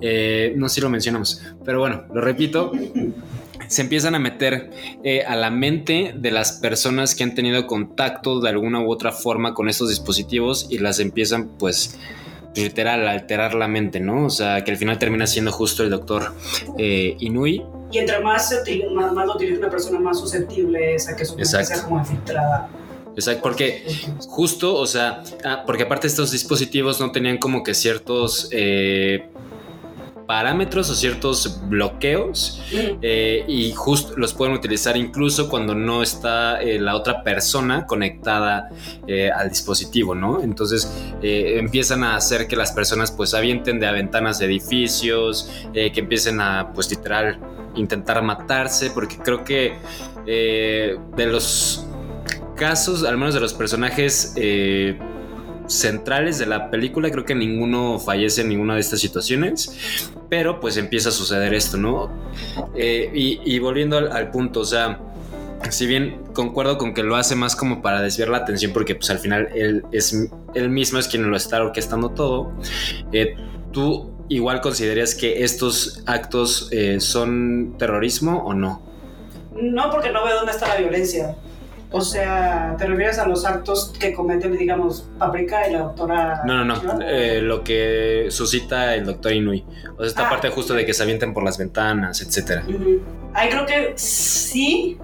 eh, 0.00 0.52
no 0.56 0.68
sé 0.68 0.76
si 0.76 0.80
lo 0.80 0.90
mencionamos, 0.90 1.42
pero 1.64 1.80
bueno, 1.80 2.04
lo 2.12 2.20
repito. 2.20 2.72
Se 3.66 3.80
empiezan 3.80 4.14
a 4.14 4.18
meter 4.18 4.70
a 5.26 5.36
la 5.36 5.50
mente 5.50 6.14
de 6.14 6.30
las 6.30 6.52
personas 6.52 7.14
que 7.14 7.24
han 7.24 7.34
tenido 7.34 7.66
contacto 7.66 8.38
de 8.40 8.50
alguna 8.50 8.80
u 8.80 8.90
otra 8.90 9.10
forma 9.10 9.54
con 9.54 9.70
estos 9.70 9.88
dispositivos 9.88 10.66
y 10.68 10.78
las 10.78 11.00
empiezan 11.00 11.48
pues 11.58 11.98
literal 12.54 13.08
alterar 13.08 13.54
la 13.54 13.66
mente, 13.66 14.00
¿no? 14.00 14.26
O 14.26 14.30
sea, 14.30 14.62
que 14.64 14.70
al 14.70 14.76
final 14.76 14.98
termina 14.98 15.26
siendo 15.26 15.50
justo 15.50 15.82
el 15.82 15.88
doctor 15.88 16.34
Inui. 16.76 17.64
Y 17.94 17.98
entre 17.98 18.18
más, 18.18 18.48
se 18.48 18.60
utiliza, 18.60 18.90
más, 18.90 19.12
más 19.12 19.24
lo 19.24 19.36
utiliza 19.36 19.60
una 19.60 19.70
persona, 19.70 20.00
más 20.00 20.18
susceptible 20.18 20.96
es 20.96 21.08
a 21.08 21.14
que 21.14 21.24
su 21.24 21.38
Exacto. 21.38 21.66
sea 21.66 21.82
como 21.84 21.98
infiltrada. 22.00 22.68
Exacto, 23.14 23.42
porque 23.44 23.84
justo, 24.26 24.74
o 24.74 24.86
sea, 24.86 25.22
ah, 25.44 25.62
porque 25.64 25.84
aparte 25.84 26.08
estos 26.08 26.32
dispositivos 26.32 26.98
no 26.98 27.12
tenían 27.12 27.38
como 27.38 27.62
que 27.62 27.72
ciertos 27.72 28.48
eh, 28.50 29.28
parámetros 30.26 30.90
o 30.90 30.94
ciertos 30.94 31.60
bloqueos 31.68 32.60
Mm. 32.72 32.98
eh, 33.02 33.44
y 33.46 33.72
justo 33.72 34.14
los 34.16 34.32
pueden 34.34 34.54
utilizar 34.54 34.96
incluso 34.96 35.48
cuando 35.48 35.74
no 35.74 36.02
está 36.02 36.60
eh, 36.62 36.80
la 36.80 36.96
otra 36.96 37.22
persona 37.22 37.86
conectada 37.86 38.70
eh, 39.06 39.30
al 39.30 39.50
dispositivo, 39.50 40.14
¿no? 40.14 40.42
Entonces 40.42 40.90
empiezan 41.22 42.02
a 42.02 42.16
hacer 42.16 42.48
que 42.48 42.56
las 42.56 42.72
personas 42.72 43.12
pues 43.12 43.34
avienten 43.34 43.78
de 43.78 43.86
a 43.86 43.92
ventanas 43.92 44.38
de 44.38 44.46
edificios, 44.46 45.50
que 45.72 45.92
empiecen 45.94 46.40
a 46.40 46.72
pues 46.74 46.90
literal 46.90 47.38
intentar 47.74 48.22
matarse, 48.22 48.90
porque 48.90 49.16
creo 49.16 49.44
que 49.44 49.74
eh, 50.26 50.96
de 51.16 51.26
los 51.26 51.86
casos, 52.56 53.04
al 53.04 53.18
menos 53.18 53.34
de 53.34 53.40
los 53.40 53.52
personajes 53.54 54.32
eh, 54.36 54.98
centrales 55.66 56.38
de 56.38 56.46
la 56.46 56.70
película, 56.70 57.10
creo 57.10 57.24
que 57.24 57.34
ninguno 57.34 57.98
fallece 57.98 58.42
en 58.42 58.48
ninguna 58.48 58.74
de 58.74 58.80
estas 58.80 59.00
situaciones, 59.00 60.10
pero 60.28 60.60
pues 60.60 60.76
empieza 60.76 61.08
a 61.08 61.12
suceder 61.12 61.54
esto, 61.54 61.76
¿no? 61.76 62.10
Eh, 62.76 63.10
y, 63.12 63.58
volviendo 63.58 63.98
al, 63.98 64.30
punto, 64.30 64.60
o 64.60 64.64
sea, 64.64 65.00
si 65.70 65.86
bien 65.86 66.18
concuerdo 66.32 66.78
con 66.78 66.94
que 66.94 67.02
lo 67.02 67.16
hace 67.16 67.34
más 67.34 67.56
como 67.56 67.82
para 67.82 68.02
desviar 68.02 68.28
la 68.28 68.38
atención, 68.38 68.72
porque 68.72 68.94
pues 68.94 69.10
al 69.10 69.18
final 69.18 69.48
él, 69.54 69.84
es, 69.92 70.28
él 70.54 70.70
mismo 70.70 70.98
es 70.98 71.08
quien 71.08 71.28
lo 71.30 71.36
está 71.36 71.62
orquestando 71.62 72.10
todo, 72.10 72.52
¿tú 73.72 74.13
igual 74.28 74.60
considerarías 74.60 75.14
que 75.14 75.44
estos 75.44 76.02
actos 76.06 76.68
eh, 76.72 77.00
son 77.00 77.76
terrorismo 77.78 78.42
o 78.44 78.54
no? 78.54 78.80
No, 79.60 79.90
porque 79.90 80.10
no 80.10 80.24
veo 80.24 80.36
dónde 80.36 80.52
está 80.52 80.68
la 80.68 80.76
violencia. 80.76 81.36
O 81.90 82.00
sea, 82.00 82.74
¿te 82.76 82.86
refieres 82.86 83.20
a 83.20 83.28
los 83.28 83.44
actos 83.44 83.92
que 84.00 84.12
cometen, 84.12 84.56
digamos, 84.58 85.08
Paprika 85.16 85.68
y 85.68 85.72
la 85.74 85.78
doctora? 85.80 86.42
No, 86.44 86.64
no, 86.64 86.82
no. 86.82 87.00
eh, 87.00 87.40
lo 87.40 87.62
que 87.62 88.26
suscita 88.30 88.96
el 88.96 89.04
doctor 89.06 89.32
Inui. 89.32 89.64
O 89.96 89.98
sea, 89.98 90.06
esta 90.08 90.26
Ah. 90.26 90.30
parte 90.30 90.48
justo 90.48 90.74
de 90.74 90.84
que 90.84 90.92
se 90.92 91.04
avienten 91.04 91.32
por 91.32 91.44
las 91.44 91.56
ventanas, 91.56 92.20
etcétera. 92.20 92.64
Ujú. 92.68 93.00
Ahí 93.32 93.48
creo 93.48 93.64
que 93.64 93.92
sí 93.94 94.98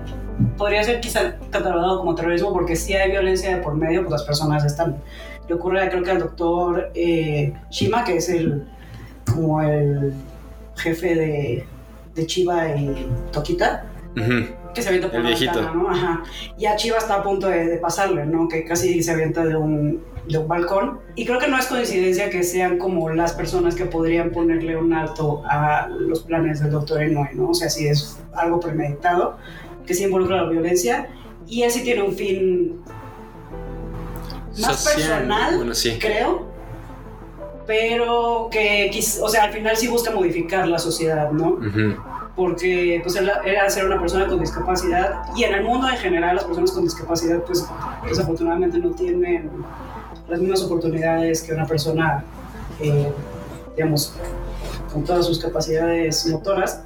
podría 0.59 0.83
ser 0.83 1.00
quizá 1.00 1.37
catalogado 1.52 1.98
como 1.98 2.16
terrorismo 2.16 2.52
porque 2.52 2.74
sí 2.74 2.92
hay 2.94 3.11
violencia 3.12 3.54
de 3.54 3.62
por 3.62 3.76
medio, 3.76 4.00
pues 4.00 4.11
las 4.11 4.22
personas 4.24 4.64
están... 4.64 4.96
Le 5.48 5.54
ocurre 5.54 5.88
creo 5.90 6.02
que 6.02 6.11
al 6.11 6.18
doctor 6.18 6.90
eh, 6.94 7.52
Shima, 7.70 8.02
que 8.02 8.16
es 8.16 8.28
el 8.30 8.64
como 9.33 9.61
el 9.62 10.12
jefe 10.76 11.14
de, 11.14 11.64
de 12.14 12.26
Chiva 12.26 12.68
y 12.76 13.06
Toquita, 13.33 13.85
Ujú. 14.16 14.46
que 14.74 14.83
se 14.83 14.88
avienta 14.88 15.09
por 15.09 15.16
El 15.16 15.20
una 15.22 15.28
viejito. 15.30 15.52
ventana, 15.54 15.74
¿no? 15.83 15.90
Ajá. 15.90 16.22
Y 16.59 16.66
a 16.66 16.76
Chiva 16.76 16.98
está 16.98 17.16
a 17.16 17.22
punto 17.22 17.48
de, 17.48 17.66
de 17.66 17.76
pasarle, 17.78 18.24
¿no? 18.26 18.48
Que 18.48 18.64
casi 18.64 19.02
se 19.02 19.11
avienta 19.12 19.44
de 19.44 19.56
un, 19.56 20.02
de 20.28 20.38
un 20.38 20.48
balcón. 20.48 21.00
Y 21.16 21.26
creo 21.26 21.38
que 21.38 21.48
no 21.48 21.59
es 21.59 21.66
coincidencia 21.66 22.30
que 22.30 22.42
sean 22.42 22.78
como 22.78 23.11
las 23.11 23.33
personas 23.35 23.74
que 23.74 23.85
podrían 23.87 24.30
ponerle 24.30 24.76
un 24.76 24.92
alto 24.92 25.42
a 25.46 25.88
los 25.88 26.20
planes 26.22 26.61
del 26.61 26.70
doctor 26.72 27.02
Inoue, 27.02 27.28
¿no? 27.35 27.50
O 27.50 27.54
sea, 27.54 27.68
sí 27.68 27.87
es 27.87 28.18
algo 28.35 28.59
premeditado, 28.61 29.37
que 29.87 29.94
sí 29.94 30.04
involucra 30.04 30.42
la 30.42 30.48
violencia. 30.50 31.09
Y 31.46 31.62
él 31.62 31.70
sí 31.70 31.83
tiene 31.83 32.02
un 32.02 32.12
fin 32.14 32.80
más 34.61 34.80
Social, 34.80 34.96
personal, 34.96 35.56
Bueno, 35.56 35.74
sí. 35.74 35.98
creo. 36.00 36.49
Pero 37.70 38.48
que, 38.50 38.90
o 39.22 39.28
sea, 39.28 39.44
al 39.44 39.52
final 39.52 39.76
sí 39.76 39.87
busca 39.87 40.11
modificar 40.11 40.66
la 40.66 40.80
sociedad, 40.80 41.30
¿no? 41.30 41.61
Porque 42.35 42.98
pues 43.04 43.14
él 43.14 43.30
era 43.44 43.70
ser 43.70 43.85
una 43.85 44.00
persona 44.00 44.26
con 44.26 44.40
discapacidad 44.40 45.22
y 45.37 45.44
en 45.44 45.54
el 45.54 45.62
mundo 45.62 45.88
en 45.88 45.96
general 45.96 46.35
las 46.35 46.44
personas 46.46 46.72
con 46.72 46.83
discapacidad 46.83 47.38
pues 47.44 47.64
desafortunadamente 48.09 48.78
no 48.78 48.90
tienen 48.90 49.48
las 50.28 50.40
mismas 50.40 50.64
oportunidades 50.64 51.42
que 51.42 51.52
una 51.52 51.64
persona 51.64 52.24
eh, 52.80 53.12
digamos 53.76 54.14
con 54.92 55.04
todas 55.04 55.26
sus 55.26 55.38
capacidades 55.38 56.26
motoras. 56.26 56.83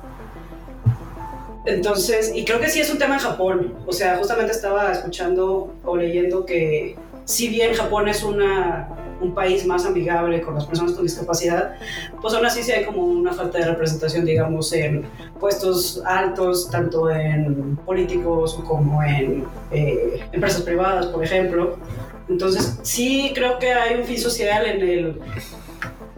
Entonces 1.65 2.31
y 2.35 2.45
creo 2.45 2.61
que 2.61 2.69
sí 2.69 2.81
es 2.81 2.91
un 2.91 2.99
tema 2.99 3.15
en 3.15 3.21
Japón. 3.21 3.75
O 3.87 3.93
sea 3.95 4.19
justamente 4.19 4.53
estaba 4.53 4.93
escuchando 4.93 5.73
o 5.83 5.97
leyendo 5.97 6.45
que 6.45 6.95
si 7.25 7.49
bien 7.49 7.75
Japón 7.75 8.09
es 8.09 8.23
una 8.23 8.89
un 9.21 9.35
país 9.35 9.67
más 9.67 9.85
amigable 9.87 10.41
con 10.43 10.55
las 10.55 10.67
personas 10.67 10.93
con 10.93 11.05
discapacidad, 11.05 11.75
pues 12.21 12.35
aún 12.35 12.47
así 12.47 12.63
sí 12.63 12.73
hay 12.73 12.85
como 12.85 13.03
una 13.03 13.33
falta 13.33 13.59
de 13.59 13.67
representación, 13.67 14.25
digamos, 14.25 14.73
en 14.73 15.05
puestos 15.41 16.03
altos, 16.05 16.71
tanto 16.71 17.11
en 17.11 17.77
políticos 17.77 18.61
como 18.67 19.03
en 19.03 19.45
eh, 19.71 20.25
empresas 20.33 20.63
privadas, 20.63 21.07
por 21.07 21.25
ejemplo. 21.25 21.79
Entonces, 22.29 22.79
sí 22.83 23.33
creo 23.35 23.59
que 23.59 23.73
hay 23.73 24.01
un 24.01 24.05
fin 24.05 24.19
social 24.19 24.67
en 24.67 24.83
el 24.83 25.21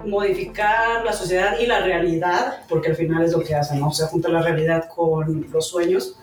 modificar 0.04 1.04
la 1.04 1.12
sociedad 1.12 1.58
y 1.58 1.66
la 1.66 1.80
realidad, 1.80 2.60
porque 2.68 2.90
al 2.90 2.96
final 2.96 3.24
es 3.24 3.32
lo 3.32 3.40
que 3.40 3.54
hacen, 3.54 3.80
¿no? 3.80 3.88
O 3.88 3.92
sea, 3.92 4.06
junta 4.06 4.28
la 4.28 4.40
realidad 4.40 4.88
con 4.94 5.46
los 5.50 5.68
sueños 5.68 6.16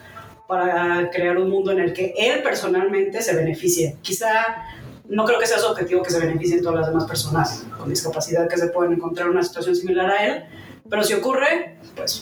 para 0.53 1.09
crear 1.09 1.39
un 1.39 1.49
mundo 1.49 1.71
en 1.71 1.79
el 1.79 1.93
que 1.93 2.13
él 2.15 2.43
personalmente 2.43 3.23
se 3.23 3.35
beneficie. 3.35 3.97
Quizá 4.03 4.67
no 5.09 5.25
creo 5.25 5.39
que 5.39 5.47
sea 5.47 5.57
su 5.57 5.65
objetivo 5.65 6.03
que 6.03 6.11
se 6.11 6.19
beneficien 6.19 6.61
todas 6.61 6.81
las 6.81 6.87
demás 6.89 7.05
personas 7.05 7.65
con 7.75 7.89
discapacidad 7.89 8.47
que 8.47 8.55
se 8.57 8.67
pueden 8.67 8.93
encontrar 8.93 9.25
en 9.25 9.33
una 9.33 9.43
situación 9.43 9.75
similar 9.75 10.11
a 10.11 10.25
él, 10.27 10.43
pero 10.87 11.03
si 11.03 11.15
ocurre, 11.15 11.79
pues 11.95 12.21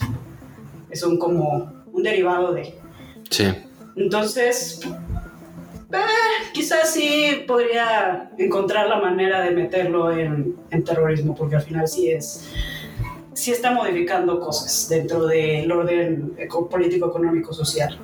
es 0.88 1.02
un 1.02 1.18
como 1.18 1.84
un 1.92 2.02
derivado 2.02 2.54
de. 2.54 2.74
Sí. 3.28 3.52
Entonces, 3.96 4.80
eh, 5.92 5.98
quizás 6.54 6.90
sí 6.90 7.44
podría 7.46 8.30
encontrar 8.38 8.88
la 8.88 8.98
manera 8.98 9.42
de 9.42 9.50
meterlo 9.50 10.10
en, 10.10 10.56
en 10.70 10.84
terrorismo, 10.84 11.34
porque 11.34 11.56
al 11.56 11.62
final 11.62 11.86
sí 11.86 12.10
es 12.10 12.48
sí 13.34 13.50
está 13.50 13.72
modificando 13.72 14.40
cosas 14.40 14.88
dentro 14.88 15.26
del 15.26 15.70
orden 15.70 16.36
político, 16.70 17.08
económico, 17.08 17.52
social, 17.52 17.98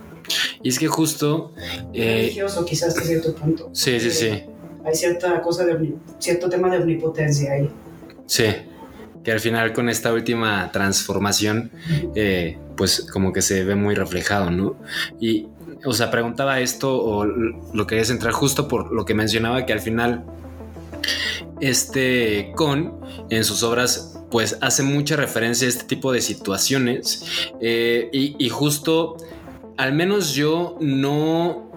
Y 0.63 0.69
es 0.69 0.79
que 0.79 0.87
justo. 0.87 1.53
eh, 1.93 2.23
religioso, 2.23 2.65
quizás 2.65 2.89
hasta 2.91 3.03
cierto 3.03 3.35
punto. 3.35 3.71
sí, 3.73 3.99
sí, 4.01 4.11
sí. 4.11 4.43
Hay 4.85 4.95
cierta 4.95 5.41
cosa 5.43 5.65
de 5.67 5.95
cierto 6.19 6.49
tema 6.49 6.71
de 6.71 6.79
omnipotencia 6.79 7.53
ahí. 7.53 7.71
Sí. 8.27 8.47
Que 9.23 9.33
al 9.33 9.41
final 9.41 9.73
con 9.73 9.89
esta 9.89 10.13
última 10.13 10.71
transformación, 10.73 11.71
eh, 12.15 12.59
pues 12.77 13.07
como 13.13 13.33
que 13.33 13.43
se 13.43 13.65
ve 13.65 13.75
muy 13.75 13.95
reflejado, 13.95 14.51
¿no? 14.51 14.77
Y, 15.21 15.49
o 15.85 15.93
sea, 15.93 16.11
preguntaba 16.11 16.61
esto 16.61 16.97
o 16.97 17.25
lo 17.25 17.87
quería 17.87 18.05
centrar 18.05 18.33
justo 18.33 18.69
por 18.69 18.93
lo 18.93 19.05
que 19.05 19.15
mencionaba 19.15 19.67
que 19.67 19.73
al 19.73 19.81
final 19.81 20.25
este 21.61 22.53
Con 22.55 23.01
en 23.31 23.45
sus 23.45 23.63
obras 23.63 24.15
pues 24.31 24.59
hace 24.61 24.83
mucha 24.83 25.17
referencia 25.17 25.67
a 25.67 25.71
este 25.71 25.85
tipo 25.85 26.13
de 26.13 26.21
situaciones 26.21 27.25
eh, 27.61 28.09
y, 28.13 28.37
y 28.39 28.49
justo 28.51 29.17
al 29.79 29.95
menos 29.95 30.35
yo 30.35 30.77
no 30.81 31.69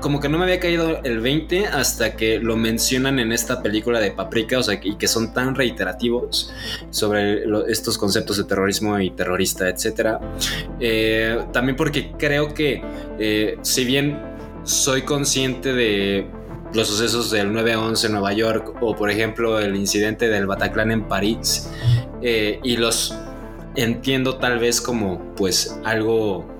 como 0.00 0.20
que 0.20 0.28
no 0.28 0.38
me 0.38 0.44
había 0.44 0.60
caído 0.60 1.00
el 1.02 1.20
20 1.20 1.66
hasta 1.66 2.14
que 2.14 2.38
lo 2.38 2.56
mencionan 2.56 3.18
en 3.18 3.32
esta 3.32 3.62
película 3.62 3.98
de 3.98 4.12
Paprika, 4.12 4.58
o 4.58 4.62
sea, 4.62 4.78
y 4.80 4.94
que 4.94 5.08
son 5.08 5.34
tan 5.34 5.56
reiterativos 5.56 6.52
sobre 6.90 7.42
estos 7.68 7.98
conceptos 7.98 8.36
de 8.36 8.44
terrorismo 8.44 8.98
y 9.00 9.10
terrorista, 9.10 9.68
etcétera. 9.68 10.20
Eh, 10.78 11.36
también 11.52 11.76
porque 11.76 12.12
creo 12.16 12.54
que, 12.54 12.80
eh, 13.18 13.58
si 13.62 13.84
bien 13.84 14.20
soy 14.62 15.02
consciente 15.02 15.72
de 15.72 16.28
los 16.72 16.86
sucesos 16.86 17.32
del 17.32 17.52
9-11 17.52 18.06
en 18.06 18.12
Nueva 18.12 18.32
York 18.32 18.76
o, 18.80 18.94
por 18.94 19.10
ejemplo, 19.10 19.58
el 19.58 19.74
incidente 19.74 20.28
del 20.28 20.46
Bataclan 20.46 20.92
en 20.92 21.08
París 21.08 21.68
eh, 22.22 22.60
y 22.62 22.76
los 22.76 23.16
entiendo 23.74 24.36
tal 24.36 24.58
vez 24.60 24.80
como 24.80 25.34
pues 25.34 25.78
algo 25.84 26.51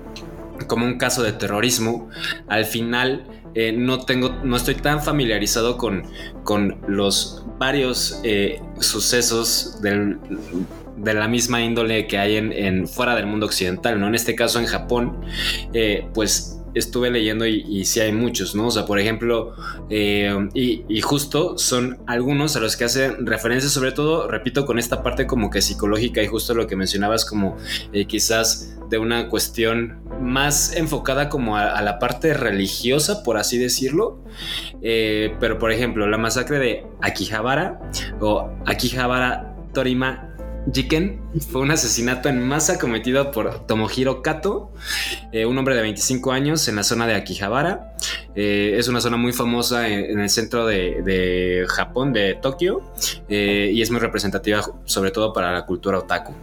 como 0.67 0.85
un 0.85 0.97
caso 0.97 1.23
de 1.23 1.33
terrorismo, 1.33 2.09
al 2.47 2.65
final 2.65 3.25
eh, 3.55 3.71
no 3.71 3.99
tengo, 4.05 4.29
no 4.43 4.55
estoy 4.55 4.75
tan 4.75 5.03
familiarizado 5.03 5.77
con, 5.77 6.03
con 6.43 6.79
los 6.87 7.45
varios 7.59 8.19
eh, 8.23 8.61
sucesos 8.79 9.79
del, 9.81 10.17
de 10.97 11.13
la 11.13 11.27
misma 11.27 11.61
índole 11.61 12.07
que 12.07 12.17
hay 12.17 12.37
en, 12.37 12.87
fuera 12.87 13.15
del 13.15 13.27
mundo 13.27 13.45
occidental, 13.45 13.99
¿no? 13.99 14.07
En 14.07 14.15
este 14.15 14.35
caso 14.35 14.59
en 14.59 14.65
Japón, 14.65 15.21
eh, 15.73 16.07
pues 16.13 16.62
estuve 16.73 17.11
leyendo 17.11 17.45
y, 17.45 17.85
sí 17.85 17.99
hay 17.99 18.11
muchos, 18.11 18.55
¿no? 18.55 18.67
O 18.67 18.71
sea, 18.71 18.85
por 18.85 18.99
ejemplo, 18.99 19.53
eh, 19.89 20.49
y, 20.53 21.01
justo 21.01 21.57
son 21.57 21.99
algunos 22.07 22.55
a 22.55 22.59
los 22.59 22.77
que 22.77 22.85
hacen 22.85 23.25
referencia, 23.25 23.69
sobre 23.69 23.91
todo, 23.91 24.27
repito, 24.27 24.65
con 24.65 24.79
esta 24.79 25.03
parte 25.03 25.27
como 25.27 25.49
que 25.49 25.61
psicológica 25.61 26.21
y 26.21 26.27
justo 26.27 26.53
lo 26.53 26.67
que 26.67 26.75
mencionabas 26.75 27.25
como 27.25 27.57
eh, 27.91 28.05
quizás 28.05 28.77
de 28.89 28.97
una 28.97 29.29
cuestión 29.29 30.01
más 30.21 30.75
enfocada 30.75 31.29
como 31.29 31.57
a, 31.57 31.77
a, 31.77 31.81
la 31.81 31.99
parte 31.99 32.33
religiosa, 32.33 33.23
por 33.23 33.37
así 33.37 33.57
decirlo. 33.57 34.23
Eh, 34.81 35.35
pero, 35.39 35.59
por 35.59 35.71
ejemplo, 35.71 36.07
la 36.07 36.17
masacre 36.17 36.59
de 36.59 36.85
Akihabara 37.01 37.79
o 38.19 38.49
Akihabara 38.65 39.55
Torima 39.73 40.32
Jiken 40.71 41.19
fue 41.51 41.61
un 41.61 41.71
asesinato 41.71 42.29
en 42.29 42.45
masa 42.45 42.79
cometido 42.79 43.31
por 43.31 43.65
Tomohiro 43.67 44.21
Kato, 44.21 44.71
eh, 45.31 45.45
un 45.45 45.57
hombre 45.57 45.75
de 45.75 45.81
25 45.81 46.31
años 46.31 46.67
en 46.67 46.75
la 46.75 46.83
zona 46.83 47.05
de 47.05 47.15
Akihabara. 47.15 47.95
Eh, 48.35 48.75
es 48.77 48.87
una 48.87 49.01
zona 49.01 49.17
muy 49.17 49.33
famosa 49.33 49.87
en, 49.87 50.11
en 50.11 50.19
el 50.19 50.29
centro 50.29 50.65
de, 50.65 51.01
de, 51.03 51.65
Japón, 51.67 52.13
de 52.13 52.35
Tokio, 52.35 52.81
eh, 53.27 53.71
y 53.73 53.81
es 53.81 53.91
muy 53.91 53.99
representativa 53.99 54.63
sobre 54.85 55.11
todo 55.11 55.33
para 55.33 55.51
la 55.51 55.65
cultura 55.65 55.99
otaku. 55.99 56.33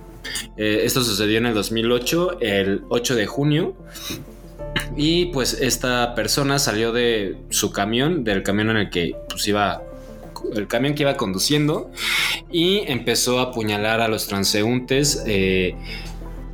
Esto 0.56 1.02
sucedió 1.02 1.38
en 1.38 1.46
el 1.46 1.54
2008, 1.54 2.40
el 2.40 2.82
8 2.88 3.14
de 3.16 3.26
junio. 3.26 3.76
Y 4.96 5.26
pues 5.26 5.54
esta 5.54 6.14
persona 6.14 6.58
salió 6.58 6.92
de 6.92 7.38
su 7.48 7.72
camión, 7.72 8.22
del 8.22 8.42
camión 8.42 8.70
en 8.70 8.76
el 8.76 8.90
que 8.90 9.16
pues, 9.28 9.48
iba 9.48 9.82
el 10.54 10.66
camión 10.66 10.94
que 10.94 11.02
iba 11.02 11.16
conduciendo 11.16 11.90
y 12.50 12.80
empezó 12.86 13.38
a 13.38 13.44
apuñalar 13.44 14.00
a 14.00 14.08
los 14.08 14.26
transeúntes 14.26 15.22
eh, 15.26 15.74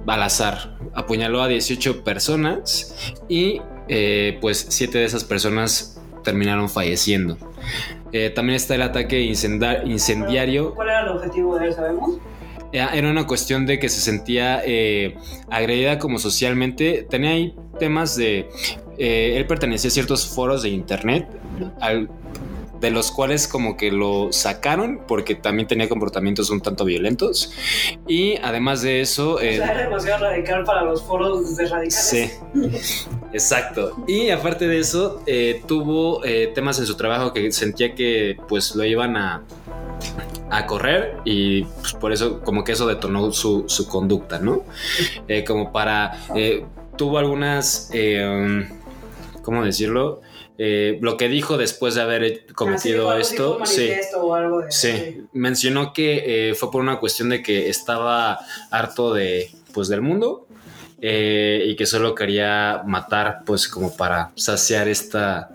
al 0.06 0.22
azar. 0.22 0.78
Apuñaló 0.94 1.42
a 1.42 1.48
18 1.48 2.04
personas 2.04 3.14
y 3.28 3.60
eh, 3.88 4.38
pues 4.40 4.66
7 4.68 4.98
de 4.98 5.04
esas 5.04 5.24
personas 5.24 6.00
terminaron 6.22 6.68
falleciendo. 6.68 7.38
Eh, 8.12 8.30
también 8.30 8.56
está 8.56 8.74
el 8.74 8.82
ataque 8.82 9.20
incendiario. 9.20 10.74
¿Cuál 10.74 10.88
era 10.88 11.00
el 11.02 11.08
objetivo 11.08 11.58
de 11.58 11.66
él, 11.66 11.74
sabemos? 11.74 12.18
Era 12.72 13.10
una 13.10 13.26
cuestión 13.26 13.64
de 13.64 13.78
que 13.78 13.88
se 13.88 14.00
sentía 14.00 14.60
eh, 14.64 15.16
agredida 15.50 15.98
como 15.98 16.18
socialmente. 16.18 17.06
Tenía 17.08 17.30
ahí 17.30 17.54
temas 17.78 18.16
de... 18.16 18.48
Eh, 18.98 19.34
él 19.36 19.46
pertenecía 19.46 19.88
a 19.88 19.92
ciertos 19.92 20.26
foros 20.26 20.62
de 20.62 20.70
internet. 20.70 21.28
Al, 21.80 22.10
de 22.80 22.90
los 22.90 23.10
cuales 23.10 23.48
como 23.48 23.76
que 23.76 23.90
lo 23.90 24.32
sacaron 24.32 25.00
porque 25.06 25.34
también 25.34 25.66
tenía 25.66 25.88
comportamientos 25.88 26.50
un 26.50 26.60
tanto 26.60 26.84
violentos 26.84 27.52
y 28.06 28.36
además 28.36 28.82
de 28.82 29.00
eso... 29.00 29.40
Eh, 29.40 29.60
o 29.60 29.64
sea, 29.64 29.72
era 29.72 29.82
demasiado 29.82 30.24
radical 30.24 30.64
para 30.64 30.84
los 30.84 31.02
foros 31.02 31.56
de 31.56 31.66
radicales. 31.66 31.94
Sí, 31.94 32.30
exacto. 33.32 34.04
Y 34.06 34.30
aparte 34.30 34.68
de 34.68 34.78
eso, 34.78 35.22
eh, 35.26 35.62
tuvo 35.66 36.24
eh, 36.24 36.52
temas 36.54 36.78
en 36.78 36.86
su 36.86 36.96
trabajo 36.96 37.32
que 37.32 37.50
sentía 37.52 37.94
que 37.94 38.36
pues 38.48 38.74
lo 38.74 38.84
iban 38.84 39.16
a 39.16 39.42
a 40.50 40.66
correr 40.66 41.16
y 41.24 41.64
pues, 41.64 41.94
por 41.94 42.12
eso 42.12 42.40
como 42.40 42.64
que 42.64 42.72
eso 42.72 42.86
detonó 42.86 43.32
su, 43.32 43.64
su 43.68 43.88
conducta, 43.88 44.38
¿no? 44.38 44.64
Eh, 45.28 45.44
como 45.44 45.72
para... 45.72 46.18
Eh, 46.34 46.64
tuvo 46.96 47.18
algunas... 47.18 47.90
Eh, 47.92 48.68
¿Cómo 49.42 49.64
decirlo? 49.64 50.22
Eh, 50.58 50.98
lo 51.02 51.16
que 51.16 51.28
dijo 51.28 51.58
después 51.58 51.94
de 51.94 52.00
haber 52.00 52.46
cometido 52.54 53.10
Así, 53.10 53.32
esto, 53.32 53.60
sí, 53.66 53.90
o 54.14 54.34
algo 54.34 54.62
de, 54.62 54.72
sí, 54.72 54.90
sí, 54.90 55.22
mencionó 55.34 55.92
que 55.92 56.50
eh, 56.50 56.54
fue 56.54 56.70
por 56.70 56.80
una 56.80 56.98
cuestión 56.98 57.28
de 57.28 57.42
que 57.42 57.68
estaba 57.68 58.38
harto 58.70 59.12
de, 59.12 59.50
pues, 59.74 59.88
del 59.88 60.00
mundo 60.00 60.46
eh, 61.02 61.62
y 61.66 61.76
que 61.76 61.84
solo 61.84 62.14
quería 62.14 62.82
matar, 62.86 63.42
pues, 63.44 63.68
como 63.68 63.94
para 63.94 64.32
saciar 64.34 64.88
esta, 64.88 65.50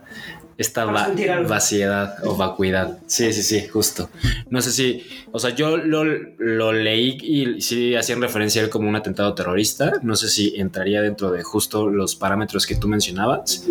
esta 0.59 0.85
va 0.85 1.09
vaciedad 1.47 2.17
o 2.23 2.37
vacuidad. 2.37 2.99
Sí, 3.07 3.33
sí, 3.33 3.41
sí, 3.41 3.67
justo. 3.67 4.11
No 4.51 4.61
sé 4.61 4.71
si, 4.71 5.03
o 5.31 5.39
sea, 5.39 5.49
yo 5.55 5.77
lo, 5.77 6.03
lo 6.05 6.73
leí 6.73 7.17
y 7.21 7.61
sí 7.61 7.95
hacían 7.95 8.21
referencia 8.21 8.61
a 8.61 8.65
él 8.65 8.69
como 8.69 8.87
un 8.87 8.95
atentado 8.95 9.33
terrorista. 9.33 9.93
No 10.03 10.15
sé 10.15 10.29
si 10.29 10.53
entraría 10.57 11.01
dentro 11.01 11.31
de 11.31 11.41
justo 11.41 11.89
los 11.89 12.15
parámetros 12.15 12.67
que 12.67 12.75
tú 12.75 12.87
mencionabas. 12.87 13.65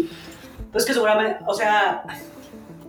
Pues 0.73 0.85
que 0.85 0.93
seguramente, 0.93 1.39
o 1.47 1.55
sea, 1.55 2.05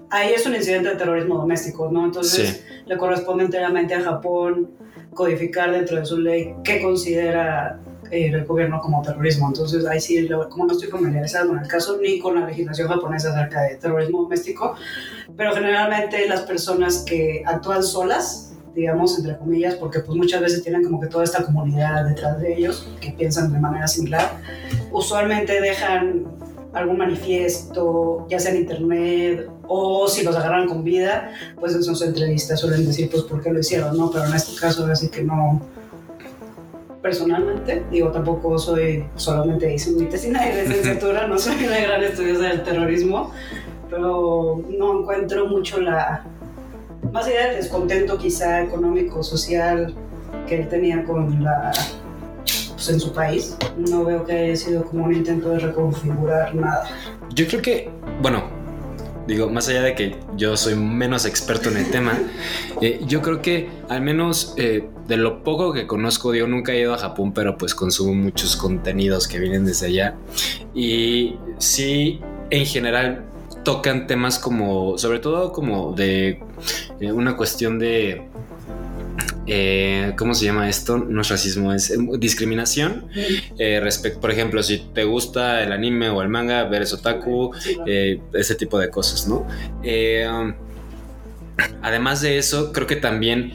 ahí 0.09 0.33
es 0.33 0.45
un 0.45 0.55
incidente 0.55 0.89
de 0.89 0.95
terrorismo 0.95 1.37
doméstico, 1.37 1.89
¿no? 1.91 2.05
Entonces 2.05 2.63
sí. 2.65 2.83
le 2.85 2.97
corresponde 2.97 3.45
enteramente 3.45 3.95
a 3.95 4.01
Japón 4.01 4.71
codificar 5.13 5.71
dentro 5.71 5.97
de 5.97 6.05
su 6.05 6.19
ley 6.19 6.53
qué 6.63 6.81
considera 6.81 7.79
eh, 8.11 8.27
el 8.27 8.45
gobierno 8.45 8.79
como 8.81 9.01
terrorismo. 9.01 9.47
Entonces 9.47 9.85
ahí 9.85 9.99
sí, 9.99 10.27
como 10.49 10.65
no 10.65 10.73
estoy 10.73 10.89
familiarizado 10.89 11.49
con 11.49 11.59
el 11.59 11.67
caso 11.67 11.97
ni 12.01 12.19
con 12.19 12.39
la 12.39 12.45
legislación 12.45 12.87
japonesa 12.89 13.31
acerca 13.31 13.61
de 13.61 13.77
terrorismo 13.77 14.23
doméstico, 14.23 14.75
pero 15.37 15.53
generalmente 15.53 16.27
las 16.27 16.41
personas 16.41 17.03
que 17.07 17.41
actúan 17.45 17.83
solas, 17.83 18.53
digamos, 18.75 19.17
entre 19.17 19.37
comillas, 19.37 19.75
porque 19.75 19.99
pues 19.99 20.17
muchas 20.17 20.41
veces 20.41 20.61
tienen 20.61 20.83
como 20.83 20.99
que 20.99 21.07
toda 21.07 21.23
esta 21.23 21.43
comunidad 21.43 22.05
detrás 22.05 22.39
de 22.41 22.53
ellos 22.53 22.89
que 22.99 23.11
piensan 23.11 23.51
de 23.51 23.59
manera 23.59 23.87
similar, 23.87 24.29
usualmente 24.91 25.61
dejan 25.61 26.25
algún 26.73 26.97
manifiesto, 26.97 28.25
ya 28.29 28.39
sea 28.39 28.51
en 28.51 28.61
internet 28.61 29.49
o 29.67 30.07
si 30.07 30.23
los 30.23 30.35
agarran 30.35 30.67
con 30.67 30.83
vida, 30.83 31.31
pues 31.59 31.75
en 31.75 31.83
sus 31.83 32.01
entrevistas 32.01 32.59
suelen 32.59 32.85
decir 32.85 33.09
pues 33.09 33.23
por 33.23 33.41
qué 33.41 33.51
lo 33.51 33.59
hicieron, 33.59 33.97
¿no? 33.97 34.11
Pero 34.11 34.25
en 34.25 34.33
este 34.33 34.59
caso 34.59 34.85
así 34.85 35.09
que 35.09 35.23
no, 35.23 35.61
personalmente, 37.01 37.83
digo, 37.91 38.11
tampoco 38.11 38.57
soy, 38.57 39.05
solamente 39.15 39.73
hice 39.73 39.91
mi 39.91 40.05
tesis 40.05 40.31
de 40.33 40.63
licenciatura, 40.63 41.27
no 41.27 41.37
soy 41.37 41.65
una 41.65 41.79
gran 41.79 42.03
estudiosa 42.03 42.43
del 42.43 42.63
terrorismo, 42.63 43.31
pero 43.89 44.63
no 44.69 44.99
encuentro 44.99 45.47
mucho 45.47 45.81
la, 45.81 46.23
más 47.11 47.25
allá 47.27 47.47
del 47.47 47.55
descontento 47.57 48.17
quizá 48.17 48.61
económico, 48.61 49.23
social 49.23 49.93
que 50.47 50.61
él 50.61 50.69
tenía 50.69 51.03
con 51.03 51.43
la 51.43 51.71
pues, 52.81 52.89
en 52.89 52.99
su 52.99 53.13
país. 53.13 53.55
No 53.77 54.03
veo 54.03 54.25
que 54.25 54.33
haya 54.33 54.55
sido 54.55 54.83
como 54.83 55.05
un 55.05 55.13
intento 55.13 55.49
de 55.49 55.59
reconfigurar 55.59 56.55
nada. 56.55 56.89
Yo 57.33 57.47
creo 57.47 57.61
que, 57.61 57.89
bueno, 58.23 58.43
digo, 59.27 59.49
más 59.49 59.69
allá 59.69 59.83
de 59.83 59.93
que 59.93 60.15
yo 60.35 60.57
soy 60.57 60.75
menos 60.75 61.25
experto 61.25 61.69
en 61.69 61.77
el 61.77 61.91
tema, 61.91 62.17
eh, 62.81 62.99
yo 63.05 63.21
creo 63.21 63.41
que 63.41 63.69
al 63.87 64.01
menos 64.01 64.55
eh, 64.57 64.89
de 65.07 65.17
lo 65.17 65.43
poco 65.43 65.73
que 65.73 65.85
conozco, 65.85 66.33
yo 66.33 66.47
nunca 66.47 66.71
he 66.71 66.79
ido 66.79 66.93
a 66.95 66.97
Japón, 66.97 67.33
pero 67.33 67.55
pues 67.55 67.75
consumo 67.75 68.15
muchos 68.15 68.55
contenidos 68.55 69.27
que 69.27 69.37
vienen 69.37 69.63
desde 69.63 69.87
allá. 69.87 70.15
Y 70.73 71.35
sí, 71.59 72.19
en 72.49 72.65
general 72.65 73.25
tocan 73.63 74.07
temas 74.07 74.39
como, 74.39 74.97
sobre 74.97 75.19
todo 75.19 75.51
como 75.51 75.93
de 75.93 76.41
eh, 76.99 77.11
una 77.11 77.37
cuestión 77.37 77.77
de 77.77 78.30
eh, 79.47 80.13
¿cómo 80.17 80.33
se 80.33 80.45
llama 80.45 80.69
esto? 80.69 80.97
No 80.97 81.21
es 81.21 81.29
racismo, 81.29 81.73
es 81.73 81.93
discriminación. 82.19 83.07
Eh, 83.57 83.79
respecto, 83.81 84.19
por 84.19 84.31
ejemplo, 84.31 84.61
si 84.63 84.79
te 84.93 85.03
gusta 85.03 85.63
el 85.63 85.71
anime 85.71 86.09
o 86.09 86.21
el 86.21 86.29
manga, 86.29 86.63
ver 86.65 86.83
es 86.83 86.93
otaku, 86.93 87.51
eh, 87.85 88.21
ese 88.33 88.55
tipo 88.55 88.79
de 88.79 88.89
cosas, 88.89 89.27
¿no? 89.27 89.47
Um, 89.83 90.53
además 91.81 92.21
de 92.21 92.37
eso, 92.37 92.71
creo 92.71 92.87
que 92.87 92.95
también 92.95 93.53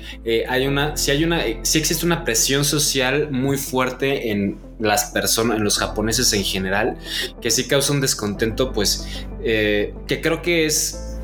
hay 0.49 0.67
una, 0.67 0.97
si 0.97 1.11
hay 1.11 1.25
una, 1.25 1.43
si 1.63 1.79
existe 1.79 2.05
una 2.05 2.25
presión 2.25 2.65
social 2.65 3.31
muy 3.31 3.57
fuerte 3.57 4.31
en 4.31 4.59
las 4.79 5.07
personas, 5.07 5.57
en 5.57 5.65
los 5.65 5.79
japoneses 5.79 6.33
en 6.33 6.45
general, 6.45 6.97
que 7.41 7.51
sí 7.51 7.67
causa 7.67 7.93
un 7.93 8.01
descontento, 8.01 8.73
pues, 8.73 9.07
que 9.43 10.21
creo 10.23 10.43
que 10.43 10.67
es 10.67 11.16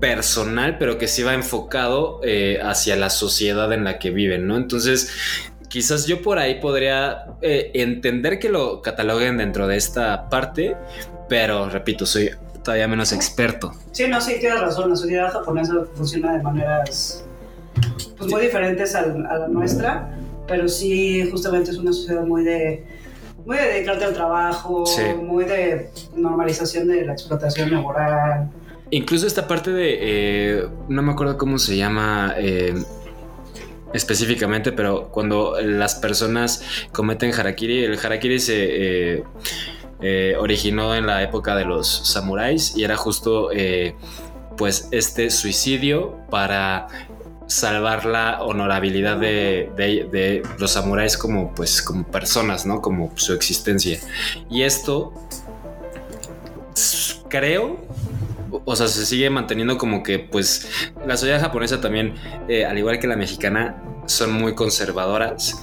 personal, 0.00 0.78
pero 0.78 0.98
que 0.98 1.08
sí 1.08 1.22
va 1.22 1.34
enfocado 1.34 2.20
eh, 2.22 2.58
hacia 2.62 2.96
la 2.96 3.10
sociedad 3.10 3.72
en 3.72 3.84
la 3.84 3.98
que 3.98 4.10
viven, 4.10 4.46
¿no? 4.46 4.56
Entonces, 4.56 5.10
quizás 5.68 6.06
yo 6.06 6.22
por 6.22 6.38
ahí 6.38 6.60
podría 6.60 7.26
eh, 7.42 7.70
entender 7.74 8.38
que 8.38 8.48
lo 8.48 8.82
cataloguen 8.82 9.38
dentro 9.38 9.66
de 9.66 9.76
esta 9.76 10.28
parte, 10.28 10.76
pero 11.28 11.68
repito, 11.68 12.06
soy 12.06 12.30
todavía 12.62 12.88
menos 12.88 13.12
experto. 13.12 13.72
Sí, 13.92 14.08
no, 14.08 14.20
sí, 14.20 14.36
tienes 14.40 14.60
razón. 14.60 14.90
La 14.90 14.96
sociedad 14.96 15.32
japonesa 15.32 15.74
funciona 15.94 16.36
de 16.36 16.42
maneras 16.42 17.24
pues, 18.16 18.30
muy 18.30 18.42
diferentes 18.42 18.94
a, 18.94 19.00
a 19.00 19.38
la 19.38 19.48
nuestra, 19.48 20.10
pero 20.46 20.68
sí, 20.68 21.28
justamente 21.30 21.70
es 21.70 21.78
una 21.78 21.92
sociedad 21.92 22.22
muy 22.22 22.44
de 22.44 22.84
muy 23.46 23.56
de 23.56 23.62
dedicarte 23.62 24.04
al 24.04 24.12
trabajo, 24.12 24.84
sí. 24.84 25.02
muy 25.22 25.44
de 25.44 25.90
normalización 26.16 26.88
de 26.88 27.06
la 27.06 27.12
explotación 27.12 27.70
laboral. 27.70 28.50
Incluso 28.90 29.26
esta 29.26 29.48
parte 29.48 29.72
de, 29.72 29.98
eh, 30.00 30.68
no 30.88 31.02
me 31.02 31.12
acuerdo 31.12 31.36
cómo 31.36 31.58
se 31.58 31.76
llama, 31.76 32.34
eh, 32.38 32.74
específicamente, 33.92 34.72
pero 34.72 35.08
cuando 35.08 35.56
las 35.60 35.96
personas 35.96 36.62
cometen 36.92 37.32
harakiri, 37.32 37.84
el 37.84 37.98
harakiri 37.98 38.38
se 38.38 39.24
eh, 40.00 40.36
originó 40.38 40.94
en 40.94 41.06
la 41.06 41.22
época 41.22 41.56
de 41.56 41.64
los 41.64 41.88
samuráis 41.88 42.76
y 42.76 42.84
era 42.84 42.96
justo 42.96 43.50
pues 44.56 44.88
este 44.90 45.30
suicidio 45.30 46.16
para 46.30 46.86
salvar 47.46 48.04
la 48.06 48.42
honorabilidad 48.42 49.16
de, 49.18 49.70
de- 49.76 50.42
los 50.58 50.72
samuráis 50.72 51.16
como 51.16 51.54
pues 51.54 51.80
como 51.82 52.04
personas, 52.06 52.66
¿no? 52.66 52.80
Como 52.80 53.12
su 53.16 53.32
existencia. 53.34 53.98
Y 54.50 54.62
esto 54.62 55.12
creo 57.28 57.78
o 58.64 58.76
sea, 58.76 58.88
se 58.88 59.06
sigue 59.06 59.28
manteniendo 59.30 59.78
como 59.78 60.02
que, 60.02 60.18
pues, 60.18 60.92
la 61.06 61.16
sociedad 61.16 61.40
japonesa 61.40 61.80
también, 61.80 62.14
eh, 62.48 62.64
al 62.64 62.78
igual 62.78 62.98
que 62.98 63.06
la 63.06 63.16
mexicana, 63.16 63.82
son 64.06 64.32
muy 64.32 64.54
conservadoras 64.54 65.60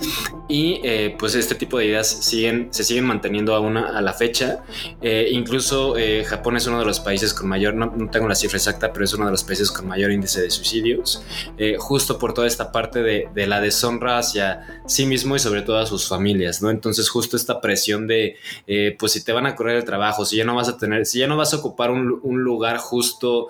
y 0.47 0.79
eh, 0.83 1.15
pues 1.17 1.35
este 1.35 1.55
tipo 1.55 1.77
de 1.77 1.85
ideas 1.85 2.07
siguen, 2.07 2.67
se 2.71 2.83
siguen 2.83 3.05
manteniendo 3.05 3.55
aún 3.55 3.77
a, 3.77 4.01
la 4.01 4.13
fecha. 4.13 4.63
Eh, 5.01 5.29
incluso 5.31 5.97
eh, 5.97 6.23
Japón 6.25 6.57
es 6.57 6.67
uno 6.67 6.79
de 6.79 6.85
los 6.85 6.99
países 6.99 7.33
con 7.33 7.47
mayor, 7.47 7.73
no, 7.73 7.87
no 7.95 8.09
tengo 8.09 8.27
la 8.27 8.35
cifra 8.35 8.57
exacta, 8.57 8.91
pero 8.91 9.05
es 9.05 9.13
uno 9.13 9.25
de 9.25 9.31
los 9.31 9.43
países 9.43 9.71
con 9.71 9.87
mayor 9.87 10.11
índice 10.11 10.41
de 10.41 10.51
suicidios, 10.51 11.23
eh, 11.57 11.75
justo 11.79 12.19
por 12.19 12.33
toda 12.33 12.47
esta 12.47 12.71
parte 12.71 13.01
de, 13.01 13.29
de 13.33 13.47
la 13.47 13.61
deshonra 13.61 14.17
hacia 14.17 14.81
sí 14.85 15.05
mismo 15.05 15.35
y 15.35 15.39
sobre 15.39 15.61
todo 15.61 15.77
a 15.77 15.85
sus 15.85 16.07
familias, 16.07 16.61
¿no? 16.61 16.69
Entonces 16.69 17.09
justo 17.09 17.37
esta 17.37 17.61
presión 17.61 18.07
de, 18.07 18.35
eh, 18.67 18.95
pues 18.99 19.13
si 19.13 19.23
te 19.23 19.31
van 19.31 19.45
a 19.45 19.55
correr 19.55 19.77
el 19.77 19.85
trabajo, 19.85 20.25
si 20.25 20.37
ya 20.37 20.45
no 20.45 20.55
vas 20.55 20.69
a 20.69 20.77
tener, 20.77 21.05
si 21.05 21.19
ya 21.19 21.27
no 21.27 21.37
vas 21.37 21.53
a 21.53 21.57
ocupar 21.57 21.91
un, 21.91 22.19
un 22.23 22.41
lugar 22.41 22.77
justo... 22.77 23.47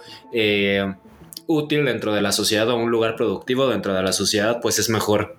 útil 1.48 1.86
dentro 1.86 2.14
de 2.14 2.22
la 2.22 2.32
sociedad 2.32 2.70
o 2.70 2.76
un 2.76 2.92
lugar 2.92 3.16
productivo 3.16 3.68
dentro 3.68 3.94
de 3.94 4.04
la 4.04 4.14
sociedad, 4.14 4.60
pues 4.62 4.80
es 4.80 4.90
mejor 4.90 5.38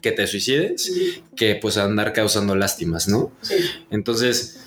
que 0.00 0.12
te 0.12 0.26
suicides 0.26 1.22
que 1.36 1.56
pues 1.56 1.76
andar 1.76 2.12
causando 2.12 2.56
lástimas, 2.56 3.08
¿no? 3.08 3.32
Sí. 3.42 3.56
Entonces, 3.90 4.64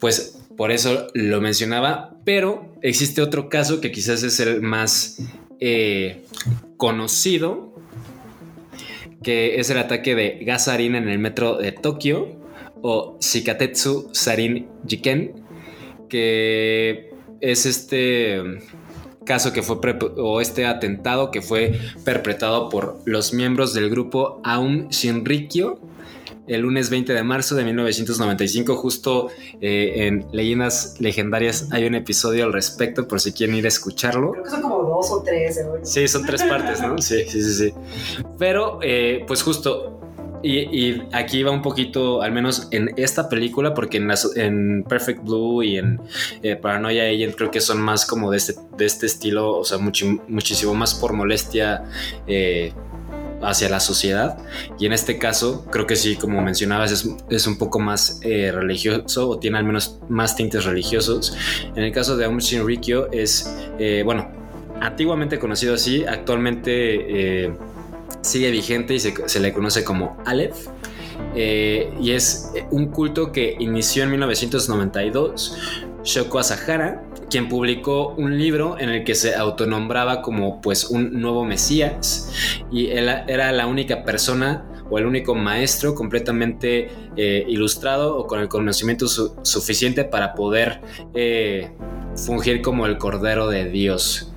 pues 0.00 0.38
por 0.56 0.72
eso 0.72 1.08
lo 1.14 1.40
mencionaba, 1.40 2.16
pero 2.24 2.74
existe 2.82 3.22
otro 3.22 3.48
caso 3.48 3.80
que 3.80 3.92
quizás 3.92 4.22
es 4.22 4.40
el 4.40 4.62
más 4.62 5.18
eh, 5.60 6.24
conocido, 6.76 7.72
que 9.22 9.60
es 9.60 9.70
el 9.70 9.78
ataque 9.78 10.14
de 10.14 10.40
gas 10.44 10.64
sarin 10.64 10.94
en 10.94 11.08
el 11.08 11.18
metro 11.18 11.56
de 11.56 11.72
Tokio 11.72 12.40
o 12.82 13.16
Shikatetsu 13.20 14.10
Sarin 14.12 14.68
Jiken, 14.86 15.44
que 16.08 17.12
es 17.40 17.66
este 17.66 18.42
caso 19.24 19.52
que 19.52 19.62
fue 19.62 19.76
o 20.16 20.40
este 20.40 20.66
atentado 20.66 21.30
que 21.30 21.42
fue 21.42 21.78
perpetrado 22.04 22.68
por 22.68 22.98
los 23.04 23.32
miembros 23.32 23.74
del 23.74 23.90
grupo 23.90 24.40
Aum 24.44 24.88
Shinrikyo 24.88 25.78
el 26.46 26.62
lunes 26.62 26.90
20 26.90 27.12
de 27.12 27.22
marzo 27.22 27.54
de 27.54 27.64
1995 27.64 28.76
justo 28.76 29.28
eh, 29.60 30.06
en 30.06 30.26
Leyendas 30.32 30.96
Legendarias 31.00 31.68
hay 31.70 31.86
un 31.86 31.94
episodio 31.94 32.44
al 32.44 32.52
respecto 32.52 33.06
por 33.06 33.20
si 33.20 33.32
quieren 33.32 33.54
ir 33.56 33.64
a 33.64 33.68
escucharlo 33.68 34.32
Creo 34.32 34.44
que 34.44 34.50
son 34.50 34.62
como 34.62 34.82
dos 34.82 35.10
o 35.10 35.22
tres. 35.22 35.56
¿eh? 35.58 35.66
Sí, 35.82 36.08
son 36.08 36.24
tres 36.24 36.42
partes, 36.42 36.80
¿no? 36.80 36.98
Sí, 36.98 37.24
sí, 37.28 37.42
sí, 37.42 37.54
sí. 37.54 37.74
Pero, 38.38 38.78
eh, 38.82 39.24
pues 39.26 39.42
justo, 39.42 40.00
y, 40.42 40.58
y 40.58 41.02
aquí 41.12 41.42
va 41.42 41.50
un 41.50 41.62
poquito, 41.62 42.22
al 42.22 42.32
menos 42.32 42.68
en 42.70 42.90
esta 42.96 43.28
película, 43.28 43.74
porque 43.74 43.96
en, 43.98 44.08
las- 44.08 44.36
en 44.36 44.84
Perfect 44.88 45.22
Blue 45.24 45.62
y 45.62 45.76
en 45.78 46.00
eh, 46.42 46.56
Paranoia 46.56 47.04
Agent 47.04 47.34
creo 47.36 47.50
que 47.50 47.60
son 47.60 47.80
más 47.80 48.06
como 48.06 48.30
de 48.30 48.36
este, 48.38 48.54
de 48.76 48.84
este 48.86 49.06
estilo, 49.06 49.56
o 49.58 49.64
sea, 49.64 49.78
muchísimo 49.78 50.74
más 50.74 50.94
por 50.94 51.12
molestia. 51.12 51.84
eh, 52.26 52.72
hacia 53.44 53.68
la 53.68 53.80
sociedad 53.80 54.38
y 54.78 54.86
en 54.86 54.92
este 54.92 55.18
caso 55.18 55.66
creo 55.72 55.84
que 55.84 55.96
sí 55.96 56.14
como 56.14 56.40
mencionabas 56.42 56.92
es, 56.92 57.08
es 57.28 57.48
un 57.48 57.58
poco 57.58 57.80
más 57.80 58.20
eh, 58.22 58.52
religioso 58.52 59.28
o 59.30 59.38
tiene 59.40 59.58
al 59.58 59.64
menos 59.64 59.98
más 60.08 60.36
tintes 60.36 60.64
religiosos 60.64 61.36
en 61.74 61.82
el 61.82 61.90
caso 61.90 62.16
de 62.16 62.24
Aum 62.26 62.38
Shinrikyo 62.38 63.10
es 63.10 63.52
eh, 63.80 64.02
bueno 64.04 64.30
antiguamente 64.80 65.40
conocido 65.40 65.74
así, 65.74 66.04
actualmente 66.04 67.46
eh, 67.46 67.52
sigue 68.22 68.50
vigente 68.50 68.94
y 68.94 69.00
se, 69.00 69.40
le 69.40 69.52
conoce 69.52 69.84
como 69.84 70.16
Aleph. 70.24 70.68
Eh, 71.34 71.92
y 72.00 72.12
es 72.12 72.52
un 72.70 72.86
culto 72.86 73.32
que 73.32 73.56
inició 73.58 74.04
en 74.04 74.10
1992. 74.10 75.56
Shoko 76.04 76.38
Asahara, 76.40 77.04
quien 77.30 77.48
publicó 77.48 78.08
un 78.16 78.36
libro 78.38 78.76
en 78.78 78.88
el 78.88 79.04
que 79.04 79.14
se 79.14 79.34
autonombraba 79.36 80.20
como 80.20 80.60
pues 80.60 80.84
un 80.90 81.20
nuevo 81.20 81.44
Mesías 81.44 82.58
y 82.72 82.88
él 82.88 83.08
era 83.28 83.52
la 83.52 83.66
única 83.68 84.04
persona 84.04 84.64
o 84.90 84.98
el 84.98 85.06
único 85.06 85.34
maestro 85.36 85.94
completamente 85.94 86.90
eh, 87.16 87.44
ilustrado 87.48 88.16
o 88.18 88.26
con 88.26 88.40
el 88.40 88.48
conocimiento 88.48 89.06
su- 89.06 89.36
suficiente 89.42 90.04
para 90.04 90.34
poder 90.34 90.80
eh, 91.14 91.70
fungir 92.16 92.60
como 92.62 92.86
el 92.86 92.98
Cordero 92.98 93.48
de 93.48 93.70
Dios. 93.70 94.32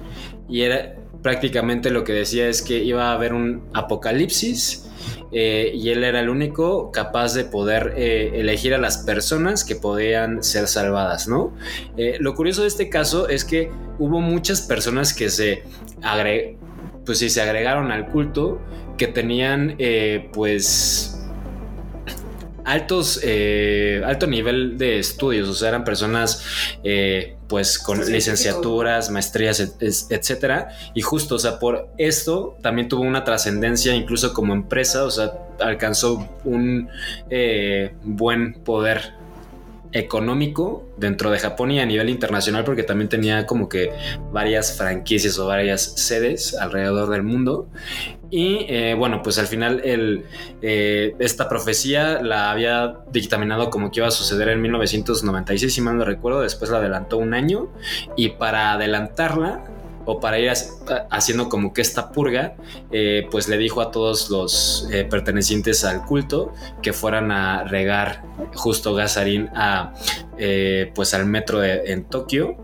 Y 0.48 0.62
era 0.62 0.96
prácticamente 1.26 1.90
lo 1.90 2.04
que 2.04 2.14
decía 2.14 2.48
es 2.48 2.62
que 2.62 2.84
iba 2.84 3.10
a 3.10 3.14
haber 3.14 3.34
un 3.34 3.64
apocalipsis 3.74 4.88
eh, 5.32 5.72
y 5.74 5.90
él 5.90 6.04
era 6.04 6.20
el 6.20 6.30
único 6.30 6.92
capaz 6.92 7.34
de 7.34 7.46
poder 7.46 7.96
eh, 7.98 8.34
elegir 8.36 8.76
a 8.76 8.78
las 8.78 9.00
personas 9.00 9.64
que 9.64 9.76
podían 9.76 10.44
ser 10.44 10.68
salvadas, 10.68 11.28
¿no? 11.28 11.52
Eh, 11.98 12.18
lo 12.20 12.36
curioso 12.36 12.62
de 12.62 12.68
este 12.68 12.90
caso 12.90 13.28
es 13.28 13.44
que 13.44 13.72
hubo 13.98 14.22
muchas 14.22 14.62
personas 14.62 15.16
que 15.16 15.32
se 15.32 15.64
agre 16.04 16.60
pues 17.08 17.18
sí, 17.18 17.32
se 17.32 17.42
agregaron 17.42 17.92
al 17.92 18.06
culto 18.06 18.62
que 18.96 19.08
tenían 19.08 19.78
pues 20.34 21.25
altos 22.66 23.20
eh, 23.24 24.02
alto 24.06 24.28
nivel 24.28 24.78
de 24.78 25.00
estudios 25.00 25.48
o 25.48 25.54
sea 25.54 25.70
eran 25.70 25.84
personas 25.84 26.44
eh, 26.84 27.36
pues 27.48 27.78
con 27.80 28.00
licenciaturas 28.12 29.10
maestrías 29.12 29.60
et- 29.60 29.82
es- 29.82 30.08
etcétera. 30.10 30.70
Y 30.96 31.02
justo 31.02 31.36
o 31.36 31.40
sea 31.40 31.60
por 31.60 31.90
esto 31.98 32.58
también 32.62 32.90
tuvo 32.90 33.04
una 33.04 33.24
trascendencia 33.24 33.94
incluso 33.96 34.34
como 34.34 34.54
empresa 34.54 35.04
o 35.04 35.12
sea 35.12 35.32
alcanzó 35.60 36.28
un 36.44 36.90
eh, 37.30 37.94
buen 38.04 38.56
poder 38.56 39.14
económico 39.92 40.84
dentro 40.98 41.32
de 41.32 41.40
Japón 41.40 41.72
y 41.72 41.80
a 41.80 41.86
nivel 41.86 42.10
internacional 42.10 42.66
porque 42.66 42.84
también 42.84 43.08
tenía 43.08 43.46
como 43.46 43.70
que 43.70 43.92
varias 44.34 44.76
franquicias 44.76 45.40
o 45.40 45.48
varias 45.48 45.82
sedes 45.84 46.54
alrededor 46.56 47.10
del 47.10 47.24
mundo 47.24 47.70
y 48.38 48.66
eh, 48.68 48.96
bueno 48.98 49.22
pues 49.24 49.38
al 49.40 49.48
final 49.48 49.82
eh, 49.86 51.16
esta 51.20 51.48
profecía 51.48 52.22
la 52.22 52.52
había 52.52 52.98
dictaminado 53.12 53.70
como 53.70 53.92
que 53.92 54.02
iba 54.02 54.08
a 54.10 54.12
suceder 54.12 54.50
en 54.50 54.62
1996 54.62 55.74
si 55.74 55.80
mal 55.82 55.98
no 55.98 56.04
recuerdo. 56.04 56.42
Después 56.42 56.70
la 56.70 56.78
adelantó 56.80 57.18
un 57.18 57.34
año. 57.34 57.70
Y 58.18 58.30
para 58.30 58.74
adelantarla 58.74 59.64
o 60.06 60.20
para 60.20 60.38
ir 60.38 60.50
ha- 60.50 61.08
haciendo 61.12 61.48
como 61.48 61.72
que 61.74 61.82
esta 61.82 62.12
purga, 62.12 62.56
eh, 62.92 63.26
pues 63.32 63.48
le 63.48 63.58
dijo 63.58 63.80
a 63.82 63.90
todos 63.92 64.30
los 64.30 64.88
pertenecientes 65.10 65.86
al 65.86 66.04
culto 66.06 66.54
que 66.82 66.92
fueran 66.92 67.32
a 67.32 67.64
regar 67.64 68.22
justo 68.54 68.94
gasarín 68.94 69.50
a 69.56 69.94
pues 70.94 71.14
al 71.14 71.26
metro 71.26 71.64
en 71.64 72.04
Tokio. 72.04 72.58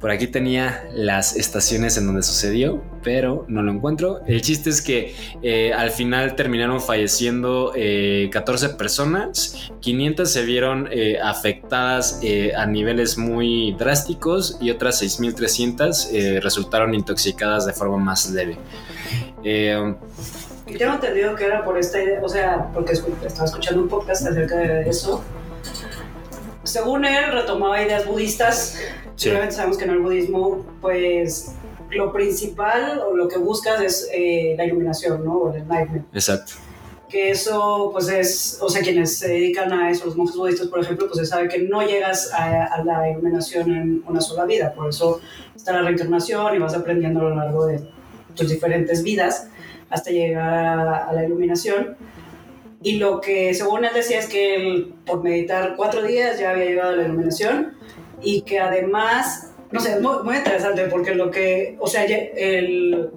Por 0.00 0.10
aquí 0.10 0.26
tenía 0.26 0.84
las 0.92 1.36
estaciones 1.36 1.96
en 1.96 2.06
donde 2.06 2.22
sucedió, 2.22 2.82
pero 3.04 3.44
no 3.48 3.62
lo 3.62 3.70
encuentro. 3.70 4.20
El 4.26 4.40
chiste 4.42 4.70
es 4.70 4.82
que 4.82 5.14
eh, 5.42 5.72
al 5.72 5.90
final 5.90 6.34
terminaron 6.34 6.80
falleciendo 6.80 7.72
eh, 7.76 8.28
14 8.32 8.70
personas, 8.70 9.70
500 9.80 10.28
se 10.28 10.42
vieron 10.44 10.88
eh, 10.90 11.18
afectadas 11.22 12.18
eh, 12.22 12.52
a 12.56 12.66
niveles 12.66 13.18
muy 13.18 13.72
drásticos 13.78 14.56
y 14.60 14.70
otras 14.70 15.02
6.300 15.02 16.08
eh, 16.12 16.40
resultaron 16.40 16.94
intoxicadas 16.94 17.66
de 17.66 17.72
forma 17.74 17.98
más 17.98 18.30
leve. 18.30 18.56
Eh, 19.44 19.94
Y 20.66 20.78
tengo 20.78 20.94
entendido 20.94 21.34
que 21.36 21.44
era 21.44 21.62
por 21.62 21.76
esta 21.78 22.02
idea, 22.02 22.20
o 22.22 22.28
sea, 22.28 22.70
porque 22.72 22.92
estaba 22.94 23.44
escuchando 23.44 23.82
un 23.82 23.88
podcast 23.88 24.26
acerca 24.26 24.56
de 24.56 24.88
eso. 24.88 25.22
Según 26.62 27.04
él, 27.04 27.30
retomaba 27.30 27.82
ideas 27.82 28.06
budistas. 28.06 28.78
Sí. 29.16 29.28
Obviamente 29.28 29.54
sabemos 29.56 29.76
que 29.76 29.84
en 29.84 29.90
el 29.90 29.98
budismo, 29.98 30.64
pues, 30.80 31.54
lo 31.94 32.12
principal 32.12 33.00
o 33.00 33.16
lo 33.16 33.28
que 33.28 33.38
buscas 33.38 33.80
es 33.80 34.08
eh, 34.12 34.54
la 34.56 34.64
iluminación, 34.64 35.24
¿no? 35.24 35.34
O 35.38 35.50
el 35.52 35.62
enlightenment. 35.62 36.06
exacto. 36.14 36.54
Que 37.08 37.30
eso, 37.30 37.90
pues, 37.92 38.08
es, 38.08 38.58
o 38.60 38.68
sea, 38.68 38.82
quienes 38.82 39.18
se 39.18 39.28
dedican 39.28 39.72
a 39.72 39.90
eso, 39.90 40.06
los 40.06 40.16
monjes 40.16 40.36
budistas, 40.36 40.66
por 40.66 40.80
ejemplo, 40.80 41.06
pues 41.06 41.20
se 41.20 41.26
sabe 41.26 41.48
que 41.48 41.58
no 41.58 41.82
llegas 41.82 42.32
a, 42.32 42.64
a 42.64 42.82
la 42.82 43.08
iluminación 43.08 43.70
en 43.72 44.02
una 44.06 44.20
sola 44.20 44.44
vida. 44.46 44.72
Por 44.74 44.88
eso 44.88 45.20
está 45.54 45.72
la 45.72 45.82
reencarnación 45.82 46.56
y 46.56 46.58
vas 46.58 46.74
aprendiendo 46.74 47.20
a 47.20 47.24
lo 47.24 47.36
largo 47.36 47.66
de 47.66 47.88
tus 48.34 48.48
diferentes 48.48 49.04
vidas 49.04 49.48
hasta 49.90 50.10
llegar 50.10 50.52
a, 50.52 51.08
a 51.08 51.12
la 51.12 51.24
iluminación. 51.24 51.96
Y 52.82 52.96
lo 52.98 53.20
que 53.20 53.54
según 53.54 53.84
él 53.84 53.92
decía 53.94 54.18
es 54.18 54.26
que 54.26 54.56
él, 54.56 54.94
por 55.06 55.22
meditar 55.22 55.74
cuatro 55.76 56.02
días 56.02 56.40
ya 56.40 56.50
había 56.50 56.64
llegado 56.64 56.90
a 56.94 56.96
la 56.96 57.04
iluminación 57.04 57.74
y 58.20 58.42
que 58.42 58.58
además, 58.58 59.52
no 59.74 59.80
sé, 59.80 59.94
es 59.94 60.00
muy, 60.00 60.22
muy 60.22 60.36
interesante 60.36 60.84
porque 60.84 61.16
lo 61.16 61.32
que, 61.32 61.76
o 61.80 61.88
sea, 61.88 62.04
el, 62.04 63.10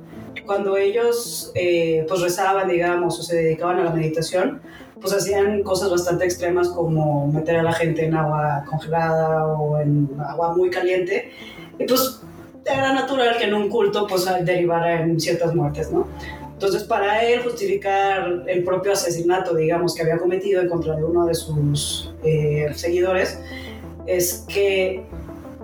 cuando 0.43 0.75
ellos 0.75 1.51
eh, 1.53 2.03
pues 2.09 2.19
rezaban, 2.21 2.67
digamos, 2.67 3.19
o 3.19 3.21
se 3.21 3.35
dedicaban 3.35 3.77
a 3.77 3.83
la 3.83 3.91
meditación, 3.91 4.59
pues 4.99 5.13
hacían 5.13 5.61
cosas 5.61 5.91
bastante 5.91 6.25
extremas 6.25 6.69
como 6.69 7.27
meter 7.27 7.57
a 7.57 7.61
la 7.61 7.73
gente 7.73 8.05
en 8.05 8.15
agua 8.15 8.63
congelada 8.67 9.45
o 9.45 9.79
en 9.79 10.09
agua 10.27 10.55
muy 10.55 10.71
caliente. 10.71 11.29
Y 11.77 11.85
pues 11.85 12.21
era 12.65 12.91
natural 12.91 13.37
que 13.37 13.43
en 13.43 13.53
un 13.53 13.69
culto 13.69 14.07
pues 14.07 14.25
derivara 14.41 15.03
en 15.03 15.19
ciertas 15.19 15.53
muertes, 15.53 15.91
¿no? 15.91 16.07
Entonces, 16.53 16.85
para 16.85 17.23
él 17.23 17.43
justificar 17.43 18.45
el 18.47 18.63
propio 18.63 18.93
asesinato, 18.93 19.53
digamos, 19.53 19.93
que 19.93 20.01
había 20.01 20.17
cometido 20.17 20.59
en 20.59 20.69
contra 20.69 20.95
de 20.95 21.03
uno 21.03 21.27
de 21.27 21.35
sus 21.35 22.15
eh, 22.23 22.71
seguidores, 22.73 23.39
es 24.07 24.43
que 24.47 25.03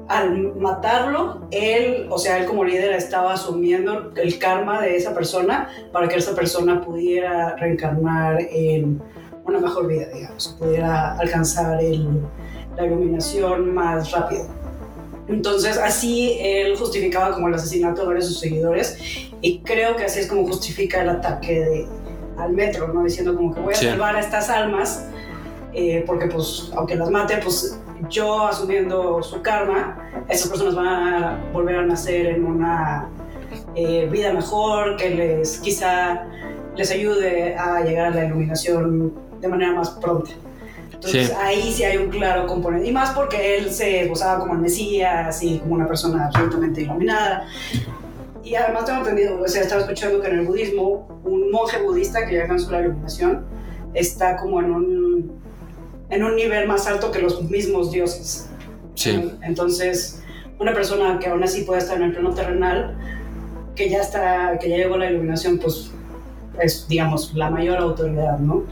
al 0.07 0.55
matarlo, 0.55 1.47
él, 1.51 2.07
o 2.09 2.17
sea, 2.17 2.37
él 2.37 2.45
como 2.45 2.63
líder 2.63 2.93
estaba 2.93 3.33
asumiendo 3.33 4.11
el 4.15 4.39
karma 4.39 4.81
de 4.81 4.97
esa 4.97 5.13
persona 5.13 5.69
para 5.91 6.07
que 6.07 6.17
esa 6.17 6.35
persona 6.35 6.81
pudiera 6.81 7.55
reencarnar 7.55 8.41
en 8.51 9.01
una 9.45 9.59
mejor 9.59 9.87
vida, 9.87 10.07
digamos, 10.13 10.55
pudiera 10.59 11.17
alcanzar 11.17 11.79
la 11.81 12.85
iluminación 12.85 13.73
más 13.73 14.11
rápido. 14.11 14.47
Entonces, 15.27 15.77
así 15.77 16.37
él 16.39 16.75
justificaba 16.77 17.33
como 17.33 17.47
el 17.47 17.53
asesinato 17.53 18.01
de 18.01 18.07
varios 18.07 18.25
de 18.25 18.31
sus 18.31 18.39
seguidores 18.41 18.97
y 19.41 19.59
creo 19.59 19.95
que 19.95 20.05
así 20.05 20.19
es 20.19 20.27
como 20.27 20.45
justifica 20.45 21.01
el 21.01 21.09
ataque 21.09 21.59
de, 21.61 21.87
al 22.37 22.51
metro, 22.51 22.89
¿no? 22.89 23.03
Diciendo 23.03 23.35
como 23.35 23.53
que 23.53 23.61
voy 23.61 23.73
a 23.73 23.77
salvar 23.77 24.15
a 24.17 24.19
estas 24.19 24.49
almas 24.49 25.05
eh, 25.73 26.03
porque 26.05 26.27
pues 26.27 26.71
aunque 26.75 26.95
las 26.95 27.09
mate, 27.09 27.37
pues 27.37 27.79
yo 28.09 28.47
asumiendo 28.47 29.21
su 29.23 29.41
karma, 29.41 29.97
esas 30.29 30.49
personas 30.49 30.75
van 30.75 30.87
a 30.87 31.43
volver 31.51 31.77
a 31.77 31.85
nacer 31.85 32.27
en 32.27 32.45
una 32.45 33.09
eh, 33.75 34.07
vida 34.11 34.33
mejor, 34.33 34.97
que 34.97 35.09
les 35.09 35.59
quizá 35.59 36.25
les 36.75 36.91
ayude 36.91 37.55
a 37.55 37.81
llegar 37.81 38.07
a 38.07 38.15
la 38.15 38.25
iluminación 38.25 39.13
de 39.39 39.47
manera 39.47 39.73
más 39.73 39.91
pronta. 39.91 40.31
Entonces 40.91 41.33
ahí 41.37 41.71
sí 41.73 41.83
hay 41.83 41.97
un 41.97 42.09
claro 42.09 42.47
componente. 42.47 42.87
Y 42.87 42.91
más 42.91 43.11
porque 43.11 43.57
él 43.57 43.71
se 43.71 44.03
esbozaba 44.03 44.39
como 44.39 44.53
el 44.53 44.59
Mesías 44.59 45.43
y 45.43 45.59
como 45.59 45.75
una 45.75 45.85
persona 45.85 46.27
absolutamente 46.27 46.81
iluminada. 46.81 47.45
Y 48.43 48.55
además 48.55 48.85
tengo 48.85 48.99
entendido, 48.99 49.41
o 49.41 49.47
sea, 49.47 49.61
estaba 49.61 49.81
escuchando 49.81 50.21
que 50.21 50.27
en 50.27 50.39
el 50.39 50.45
budismo, 50.45 51.07
un 51.23 51.51
monje 51.51 51.81
budista 51.81 52.25
que 52.25 52.35
ya 52.35 52.41
alcanzó 52.43 52.71
la 52.71 52.81
iluminación 52.81 53.45
está 53.93 54.37
como 54.37 54.59
en 54.59 54.71
un, 54.71 55.31
en 56.09 56.23
un 56.23 56.35
nivel 56.35 56.67
más 56.67 56.87
alto 56.87 57.11
que 57.11 57.19
los 57.19 57.41
mismos 57.43 57.91
dioses. 57.91 58.49
Sí. 58.95 59.31
Entonces, 59.41 60.21
una 60.59 60.73
persona 60.73 61.19
que 61.19 61.29
aún 61.29 61.43
así 61.43 61.63
puede 61.63 61.79
estar 61.81 61.97
en 61.97 62.03
el 62.03 62.11
plano 62.11 62.33
terrenal, 62.33 62.97
que 63.75 63.89
ya 63.89 64.01
está, 64.01 64.57
que 64.59 64.69
ya 64.69 64.77
llegó 64.77 64.97
la 64.97 65.09
iluminación, 65.09 65.57
pues 65.57 65.91
es, 66.61 66.87
digamos, 66.87 67.33
la 67.33 67.49
mayor 67.49 67.77
autoridad, 67.77 68.37
¿no? 68.39 68.63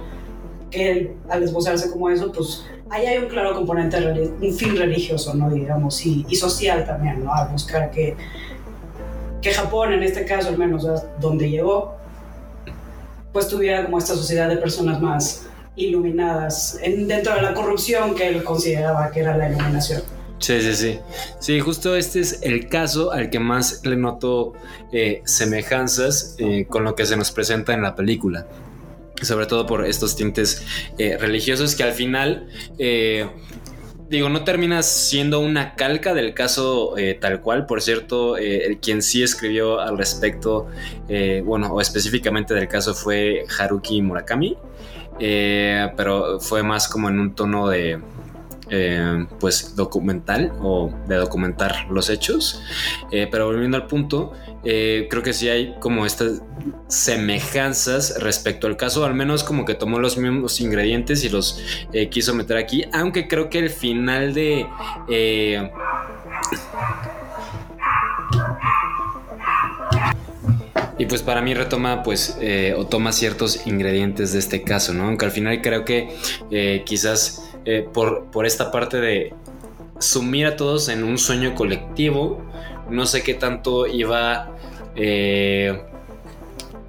que 0.71 1.15
al 1.29 1.43
esbozarse 1.43 1.91
como 1.91 2.09
eso, 2.09 2.31
pues 2.31 2.65
ahí 2.89 3.05
hay 3.05 3.17
un 3.19 3.27
claro 3.27 3.53
componente, 3.53 3.97
un 4.41 4.53
fin 4.53 4.75
religioso, 4.75 5.33
¿no? 5.35 5.49
Digamos, 5.49 6.03
y, 6.05 6.25
y 6.27 6.35
social 6.35 6.85
también, 6.85 7.23
¿no? 7.23 7.33
A 7.33 7.45
buscar 7.47 7.91
que, 7.91 8.15
que 9.41 9.51
Japón, 9.51 9.93
en 9.93 10.01
este 10.01 10.25
caso 10.25 10.49
al 10.49 10.57
menos, 10.57 10.87
donde 11.19 11.49
llegó, 11.49 11.95
pues 13.33 13.47
tuviera 13.47 13.83
como 13.85 13.97
esta 13.97 14.15
sociedad 14.15 14.49
de 14.49 14.57
personas 14.57 14.99
más 15.01 15.47
iluminadas 15.75 16.79
en, 16.81 17.07
dentro 17.07 17.35
de 17.35 17.41
la 17.41 17.53
corrupción 17.53 18.15
que 18.15 18.27
él 18.27 18.43
consideraba 18.43 19.11
que 19.11 19.21
era 19.21 19.37
la 19.37 19.49
iluminación. 19.49 20.01
Sí, 20.41 20.59
sí, 20.59 20.73
sí. 20.73 20.99
Sí, 21.39 21.59
justo 21.59 21.95
este 21.95 22.19
es 22.19 22.41
el 22.41 22.67
caso 22.67 23.11
al 23.11 23.29
que 23.29 23.39
más 23.39 23.85
le 23.85 23.95
noto 23.95 24.53
eh, 24.91 25.21
semejanzas 25.23 26.35
eh, 26.39 26.65
con 26.67 26.83
lo 26.83 26.95
que 26.95 27.05
se 27.05 27.15
nos 27.15 27.31
presenta 27.31 27.73
en 27.73 27.83
la 27.83 27.95
película 27.95 28.47
sobre 29.21 29.45
todo 29.45 29.67
por 29.67 29.85
estos 29.85 30.15
tintes 30.15 30.65
eh, 30.97 31.15
religiosos 31.15 31.75
que 31.75 31.83
al 31.83 31.91
final, 31.91 32.47
eh, 32.79 33.29
digo, 34.09 34.29
no 34.29 34.43
termina 34.43 34.81
siendo 34.81 35.41
una 35.41 35.75
calca 35.75 36.15
del 36.15 36.33
caso 36.33 36.95
tal 37.19 37.39
cual. 37.39 37.67
Por 37.67 37.83
cierto, 37.83 38.35
el 38.35 38.79
quien 38.79 39.03
sí 39.03 39.21
escribió 39.21 39.79
al 39.79 39.95
respecto, 39.95 40.69
bueno, 41.43 41.71
o 41.71 41.79
específicamente 41.79 42.55
del 42.55 42.67
caso 42.67 42.95
fue 42.95 43.45
Haruki 43.59 44.01
Murakami, 44.01 44.57
pero 45.95 46.39
fue 46.39 46.63
más 46.63 46.87
como 46.87 47.09
en 47.09 47.19
un 47.19 47.35
tono 47.35 47.67
de 47.67 47.99
eh, 48.73 49.25
pues 49.37 49.75
documental 49.75 50.53
o 50.61 50.93
de 51.05 51.17
documentar 51.17 51.87
los 51.89 52.09
hechos. 52.09 52.63
Eh, 53.11 53.27
pero 53.29 53.47
volviendo 53.47 53.75
al 53.75 53.85
punto, 53.85 54.31
eh, 54.63 55.07
creo 55.09 55.21
que 55.21 55.33
sí 55.33 55.49
hay 55.49 55.75
como 55.81 56.05
estas 56.05 56.41
semejanzas 56.87 58.17
respecto 58.21 58.67
al 58.67 58.77
caso, 58.77 59.03
al 59.03 59.13
menos 59.13 59.43
como 59.43 59.65
que 59.65 59.73
tomó 59.73 59.99
los 59.99 60.17
mismos 60.17 60.61
ingredientes 60.61 61.25
y 61.25 61.29
los 61.29 61.61
quiso 62.11 62.33
meter 62.33 62.55
aquí, 62.55 62.85
aunque 62.93 63.27
creo 63.27 63.49
que 63.49 63.59
el 63.59 63.69
final 63.69 64.33
de... 64.33 64.65
Y 71.01 71.07
pues 71.07 71.23
para 71.23 71.41
mí 71.41 71.55
retoma 71.55 72.03
pues 72.03 72.37
o 72.77 72.85
toma 72.85 73.11
ciertos 73.11 73.65
ingredientes 73.65 74.33
de 74.33 74.39
este 74.39 74.61
caso, 74.61 74.93
¿no? 74.93 75.05
Aunque 75.05 75.25
al 75.25 75.31
final 75.31 75.59
creo 75.61 75.83
que 75.83 76.15
quizás 76.85 77.51
eh, 77.65 77.87
por, 77.93 78.45
esta 78.45 78.71
parte 78.71 78.97
de 78.97 79.33
sumir 79.99 80.47
a 80.47 80.55
todos 80.55 80.89
en 80.89 81.03
un 81.03 81.17
sueño 81.17 81.53
colectivo. 81.53 82.43
No 82.89 83.05
sé 83.05 83.21
qué 83.21 83.35
tanto 83.35 83.85
iba 83.85 84.55
eh, 84.95 85.81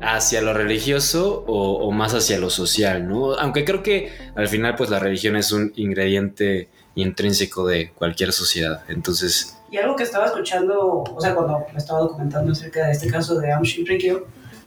hacia 0.01 0.41
lo 0.41 0.55
religioso 0.55 1.45
o, 1.47 1.91
más 1.93 2.15
hacia 2.15 2.39
lo 2.39 2.51
social, 2.51 3.07
¿no? 3.07 3.35
Aunque 3.35 3.65
creo 3.65 3.83
que 3.83 4.13
al 4.35 4.49
final 4.49 4.75
pues 4.77 4.91
la 4.91 4.99
religión 4.99 5.37
es 5.37 5.53
un 5.53 5.73
ingrediente 5.77 6.69
intrínseco 6.95 7.67
de 7.67 7.91
cualquier 7.91 8.33
sociedad. 8.33 8.83
Entonces... 8.89 9.59
Y 9.73 9.79
algo 9.79 9.97
que 9.97 10.03
estaba 10.03 10.27
escuchando, 10.27 11.03
o 11.03 11.19
sea, 11.19 11.35
cuando 11.35 11.65
me 11.73 11.79
estaba 11.79 12.01
documentando 12.01 12.53
acerca 12.53 12.85
de 12.85 12.93
este 12.93 13.11
caso 13.11 13.41
de 13.41 13.51
Aum 13.53 13.63
Shinrikyo, 13.63 14.27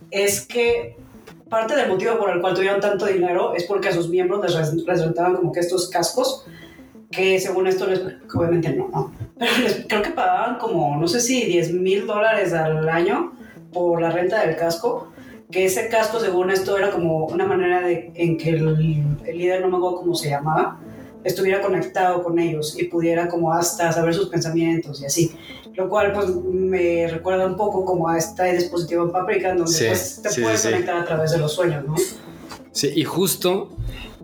es 0.10 0.44
que 0.48 0.98
parte 1.48 1.76
del 1.76 1.90
motivo 1.90 2.18
por 2.18 2.32
el 2.32 2.42
cual 2.42 2.56
tuvieron 2.56 2.82
tanto 2.82 3.06
dinero 3.06 3.54
es 3.54 3.66
porque 3.66 3.90
a 3.90 3.92
sus 3.92 4.10
miembros 4.10 4.42
les, 4.44 4.84
resultaban 4.84 5.36
como 5.36 5.52
que 5.52 5.60
estos 5.60 5.90
cascos, 5.90 6.48
que 7.12 7.40
según 7.40 7.68
esto, 7.68 7.86
les, 7.86 8.02
obviamente 8.34 8.72
no, 8.72 8.88
no, 8.88 9.14
pero 9.38 9.88
creo 9.88 10.02
que 10.02 10.10
pagaban 10.10 10.58
como, 10.58 10.98
no 10.98 11.08
sé 11.08 11.20
si 11.20 11.46
10 11.46 11.74
mil 11.74 12.08
dólares 12.08 12.52
al 12.52 12.90
año 12.90 13.34
por 13.72 14.02
la 14.02 14.10
renta 14.10 14.44
del 14.44 14.56
casco, 14.56 15.12
que 15.52 15.66
ese 15.66 15.88
casco, 15.88 16.20
según 16.20 16.50
esto, 16.50 16.80
era 16.80 16.90
como 16.90 17.28
una 17.28 17.46
manera 17.46 17.82
de, 17.82 18.12
en 18.16 18.40
que 18.40 18.50
el, 18.50 19.18
el 19.24 19.38
líder, 19.38 19.62
no 19.62 19.68
me 19.68 19.78
acuerdo 19.78 19.98
cómo 19.98 20.16
se 20.16 20.32
llamaba, 20.32 20.80
estuviera 21.26 21.60
conectado 21.60 22.24
con 22.24 22.40
ellos 22.40 22.80
y 22.80 22.86
pudiera 22.86 23.28
como 23.28 23.52
hasta 23.52 23.92
saber 23.92 24.14
sus 24.14 24.30
pensamientos 24.30 25.02
y 25.02 25.06
así. 25.06 25.32
Lo 25.74 25.90
cual 25.90 26.14
pues 26.14 26.30
me 26.30 27.08
recuerda 27.08 27.46
un 27.46 27.58
poco 27.58 27.84
como 27.84 28.08
a 28.08 28.18
este 28.18 28.54
dispositivo 28.54 29.04
en 29.04 29.12
Paprika 29.12 29.54
donde 29.54 29.88
pues, 29.88 30.22
te 30.22 30.42
puedes 30.42 30.62
conectar 30.64 30.98
a 30.98 31.04
través 31.04 31.32
de 31.32 31.40
los 31.40 31.54
sueños, 31.54 31.84
¿no? 31.86 31.96
Sí, 32.72 32.92
y 32.96 33.04
justo 33.04 33.76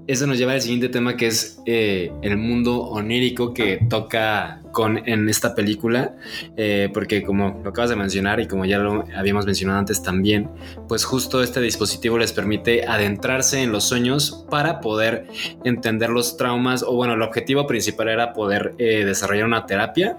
eso 0.07 0.27
nos 0.27 0.37
lleva 0.37 0.53
al 0.53 0.61
siguiente 0.61 0.89
tema 0.89 1.17
que 1.17 1.27
es 1.27 1.59
eh, 1.65 2.11
el 2.21 2.37
mundo 2.37 2.79
onírico 2.81 3.53
que 3.53 3.79
toca 3.89 4.60
en 5.05 5.29
esta 5.29 5.55
película, 5.55 6.15
eh, 6.57 6.89
porque 6.93 7.23
como 7.23 7.61
lo 7.63 7.69
acabas 7.69 7.89
de 7.89 7.95
mencionar 7.95 8.39
y 8.39 8.47
como 8.47 8.65
ya 8.65 8.79
lo 8.79 9.05
habíamos 9.15 9.45
mencionado 9.45 9.79
antes 9.79 10.01
también, 10.01 10.49
pues 10.87 11.03
justo 11.05 11.43
este 11.43 11.61
dispositivo 11.61 12.17
les 12.17 12.33
permite 12.33 12.85
adentrarse 12.87 13.61
en 13.61 13.71
los 13.71 13.83
sueños 13.83 14.45
para 14.49 14.79
poder 14.79 15.27
entender 15.63 16.09
los 16.09 16.37
traumas, 16.37 16.83
o 16.83 16.93
bueno, 16.93 17.13
el 17.13 17.21
objetivo 17.21 17.67
principal 17.67 18.09
era 18.09 18.33
poder 18.33 18.73
eh, 18.77 19.05
desarrollar 19.05 19.45
una 19.45 19.65
terapia 19.65 20.17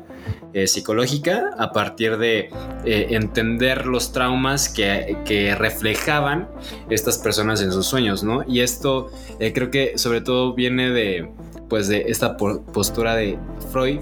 psicológica 0.67 1.51
a 1.59 1.73
partir 1.73 2.19
de 2.19 2.51
entender 2.85 3.87
los 3.87 4.13
traumas 4.13 4.69
que, 4.69 5.17
que, 5.25 5.55
reflejaban 5.55 6.47
estas 6.91 7.17
personas 7.17 7.63
en 7.63 7.73
sus 7.73 7.87
sueños, 7.87 8.23
¿no? 8.23 8.45
Y 8.47 8.61
esto 8.61 9.11
creo 9.39 9.71
que 9.71 9.97
sobre 9.97 10.21
todo 10.21 10.53
viene 10.53 10.91
de, 10.91 11.33
pues, 11.73 11.89
de 11.89 12.05
esta 12.09 12.37
postura 12.37 13.17
de 13.17 13.39
Freud, 13.71 14.01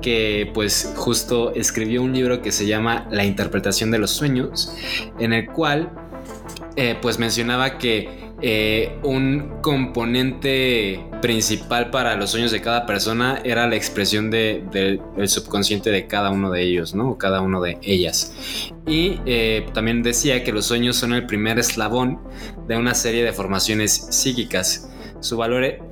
que 0.00 0.50
pues 0.54 0.92
justo 0.96 1.54
escribió 1.54 2.02
un 2.02 2.12
libro 2.12 2.42
que 2.42 2.52
se 2.52 2.66
llama 2.66 3.06
La 3.10 3.24
interpretación 3.24 3.90
de 3.90 3.98
los 3.98 4.10
sueños, 4.10 4.72
en 5.18 5.32
el 5.32 5.46
cual 5.46 5.90
eh, 6.76 6.96
pues 7.00 7.18
mencionaba 7.18 7.78
que 7.78 8.30
eh, 8.42 8.98
un 9.02 9.60
componente 9.60 11.04
principal 11.20 11.90
para 11.90 12.16
los 12.16 12.30
sueños 12.30 12.50
de 12.50 12.62
cada 12.62 12.86
persona 12.86 13.38
era 13.44 13.66
la 13.66 13.76
expresión 13.76 14.30
del 14.30 15.00
subconsciente 15.26 15.90
de 15.90 16.06
cada 16.06 16.30
uno 16.30 16.50
de 16.50 16.62
ellos, 16.62 16.94
¿no? 16.94 17.18
Cada 17.18 17.42
uno 17.42 17.60
de 17.60 17.76
ellas. 17.82 18.34
Y 18.86 19.20
eh, 19.26 19.66
también 19.74 20.02
decía 20.02 20.42
que 20.42 20.52
los 20.52 20.64
sueños 20.64 20.96
son 20.96 21.12
el 21.12 21.26
primer 21.26 21.58
eslabón 21.58 22.18
de 22.66 22.78
una 22.78 22.94
serie 22.94 23.24
de 23.24 23.32
formaciones 23.32 24.06
psíquicas. 24.10 24.88
Su 25.20 25.36
valor 25.36 25.89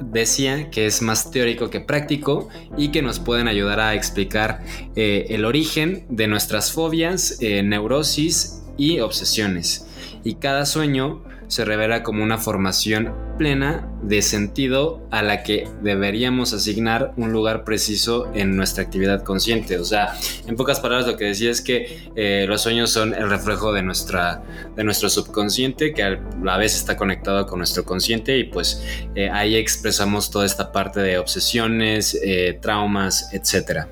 decía 0.00 0.70
que 0.70 0.86
es 0.86 1.02
más 1.02 1.30
teórico 1.30 1.70
que 1.70 1.80
práctico 1.80 2.48
y 2.76 2.88
que 2.88 3.02
nos 3.02 3.18
pueden 3.18 3.48
ayudar 3.48 3.80
a 3.80 3.94
explicar 3.94 4.62
el 4.94 5.44
origen 5.44 6.04
de 6.08 6.26
nuestras 6.28 6.72
fobias, 6.72 7.38
neurosis 7.40 8.62
y 8.76 9.00
obsesiones. 9.00 9.86
Y 10.24 10.34
cada 10.36 10.66
sueño 10.66 11.22
se 11.52 11.66
revela 11.66 12.02
como 12.02 12.22
una 12.22 12.38
formación 12.38 13.12
plena 13.36 13.86
de 14.02 14.22
sentido 14.22 15.06
a 15.10 15.22
la 15.22 15.42
que 15.42 15.68
deberíamos 15.82 16.54
asignar 16.54 17.12
un 17.18 17.30
lugar 17.30 17.62
preciso 17.62 18.32
en 18.32 18.56
nuestra 18.56 18.84
actividad 18.84 19.22
consciente. 19.22 19.78
O 19.78 19.84
sea, 19.84 20.14
en 20.46 20.56
pocas 20.56 20.80
palabras 20.80 21.06
lo 21.06 21.18
que 21.18 21.26
decía 21.26 21.50
es 21.50 21.60
que 21.60 22.08
eh, 22.16 22.46
los 22.48 22.62
sueños 22.62 22.90
son 22.90 23.12
el 23.12 23.28
reflejo 23.28 23.70
de, 23.74 23.82
nuestra, 23.82 24.42
de 24.74 24.82
nuestro 24.82 25.10
subconsciente, 25.10 25.92
que 25.92 26.02
a 26.02 26.18
la 26.42 26.56
vez 26.56 26.74
está 26.74 26.96
conectado 26.96 27.46
con 27.46 27.58
nuestro 27.58 27.84
consciente 27.84 28.38
y 28.38 28.44
pues 28.44 28.82
eh, 29.14 29.28
ahí 29.28 29.54
expresamos 29.54 30.30
toda 30.30 30.46
esta 30.46 30.72
parte 30.72 31.00
de 31.00 31.18
obsesiones, 31.18 32.18
eh, 32.24 32.58
traumas, 32.62 33.28
etcétera. 33.34 33.88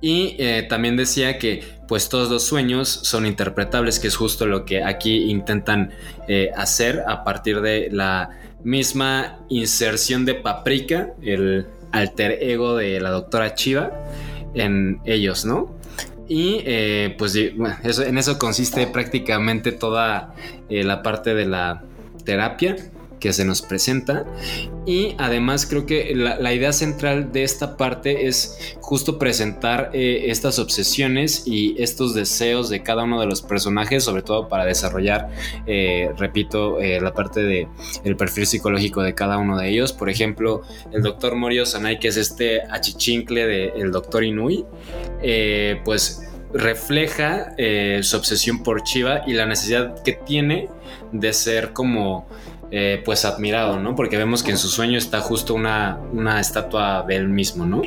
Y 0.00 0.36
eh, 0.38 0.66
también 0.68 0.96
decía 0.96 1.38
que 1.38 1.62
pues 1.88 2.08
todos 2.08 2.30
los 2.30 2.44
sueños 2.44 2.88
son 2.88 3.26
interpretables, 3.26 3.98
que 3.98 4.08
es 4.08 4.16
justo 4.16 4.46
lo 4.46 4.64
que 4.64 4.84
aquí 4.84 5.30
intentan 5.30 5.90
eh, 6.28 6.50
hacer 6.56 7.02
a 7.06 7.24
partir 7.24 7.60
de 7.60 7.88
la 7.90 8.30
misma 8.62 9.38
inserción 9.48 10.24
de 10.24 10.34
Paprika, 10.34 11.12
el 11.22 11.66
alter 11.92 12.38
ego 12.42 12.76
de 12.76 13.00
la 13.00 13.10
doctora 13.10 13.54
Chiva, 13.54 13.90
en 14.54 15.00
ellos, 15.04 15.44
¿no? 15.44 15.74
Y 16.28 16.60
eh, 16.66 17.14
pues 17.16 17.34
eso, 17.82 18.02
en 18.02 18.18
eso 18.18 18.38
consiste 18.38 18.86
prácticamente 18.86 19.72
toda 19.72 20.34
la 20.68 21.02
parte 21.02 21.34
de 21.34 21.46
la 21.46 21.82
terapia 22.24 22.76
que 23.18 23.32
se 23.32 23.44
nos 23.44 23.62
presenta. 23.62 24.24
Y 24.86 25.14
además 25.18 25.66
creo 25.66 25.84
que 25.84 26.14
la, 26.14 26.52
idea 26.52 26.72
central 26.72 27.30
de 27.30 27.42
esta 27.44 27.76
parte 27.76 28.26
es 28.26 28.76
justo 28.80 29.18
presentar 29.18 29.90
eh, 29.92 30.24
estas 30.28 30.58
obsesiones 30.58 31.42
y 31.46 31.74
estos 31.82 32.14
deseos 32.14 32.70
de 32.70 32.82
cada 32.82 33.04
uno 33.04 33.20
de 33.20 33.26
los 33.26 33.42
personajes, 33.42 34.04
sobre 34.04 34.22
todo 34.22 34.48
para 34.48 34.64
desarrollar, 34.64 35.28
eh, 35.66 36.10
repito, 36.16 36.80
eh, 36.80 37.00
la 37.00 37.12
parte 37.12 37.42
de 37.42 37.68
el 38.04 38.16
perfil 38.16 38.46
psicológico 38.46 39.02
de 39.02 39.14
cada 39.14 39.36
uno 39.36 39.58
de 39.58 39.68
ellos. 39.68 39.92
Por 39.92 40.08
ejemplo, 40.08 40.62
el 40.90 41.02
doctor 41.02 41.34
Morio 41.34 41.66
Sanai, 41.66 42.00
que 42.00 42.08
es 42.08 42.16
este 42.16 42.62
achichincle 42.62 43.46
del 43.46 43.90
doctor 43.92 44.24
Inui, 44.24 44.64
pues 45.84 46.24
refleja 46.54 47.54
su 48.00 48.16
obsesión 48.16 48.62
por 48.62 48.82
Chiva 48.84 49.22
y 49.26 49.34
la 49.34 49.44
necesidad 49.44 50.02
que 50.02 50.14
tiene 50.14 50.68
de 51.12 51.32
ser 51.32 51.72
como 51.72 52.26
eh, 52.70 53.00
pues 53.02 53.24
admirado, 53.24 53.80
¿no? 53.80 53.94
Porque 53.94 54.18
vemos 54.18 54.42
que 54.42 54.50
en 54.50 54.58
su 54.58 54.68
sueño 54.68 54.98
está 54.98 55.20
justo 55.20 55.54
una, 55.54 55.98
una 56.12 56.38
estatua 56.38 57.02
de 57.08 57.16
él 57.16 57.26
mismo, 57.30 57.64
¿no? 57.64 57.80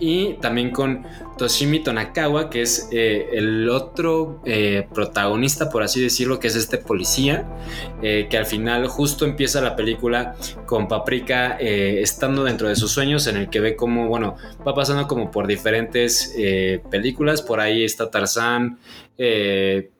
Y 0.00 0.34
también 0.40 0.70
con 0.70 1.04
Toshimi 1.36 1.80
Tonakawa, 1.80 2.48
que 2.48 2.62
es 2.62 2.88
eh, 2.92 3.28
el 3.32 3.68
otro 3.68 4.40
eh, 4.46 4.88
protagonista, 4.94 5.68
por 5.68 5.82
así 5.82 6.00
decirlo, 6.00 6.40
que 6.40 6.46
es 6.46 6.56
este 6.56 6.78
policía, 6.78 7.46
que 8.00 8.38
al 8.38 8.46
final 8.46 8.86
justo 8.88 9.26
empieza 9.26 9.60
la 9.60 9.76
película 9.76 10.34
con 10.64 10.88
Paprika 10.88 11.58
estando 11.58 12.44
dentro 12.44 12.68
de 12.68 12.76
sus 12.76 12.92
sueños, 12.92 13.26
en 13.26 13.36
el 13.36 13.50
que 13.50 13.60
ve 13.60 13.76
cómo, 13.76 14.08
bueno, 14.08 14.36
va 14.66 14.74
pasando 14.74 15.06
como 15.08 15.30
por 15.30 15.46
diferentes 15.46 16.34
películas, 16.90 17.42
por 17.42 17.60
ahí 17.60 17.84
está 17.84 18.10
Tarzán, 18.10 18.78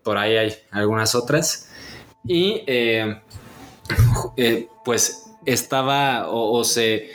por 0.02 0.18
ahí 0.18 0.36
hay 0.36 0.54
algunas 0.70 1.14
otras. 1.14 1.70
Y 2.28 2.62
eh, 4.36 4.68
pues 4.84 5.30
estaba 5.44 6.28
o, 6.28 6.64
se 6.64 7.10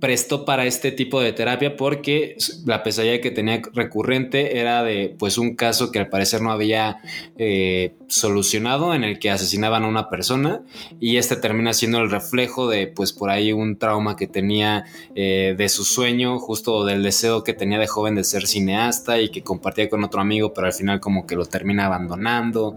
prestó 0.00 0.46
para 0.46 0.64
este 0.64 0.90
tipo 0.92 1.20
de 1.20 1.32
terapia 1.32 1.76
porque 1.76 2.36
la 2.64 2.82
pesadilla 2.82 3.20
que 3.20 3.30
tenía 3.30 3.60
recurrente 3.74 4.58
era 4.58 4.82
de 4.82 5.14
pues 5.18 5.36
un 5.36 5.54
caso 5.54 5.92
que 5.92 5.98
al 5.98 6.08
parecer 6.08 6.40
no 6.40 6.50
había 6.50 6.98
eh, 7.36 7.94
solucionado 8.08 8.94
en 8.94 9.04
el 9.04 9.18
que 9.18 9.30
asesinaban 9.30 9.84
a 9.84 9.88
una 9.88 10.08
persona 10.08 10.62
y 10.98 11.18
este 11.18 11.36
termina 11.36 11.74
siendo 11.74 11.98
el 11.98 12.10
reflejo 12.10 12.68
de 12.68 12.86
pues 12.86 13.12
por 13.12 13.28
ahí 13.28 13.52
un 13.52 13.78
trauma 13.78 14.16
que 14.16 14.26
tenía 14.26 14.84
eh, 15.14 15.54
de 15.56 15.68
su 15.68 15.84
sueño 15.84 16.38
justo 16.38 16.84
del 16.86 17.02
deseo 17.02 17.44
que 17.44 17.52
tenía 17.52 17.78
de 17.78 17.86
joven 17.86 18.14
de 18.14 18.24
ser 18.24 18.46
cineasta 18.46 19.20
y 19.20 19.30
que 19.30 19.42
compartía 19.42 19.90
con 19.90 20.02
otro 20.02 20.22
amigo 20.22 20.54
pero 20.54 20.66
al 20.66 20.72
final 20.72 20.98
como 20.98 21.26
que 21.26 21.36
lo 21.36 21.44
termina 21.44 21.86
abandonando 21.86 22.76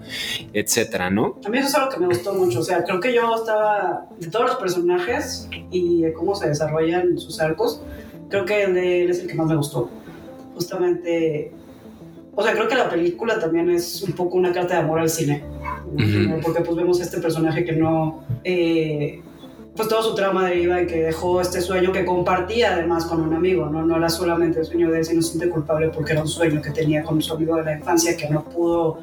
etcétera 0.52 1.10
no 1.10 1.40
a 1.46 1.50
mí 1.50 1.58
eso 1.58 1.68
es 1.68 1.76
algo 1.76 1.90
que 1.90 2.00
me 2.00 2.08
gustó 2.08 2.34
mucho 2.34 2.60
o 2.60 2.64
sea 2.64 2.84
creo 2.84 3.00
que 3.00 3.14
yo 3.14 3.34
estaba 3.34 4.08
de 4.20 4.28
todos 4.28 4.46
los 4.46 4.56
personajes 4.58 5.48
y 5.72 6.02
de 6.02 6.12
cómo 6.12 6.36
se 6.36 6.50
desarrollan 6.50 7.13
sus 7.20 7.40
arcos, 7.40 7.82
creo 8.30 8.46
que 8.46 8.64
el 8.64 8.74
de 8.74 9.04
él 9.04 9.12
es 9.12 9.20
el 9.20 9.28
que 9.28 9.36
más 9.36 9.48
me 9.48 9.56
gustó. 9.56 9.90
Justamente, 10.56 11.52
o 12.36 12.44
sea, 12.44 12.54
creo 12.54 12.68
que 12.68 12.76
la 12.76 12.90
película 12.90 13.40
también 13.40 13.70
es 13.70 14.02
un 14.04 14.14
poco 14.14 14.38
una 14.38 14.52
carta 14.52 14.76
de 14.76 14.82
amor 14.82 15.00
al 15.00 15.10
cine, 15.10 15.44
porque 16.44 16.62
pues 16.62 16.76
vemos 16.76 17.00
este 17.00 17.20
personaje 17.20 17.64
que 17.64 17.74
no... 17.74 18.24
Eh, 18.44 19.22
pues 19.76 19.90
todo 19.90 20.04
su 20.04 20.14
trauma 20.14 20.48
deriva 20.48 20.80
en 20.80 20.88
que 20.88 21.02
dejó 21.02 21.42
este 21.42 21.60
sueño 21.60 21.92
que 21.92 22.06
compartía 22.06 22.74
además 22.74 23.06
con 23.06 23.22
un 23.22 23.34
amigo, 23.34 23.66
¿no? 23.68 23.84
No 23.84 23.98
era 23.98 24.08
solamente 24.08 24.60
el 24.60 24.66
sueño 24.66 24.92
de 24.92 25.00
él, 25.00 25.06
sino 25.06 25.22
siente 25.24 25.50
culpable 25.50 25.90
porque 25.90 26.12
era 26.12 26.22
un 26.22 26.28
sueño 26.28 26.62
que 26.62 26.70
tenía 26.70 27.04
con 27.04 27.20
su 27.22 27.34
amigo 27.34 27.56
de 27.56 27.64
la 27.64 27.78
infancia 27.78 28.16
que 28.16 28.30
no 28.30 28.44
pudo 28.44 29.00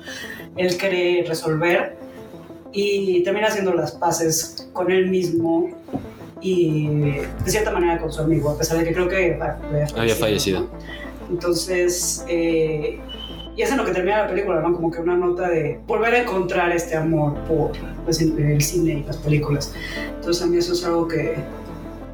él 0.56 0.76
querer 0.76 1.26
resolver 1.26 1.96
y 2.72 3.22
termina 3.24 3.48
haciendo 3.48 3.74
las 3.74 3.92
paces 3.92 4.68
con 4.72 4.92
él 4.92 5.08
mismo 5.08 5.70
y 6.40 6.88
de 6.88 7.50
cierta 7.50 7.70
manera 7.70 7.98
con 7.98 8.12
su 8.12 8.20
amigo, 8.20 8.50
a 8.50 8.58
pesar 8.58 8.78
de 8.78 8.84
que 8.84 8.92
creo 8.92 9.08
que 9.08 9.38
había 9.96 10.14
fallecido. 10.14 10.68
Entonces, 11.30 12.24
eh, 12.28 12.98
y 13.56 13.62
es 13.62 13.70
en 13.70 13.76
lo 13.76 13.84
que 13.84 13.92
termina 13.92 14.22
la 14.22 14.28
película, 14.28 14.60
¿no? 14.60 14.72
Como 14.72 14.90
que 14.90 15.00
una 15.00 15.16
nota 15.16 15.48
de 15.48 15.80
volver 15.86 16.14
a 16.14 16.22
encontrar 16.22 16.72
este 16.72 16.96
amor 16.96 17.34
por 17.46 17.72
pues, 18.04 18.20
el 18.20 18.60
cine 18.62 19.00
y 19.00 19.02
las 19.04 19.16
películas. 19.18 19.74
Entonces, 20.16 20.42
a 20.42 20.46
mí 20.46 20.56
eso 20.56 20.72
es 20.72 20.84
algo 20.84 21.06
que, 21.06 21.36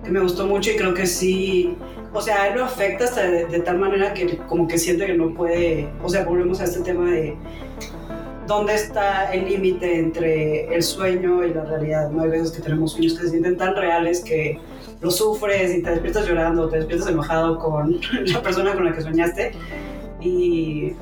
que 0.04 0.10
me 0.10 0.20
gustó 0.20 0.46
mucho 0.46 0.70
y 0.70 0.76
creo 0.76 0.92
que 0.94 1.06
sí, 1.06 1.76
o 2.12 2.20
sea, 2.20 2.42
a 2.42 2.48
él 2.48 2.58
lo 2.58 2.64
afecta 2.64 3.04
hasta 3.04 3.22
de, 3.22 3.46
de, 3.46 3.60
tal 3.60 3.78
manera 3.78 4.14
que 4.14 4.38
como 4.48 4.66
que 4.66 4.78
siente 4.78 5.06
que 5.06 5.14
no 5.14 5.34
puede, 5.34 5.88
o 6.02 6.08
sea, 6.08 6.24
volvemos 6.24 6.60
a 6.60 6.64
este 6.64 6.80
tema 6.80 7.10
de 7.10 7.36
dónde 8.46 8.74
está 8.74 9.32
el 9.32 9.44
límite 9.44 9.98
entre 9.98 10.74
el 10.74 10.82
sueño 10.82 11.44
y 11.44 11.52
la 11.52 11.64
realidad. 11.64 12.10
No 12.10 12.22
hay 12.22 12.30
veces 12.30 12.52
que 12.52 12.62
tenemos 12.62 12.92
sueños 12.92 13.14
que 13.14 13.24
se 13.24 13.30
sienten 13.30 13.56
tan 13.56 13.74
reales 13.74 14.22
que 14.22 14.58
lo 15.00 15.10
sufres 15.10 15.74
y 15.74 15.82
te 15.82 15.90
despiertas 15.90 16.26
llorando, 16.26 16.68
te 16.68 16.78
despiertas 16.78 17.08
enojado 17.08 17.58
con 17.58 18.00
la 18.26 18.42
persona 18.42 18.74
con 18.74 18.84
la 18.84 18.92
que 18.92 19.02
soñaste 19.02 19.52
y, 20.20 20.92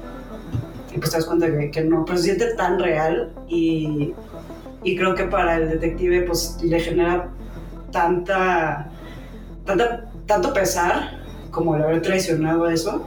pues 0.97 1.11
te 1.11 1.17
das 1.17 1.27
cuenta 1.27 1.47
que, 1.47 1.71
que, 1.71 1.83
no, 1.83 2.05
pero 2.05 2.19
se 2.19 2.25
siente 2.25 2.55
tan 2.55 2.79
real 2.79 3.33
y, 3.49 4.15
y, 4.83 4.97
creo 4.97 5.15
que 5.15 5.25
para 5.25 5.57
el 5.57 5.69
detective 5.69 6.23
pues 6.23 6.59
le 6.63 6.81
genera 6.81 7.31
tanta, 7.91 8.91
tanta, 9.65 10.11
tanto 10.27 10.53
pesar 10.53 11.23
como 11.51 11.77
el 11.77 11.83
haber 11.83 12.03
traicionado 12.03 12.69
eso 12.69 13.05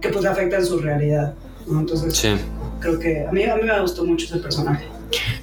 que 0.00 0.08
pues 0.08 0.22
le 0.22 0.30
afecta 0.30 0.56
en 0.56 0.66
su 0.66 0.78
realidad. 0.78 1.34
Entonces, 1.68 2.16
sí 2.16 2.36
creo 2.80 2.98
que 2.98 3.26
a 3.26 3.32
mí, 3.32 3.44
a 3.44 3.56
mí 3.56 3.62
me 3.62 3.80
gustó 3.80 4.04
mucho 4.04 4.26
ese 4.26 4.38
personaje. 4.38 4.86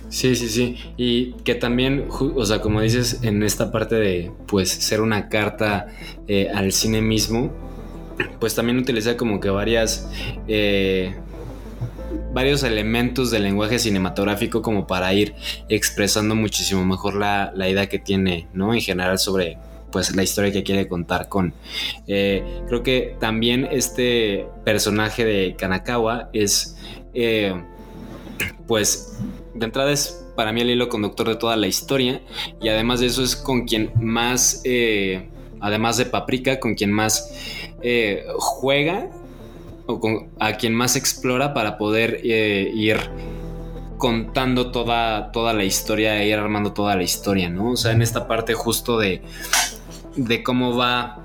Sí, 0.09 0.35
sí, 0.35 0.47
sí. 0.47 0.77
Y 0.97 1.33
que 1.43 1.55
también, 1.55 2.07
o 2.09 2.45
sea, 2.45 2.61
como 2.61 2.81
dices, 2.81 3.19
en 3.23 3.43
esta 3.43 3.71
parte 3.71 3.95
de, 3.95 4.31
pues, 4.47 4.69
ser 4.69 5.01
una 5.01 5.29
carta 5.29 5.87
eh, 6.27 6.49
al 6.53 6.71
cine 6.71 7.01
mismo, 7.01 7.51
pues 8.39 8.55
también 8.55 8.77
utiliza 8.77 9.17
como 9.17 9.39
que 9.39 9.49
varias... 9.49 10.09
Eh, 10.47 11.15
varios 12.33 12.63
elementos 12.63 13.31
del 13.31 13.43
lenguaje 13.43 13.79
cinematográfico 13.79 14.61
como 14.61 14.87
para 14.87 15.13
ir 15.13 15.35
expresando 15.67 16.35
muchísimo 16.35 16.85
mejor 16.85 17.15
la, 17.15 17.51
la 17.53 17.67
idea 17.67 17.87
que 17.87 17.99
tiene, 17.99 18.47
¿no? 18.53 18.73
En 18.73 18.79
general 18.79 19.19
sobre 19.19 19.57
pues 19.91 20.15
la 20.15 20.23
historia 20.23 20.51
que 20.51 20.63
quiere 20.63 20.87
contar 20.87 21.29
con. 21.29 21.53
Eh, 22.07 22.61
creo 22.67 22.83
que 22.83 23.15
también 23.19 23.67
este 23.71 24.45
personaje 24.63 25.25
de 25.25 25.55
Kanakawa 25.57 26.29
es 26.33 26.77
eh, 27.19 27.51
pues 28.67 29.17
de 29.55 29.65
entrada 29.65 29.91
es 29.91 30.23
para 30.35 30.51
mí 30.51 30.61
el 30.61 30.69
hilo 30.69 30.87
conductor 30.87 31.27
de 31.27 31.35
toda 31.35 31.55
la 31.55 31.65
historia 31.65 32.21
y 32.61 32.69
además 32.69 32.99
de 32.99 33.07
eso 33.07 33.23
es 33.23 33.35
con 33.35 33.65
quien 33.65 33.91
más, 33.99 34.61
eh, 34.65 35.27
además 35.59 35.97
de 35.97 36.05
Paprika, 36.05 36.59
con 36.59 36.75
quien 36.75 36.91
más 36.91 37.73
eh, 37.81 38.23
juega 38.37 39.09
o 39.87 39.99
con, 39.99 40.29
a 40.37 40.57
quien 40.57 40.75
más 40.75 40.95
explora 40.95 41.55
para 41.55 41.79
poder 41.79 42.21
ir 42.23 42.99
contando 43.97 44.69
toda, 44.69 45.31
toda 45.31 45.53
la 45.53 45.63
historia 45.63 46.21
e 46.21 46.27
ir 46.27 46.35
armando 46.35 46.73
toda 46.73 46.95
la 46.95 47.01
historia, 47.01 47.49
¿no? 47.49 47.71
O 47.71 47.77
sea, 47.77 47.93
en 47.93 48.03
esta 48.03 48.27
parte 48.27 48.53
justo 48.53 48.99
de, 48.99 49.23
de 50.15 50.43
cómo 50.43 50.77
va... 50.77 51.23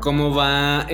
Cómo 0.00 0.34
va 0.34 0.86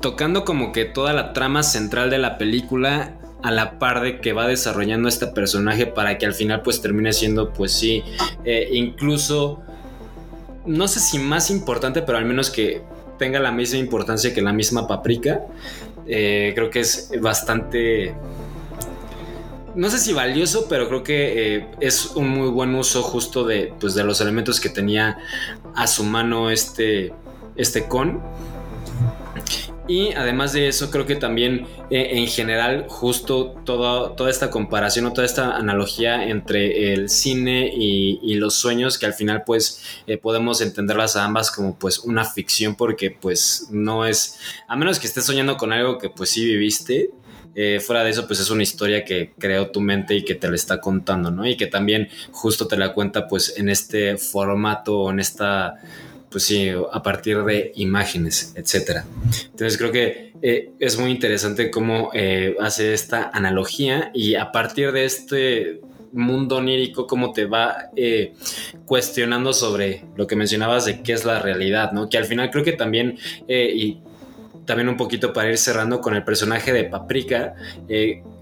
tocando 0.00 0.44
como 0.44 0.72
que 0.72 0.84
toda 0.84 1.12
la 1.12 1.32
trama 1.32 1.62
central 1.62 2.10
de 2.10 2.18
la 2.18 2.38
película 2.38 3.14
a 3.42 3.50
la 3.50 3.78
par 3.78 4.02
de 4.02 4.20
que 4.20 4.32
va 4.32 4.48
desarrollando 4.48 5.08
este 5.08 5.26
personaje 5.28 5.86
para 5.86 6.18
que 6.18 6.26
al 6.26 6.34
final 6.34 6.62
pues 6.62 6.82
termine 6.82 7.12
siendo 7.12 7.52
pues 7.52 7.72
sí, 7.72 8.02
eh, 8.44 8.68
incluso, 8.72 9.62
no 10.66 10.88
sé 10.88 11.00
si 11.00 11.18
más 11.18 11.50
importante, 11.50 12.02
pero 12.02 12.18
al 12.18 12.24
menos 12.24 12.50
que 12.50 12.82
tenga 13.18 13.38
la 13.38 13.52
misma 13.52 13.78
importancia 13.78 14.34
que 14.34 14.42
la 14.42 14.52
misma 14.52 14.86
paprika. 14.86 15.42
eh, 16.06 16.52
creo 16.54 16.70
que 16.70 16.80
es 16.80 17.10
bastante 17.20 18.14
no 19.78 19.90
sé 19.90 19.98
si 19.98 20.12
valioso, 20.12 20.66
pero 20.68 20.88
creo 20.88 21.04
que 21.04 21.56
eh, 21.56 21.66
es 21.78 22.16
un 22.16 22.28
muy 22.28 22.48
buen 22.48 22.74
uso 22.74 23.00
justo 23.00 23.44
de, 23.44 23.72
pues, 23.78 23.94
de 23.94 24.02
los 24.02 24.20
elementos 24.20 24.58
que 24.58 24.70
tenía 24.70 25.18
a 25.76 25.86
su 25.86 26.02
mano 26.02 26.50
este, 26.50 27.12
este 27.54 27.86
con. 27.86 28.20
Y 29.88 30.12
además 30.12 30.52
de 30.52 30.68
eso, 30.68 30.90
creo 30.90 31.06
que 31.06 31.16
también 31.16 31.66
eh, 31.90 32.10
en 32.12 32.26
general, 32.26 32.84
justo 32.88 33.54
toda, 33.64 34.14
toda 34.16 34.28
esta 34.28 34.50
comparación 34.50 35.06
o 35.06 35.14
toda 35.14 35.24
esta 35.24 35.56
analogía 35.56 36.28
entre 36.28 36.92
el 36.92 37.08
cine 37.08 37.72
y, 37.74 38.34
los 38.34 38.54
sueños, 38.54 38.98
que 38.98 39.06
al 39.06 39.14
final 39.14 39.42
pues 39.44 39.82
eh, 40.06 40.18
podemos 40.18 40.60
entenderlas 40.60 41.16
a 41.16 41.24
ambas 41.24 41.50
como 41.50 41.76
pues 41.76 42.00
una 42.00 42.24
ficción, 42.24 42.76
porque 42.76 43.10
pues 43.10 43.68
no 43.70 44.04
es, 44.04 44.38
a 44.68 44.76
menos 44.76 45.00
que 45.00 45.06
estés 45.06 45.24
soñando 45.24 45.56
con 45.56 45.72
algo 45.72 45.98
que 45.98 46.10
pues 46.10 46.30
sí 46.30 46.44
viviste, 46.44 47.10
eh, 47.54 47.80
fuera 47.80 48.04
de 48.04 48.10
eso, 48.10 48.26
pues 48.26 48.38
es 48.38 48.50
una 48.50 48.62
historia 48.62 49.04
que 49.04 49.32
creó 49.38 49.70
tu 49.70 49.80
mente 49.80 50.14
y 50.14 50.24
que 50.24 50.36
te 50.36 50.48
la 50.48 50.54
está 50.54 50.80
contando, 50.80 51.30
¿no? 51.32 51.44
Y 51.44 51.56
que 51.56 51.66
también 51.66 52.08
justo 52.30 52.68
te 52.68 52.76
la 52.76 52.92
cuenta 52.92 53.26
pues 53.26 53.54
en 53.56 53.68
este 53.68 54.16
formato 54.18 55.10
en 55.10 55.18
esta, 55.18 55.80
pues 56.30 56.44
sí, 56.44 56.70
a 56.92 57.02
partir 57.02 57.42
de 57.44 57.72
imágenes, 57.76 58.52
etcétera. 58.56 59.04
Entonces 59.50 59.78
creo 59.78 59.92
que 59.92 60.32
eh, 60.42 60.70
es 60.78 60.98
muy 60.98 61.10
interesante 61.10 61.70
cómo 61.70 62.10
eh, 62.12 62.56
hace 62.60 62.92
esta 62.94 63.30
analogía 63.32 64.10
y 64.14 64.34
a 64.34 64.52
partir 64.52 64.92
de 64.92 65.04
este 65.04 65.80
mundo 66.12 66.56
onírico, 66.56 67.06
cómo 67.06 67.32
te 67.32 67.44
va 67.44 67.90
cuestionando 68.86 69.52
sobre 69.52 70.04
lo 70.16 70.26
que 70.26 70.36
mencionabas 70.36 70.86
de 70.86 71.02
qué 71.02 71.12
es 71.12 71.26
la 71.26 71.38
realidad, 71.38 71.92
¿no? 71.92 72.08
Que 72.08 72.16
al 72.16 72.24
final 72.24 72.50
creo 72.50 72.64
que 72.64 72.72
también, 72.72 73.18
y 73.46 73.98
también 74.64 74.88
un 74.88 74.96
poquito 74.96 75.34
para 75.34 75.50
ir 75.50 75.58
cerrando 75.58 76.00
con 76.00 76.14
el 76.14 76.24
personaje 76.24 76.72
de 76.72 76.84
Paprika. 76.84 77.54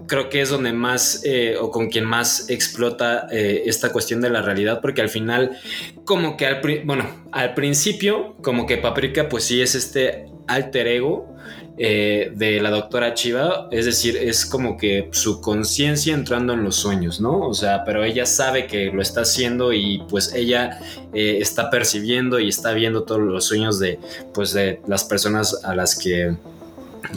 Creo 0.07 0.29
que 0.29 0.41
es 0.41 0.49
donde 0.49 0.71
más 0.73 1.21
eh, 1.25 1.55
o 1.59 1.69
con 1.69 1.89
quien 1.89 2.05
más 2.05 2.49
explota 2.49 3.27
eh, 3.31 3.63
esta 3.65 3.91
cuestión 3.91 4.21
de 4.21 4.29
la 4.29 4.41
realidad, 4.41 4.79
porque 4.81 5.01
al 5.01 5.09
final, 5.09 5.57
como 6.05 6.37
que 6.37 6.45
al, 6.45 6.61
bueno, 6.85 7.05
al 7.31 7.53
principio, 7.53 8.35
como 8.41 8.65
que 8.65 8.77
Paprika, 8.77 9.27
pues 9.27 9.43
sí 9.43 9.61
es 9.61 9.75
este 9.75 10.27
alter 10.47 10.87
ego 10.87 11.35
eh, 11.77 12.31
de 12.33 12.61
la 12.61 12.69
doctora 12.69 13.13
Chiva, 13.13 13.67
es 13.69 13.85
decir, 13.85 14.15
es 14.15 14.45
como 14.45 14.77
que 14.77 15.09
su 15.11 15.41
conciencia 15.41 16.13
entrando 16.13 16.53
en 16.53 16.63
los 16.63 16.77
sueños, 16.77 17.19
¿no? 17.19 17.41
O 17.41 17.53
sea, 17.53 17.83
pero 17.83 18.03
ella 18.03 18.25
sabe 18.25 18.65
que 18.65 18.91
lo 18.91 19.01
está 19.01 19.21
haciendo 19.21 19.73
y 19.73 20.03
pues 20.09 20.33
ella 20.33 20.79
está 21.13 21.69
percibiendo 21.69 22.39
y 22.39 22.47
está 22.47 22.71
viendo 22.71 23.03
todos 23.03 23.21
los 23.21 23.45
sueños 23.45 23.77
de, 23.77 23.99
pues, 24.33 24.53
de 24.53 24.79
las 24.87 25.03
personas 25.03 25.63
a 25.65 25.75
las 25.75 25.97
que 25.97 26.35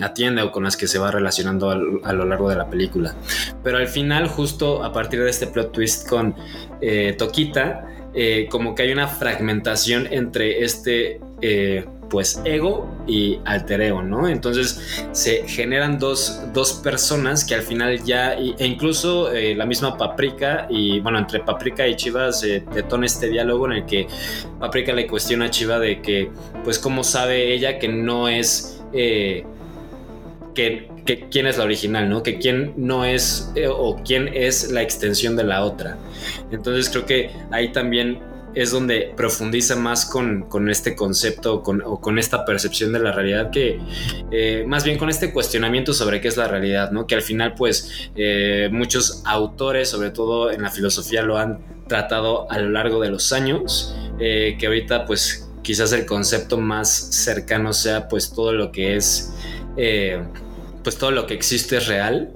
atiende 0.03 0.43
o 0.43 0.51
con 0.53 0.65
las 0.65 0.77
que 0.77 0.87
se 0.87 0.99
va 0.99 1.11
relacionando 1.11 1.71
a, 1.71 2.13
lo 2.13 2.25
largo 2.25 2.49
de 2.49 2.57
la 2.57 2.69
película. 2.69 3.15
Pero 3.63 3.79
al 3.79 3.89
final, 3.89 4.29
justo 4.29 4.85
a 4.85 4.93
partir 4.93 5.23
de 5.23 5.31
este 5.31 5.47
plot 5.47 5.73
twist 5.73 6.09
con 6.09 6.35
eh, 6.81 7.15
Toquita, 7.19 7.87
como 8.51 8.75
que 8.75 8.83
hay 8.83 8.93
una 8.93 9.07
fragmentación 9.07 10.09
entre 10.11 10.65
este 10.65 11.21
pues 12.11 12.43
ego 12.45 12.91
y 13.07 13.39
alter 13.47 13.81
ego, 13.81 14.03
¿no? 14.03 14.29
Entonces 14.29 15.07
se 15.13 15.49
generan 15.49 15.99
dos, 15.99 16.43
personas 16.83 17.45
que 17.45 17.55
al 17.55 17.63
final 17.63 18.03
ya, 18.05 18.35
e 18.35 18.67
incluso 18.67 19.33
eh, 19.33 19.55
la 19.55 19.65
misma 19.65 19.97
Paprika 19.97 20.67
y 20.69 21.01
bueno, 21.01 21.19
entre 21.19 21.41
Paprika 21.41 21.87
y 21.87 21.97
Chiva 21.97 22.33
se 22.33 22.61
detona 22.75 23.07
este 23.07 23.29
diálogo 23.29 23.67
en 23.67 23.73
el 23.73 23.87
que 23.87 24.07
Paprika 24.59 24.93
le 24.93 25.07
cuestiona 25.07 25.47
a 25.47 25.51
Chiva 25.51 25.79
de 25.79 26.03
que, 26.03 26.31
pues, 26.65 26.79
¿cómo 26.79 27.05
sabe 27.05 27.55
ella 27.55 27.79
que 27.79 27.89
no 27.89 28.29
es... 28.29 28.83
Eh, 28.93 29.47
que, 31.05 31.29
quién 31.31 31.47
es 31.47 31.59
la 31.59 31.65
original, 31.65 32.09
¿no? 32.09 32.23
Que 32.23 32.39
quién 32.39 32.75
no 32.77 33.05
es 33.05 33.51
eh, 33.55 33.69
o 33.69 34.01
quién 34.05 34.29
es 34.33 34.71
la 34.71 34.83
extensión 34.83 35.37
de 35.37 35.45
la 35.45 35.65
otra. 35.65 35.97
Entonces 36.51 36.91
creo 36.91 37.07
que 37.07 37.31
ahí 37.51 37.73
también 37.73 38.21
es 38.55 38.73
donde 38.73 39.13
profundiza 39.17 39.77
más 39.77 40.05
con, 40.05 40.69
este 40.69 40.97
concepto 40.97 41.63
o 41.63 42.01
con 42.01 42.19
esta 42.19 42.45
percepción 42.45 42.93
de 42.93 42.99
la 42.99 43.13
realidad 43.13 43.51
que 43.53 43.79
eh, 44.33 44.65
más 44.67 44.83
bien 44.83 44.99
con 44.99 45.09
este 45.09 45.33
cuestionamiento 45.33 45.93
sobre 45.93 46.21
qué 46.21 46.27
es 46.27 46.37
la 46.37 46.49
realidad, 46.49 46.91
¿no? 46.91 47.07
Que 47.07 47.15
al 47.15 47.23
final 47.23 47.55
pues 47.55 48.11
eh, 48.17 48.69
muchos 48.73 49.23
autores, 49.25 49.89
sobre 49.89 50.11
todo 50.11 50.51
en 50.51 50.63
la 50.63 50.71
filosofía, 50.71 51.23
lo 51.23 51.39
han 51.39 51.61
tratado 51.87 52.51
a 52.51 52.59
lo 52.59 52.71
largo 52.71 53.01
de 53.01 53.11
los 53.11 53.33
años, 53.33 53.97
que 54.19 54.65
ahorita 54.65 55.07
pues 55.07 55.49
quizás 55.63 55.93
el 55.93 56.07
concepto 56.07 56.59
más 56.59 56.89
cercano 56.91 57.73
sea 57.73 58.07
pues 58.07 58.33
todo 58.33 58.53
lo 58.53 58.71
que 58.71 58.97
es, 58.97 59.33
pues 60.83 60.99
todo 60.99 61.11
lo 61.11 61.27
que 61.27 61.35
existe 61.35 61.77
es 61.79 61.87
real. 61.87 62.33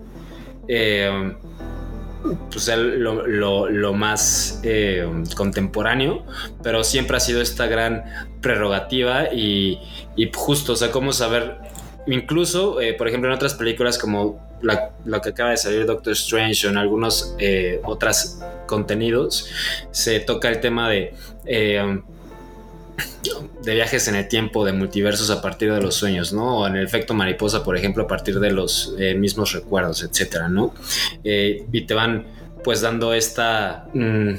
Pues, 2.51 2.71
lo, 2.75 3.93
más 3.93 4.61
eh, 4.63 5.07
contemporáneo, 5.37 6.25
pero 6.63 6.83
siempre 6.83 7.19
ha 7.19 7.21
sido 7.21 7.43
esta 7.43 7.67
gran 7.67 8.05
prerrogativa 8.41 9.31
y, 9.31 9.79
y 10.17 10.31
justo, 10.35 10.73
o 10.73 10.77
sea, 10.77 10.91
cómo 10.91 11.13
saber, 11.13 11.59
incluso, 12.07 12.81
eh, 12.81 12.95
por 12.95 13.09
ejemplo, 13.09 13.29
en 13.29 13.35
otras 13.35 13.53
películas 13.53 13.99
como 13.99 14.41
la, 14.63 14.95
que 15.21 15.29
acaba 15.29 15.51
de 15.51 15.59
salir 15.59 15.85
Doctor 15.85 16.15
Strange 16.15 16.67
o 16.67 16.71
en 16.71 16.79
algunos 16.79 17.35
eh, 17.39 17.81
otros 17.85 18.39
contenidos, 18.67 19.51
se 19.91 20.21
toca 20.21 20.49
el 20.49 20.61
tema 20.61 20.89
de 20.89 21.13
de 23.63 23.75
viajes 23.75 24.09
en 24.09 24.15
el 24.15 24.29
tiempo, 24.29 24.65
de 24.65 24.73
multiversos 24.73 25.31
a 25.31 25.41
partir 25.41 25.73
de 25.73 25.81
los 25.81 25.95
sueños, 25.95 26.33
¿no? 26.33 26.59
O 26.59 26.67
en 26.67 26.77
el 26.77 26.85
efecto 26.85 27.15
mariposa, 27.15 27.65
por 27.65 27.77
ejemplo, 27.77 28.05
a 28.05 28.07
partir 28.07 28.39
de 28.39 28.51
los 28.51 28.95
eh, 28.99 29.15
mismos 29.15 29.53
recuerdos, 29.53 30.03
etcétera, 30.03 30.49
¿no? 30.49 30.75
Eh, 31.23 31.65
y 31.73 31.83
te 31.83 31.95
van, 31.95 32.27
pues, 32.63 32.81
dando 32.81 33.15
esta. 33.15 33.87
Mm, 33.95 34.35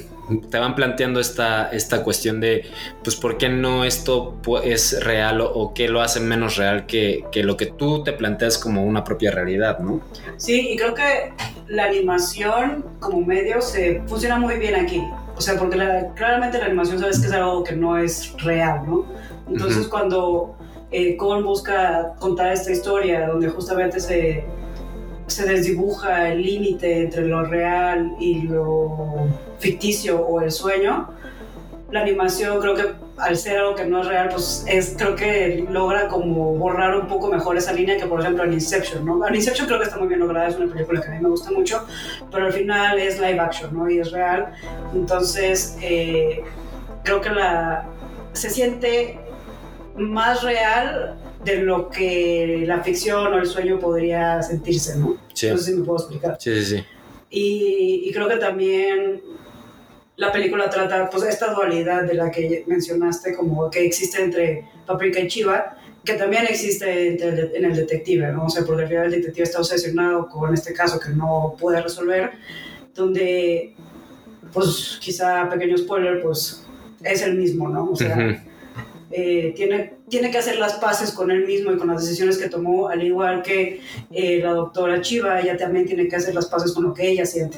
te 0.50 0.60
van 0.60 0.76
planteando 0.76 1.20
esta, 1.20 1.70
esta 1.72 2.04
cuestión 2.04 2.40
de, 2.40 2.66
pues, 3.04 3.16
¿por 3.16 3.38
qué 3.38 3.50
no 3.50 3.84
esto 3.86 4.40
es 4.64 5.04
real 5.04 5.42
o, 5.42 5.74
qué 5.74 5.88
lo 5.88 6.02
hace 6.02 6.20
menos 6.20 6.58
real 6.58 6.86
que, 6.86 7.26
que, 7.32 7.44
lo 7.44 7.58
que 7.58 7.68
tú 7.68 8.04
te 8.04 8.14
planteas 8.14 8.58
como 8.58 8.84
una 8.84 9.04
propia 9.04 9.32
realidad, 9.32 9.80
¿no? 9.80 10.02
Sí, 10.38 10.70
y 10.72 10.78
creo 10.78 10.94
que 10.94 11.34
la 11.68 11.86
animación 11.86 12.86
como 13.00 13.22
medio 13.22 13.62
se 13.62 14.02
funciona 14.08 14.38
muy 14.38 14.56
bien 14.58 14.76
aquí. 14.76 15.02
O 15.36 15.42
sea, 15.42 15.58
porque 15.58 15.78
claramente 16.16 16.60
la 16.60 16.66
animación 16.66 17.00
sabes 17.00 17.20
que 17.20 17.28
es 17.28 17.34
algo 17.34 17.64
que 17.64 17.76
no 17.76 17.98
es 17.98 18.34
real, 18.42 18.84
¿no? 18.88 19.06
Entonces 19.50 19.88
cuando 19.88 20.56
eh, 20.92 21.18
busca 21.18 22.14
contar 22.20 22.54
esta 22.54 22.72
historia 22.72 23.28
donde 23.28 23.50
justamente 23.50 24.00
se, 24.00 24.46
se 25.28 25.46
desdibuja 25.46 26.30
el 26.30 26.42
límite 26.42 27.04
entre 27.04 27.28
lo 27.28 27.44
real 27.44 28.16
y 28.20 28.44
lo 28.44 29.28
ficticio 29.60 30.20
o 30.20 30.42
el 30.42 30.52
sueño, 30.52 31.10
la 31.92 32.02
animación 32.02 32.60
creo 32.60 32.76
que 32.76 32.86
al 33.18 33.38
ser 33.38 33.58
algo 33.58 33.76
que 33.76 33.86
no 33.86 34.02
es 34.02 34.08
real, 34.08 34.30
pues 34.30 34.66
es, 34.68 34.96
creo 34.98 35.16
que 35.16 35.66
logra 35.70 36.08
como 36.08 36.56
borrar 36.56 36.96
un 36.96 37.08
poco 37.08 37.28
mejor 37.28 37.58
esa 37.58 37.72
línea 37.72 37.98
que 37.98 38.06
por 38.06 38.20
ejemplo 38.20 38.44
en 38.44 38.54
Inception, 38.54 39.06
¿no? 39.06 39.26
En 39.26 39.36
Inception 39.36 39.68
creo 39.68 39.80
que 39.80 39.86
está 39.86 39.98
muy 39.98 40.08
bien 40.08 40.20
lograda, 40.20 40.50
es 40.50 40.58
una 40.58 40.72
película 40.72 41.02
que 41.02 41.08
a 41.08 41.12
mí 41.12 41.20
me 41.22 41.30
gusta 41.30 41.52
mucho, 41.52 41.86
pero 42.32 42.48
al 42.48 42.54
final 42.54 43.00
es 43.00 43.20
live 43.20 43.40
action, 43.40 43.74
¿no? 43.74 43.90
Y 43.90 44.00
es 44.00 44.12
real. 44.12 44.52
Entonces, 44.94 45.78
eh, 45.82 46.44
creo 47.04 47.22
que 47.22 47.30
la, 47.30 47.86
se 48.34 48.50
siente 48.50 49.20
más 49.96 50.44
real 50.44 51.16
de 51.46 51.58
lo 51.58 51.90
que 51.90 52.64
la 52.66 52.84
ficción 52.84 53.34
o 53.34 53.38
el 53.38 53.46
sueño 53.46 53.80
podría 53.80 54.42
sentirse, 54.42 54.98
¿no? 54.98 55.18
Sí. 55.34 55.50
No 55.50 55.58
sé 55.58 55.72
si 55.72 55.78
me 55.78 55.86
puedo 55.86 56.00
explicar. 56.00 56.38
Sí, 56.40 56.54
sí, 56.56 56.78
sí. 56.78 56.86
Y, 57.30 58.10
y 58.10 58.12
creo 58.12 58.28
que 58.28 58.38
también 58.38 59.22
la 60.18 60.32
película 60.32 60.70
trata 60.70 61.10
pues 61.10 61.24
esta 61.24 61.54
dualidad 61.54 62.04
de 62.04 62.14
la 62.16 62.32
que 62.32 62.64
mencionaste 62.68 63.36
como 63.36 63.70
que 63.70 63.86
existe 63.86 64.22
entre 64.22 64.66
Paprika 64.86 65.20
y 65.20 65.28
Chiva 65.28 65.78
que 66.06 66.14
también 66.14 66.46
existe 66.48 67.18
en 67.58 67.66
el 67.66 67.76
detective, 67.76 68.32
¿no? 68.32 68.46
O 68.46 68.50
sea, 68.50 68.64
porque 68.64 68.84
al 68.84 68.88
final 68.88 69.06
el 69.06 69.12
detective 69.12 69.44
está 69.44 69.60
obsesionado 69.60 70.30
con 70.30 70.54
este 70.54 70.72
caso 70.72 71.00
que 71.00 71.10
no 71.10 71.56
puede 71.60 71.82
resolver, 71.82 72.32
donde, 72.94 73.74
pues, 74.54 75.00
quizá 75.02 75.50
pequeño 75.50 75.78
spoiler, 75.78 76.22
pues, 76.22 76.64
es 77.04 77.22
el 77.24 77.36
mismo, 77.36 77.68
¿no? 77.68 77.90
O 77.92 77.96
sea, 77.96 78.16
eh, 79.12 79.54
tiene, 79.56 79.94
tiene 80.10 80.32
que 80.32 80.38
hacer 80.38 80.58
las 80.58 80.74
paces 80.74 81.12
con 81.12 81.32
él 81.32 81.46
mismo 81.46 81.72
y 81.72 81.78
con 81.78 81.88
las 81.88 82.02
decisiones 82.02 82.38
que 82.38 82.50
tomó, 82.50 82.90
al 82.90 83.04
igual 83.04 83.44
que 83.44 83.82
eh, 84.12 84.40
la 84.42 84.52
doctora 84.52 85.02
Chiva, 85.02 85.40
ella 85.40 85.58
también 85.58 85.86
tiene 85.86 86.08
que 86.08 86.16
hacer 86.16 86.34
las 86.34 86.48
paces 86.48 86.74
con 86.74 86.86
lo 86.86 86.94
que 86.94 87.10
ella 87.10 87.26
siente. 87.26 87.58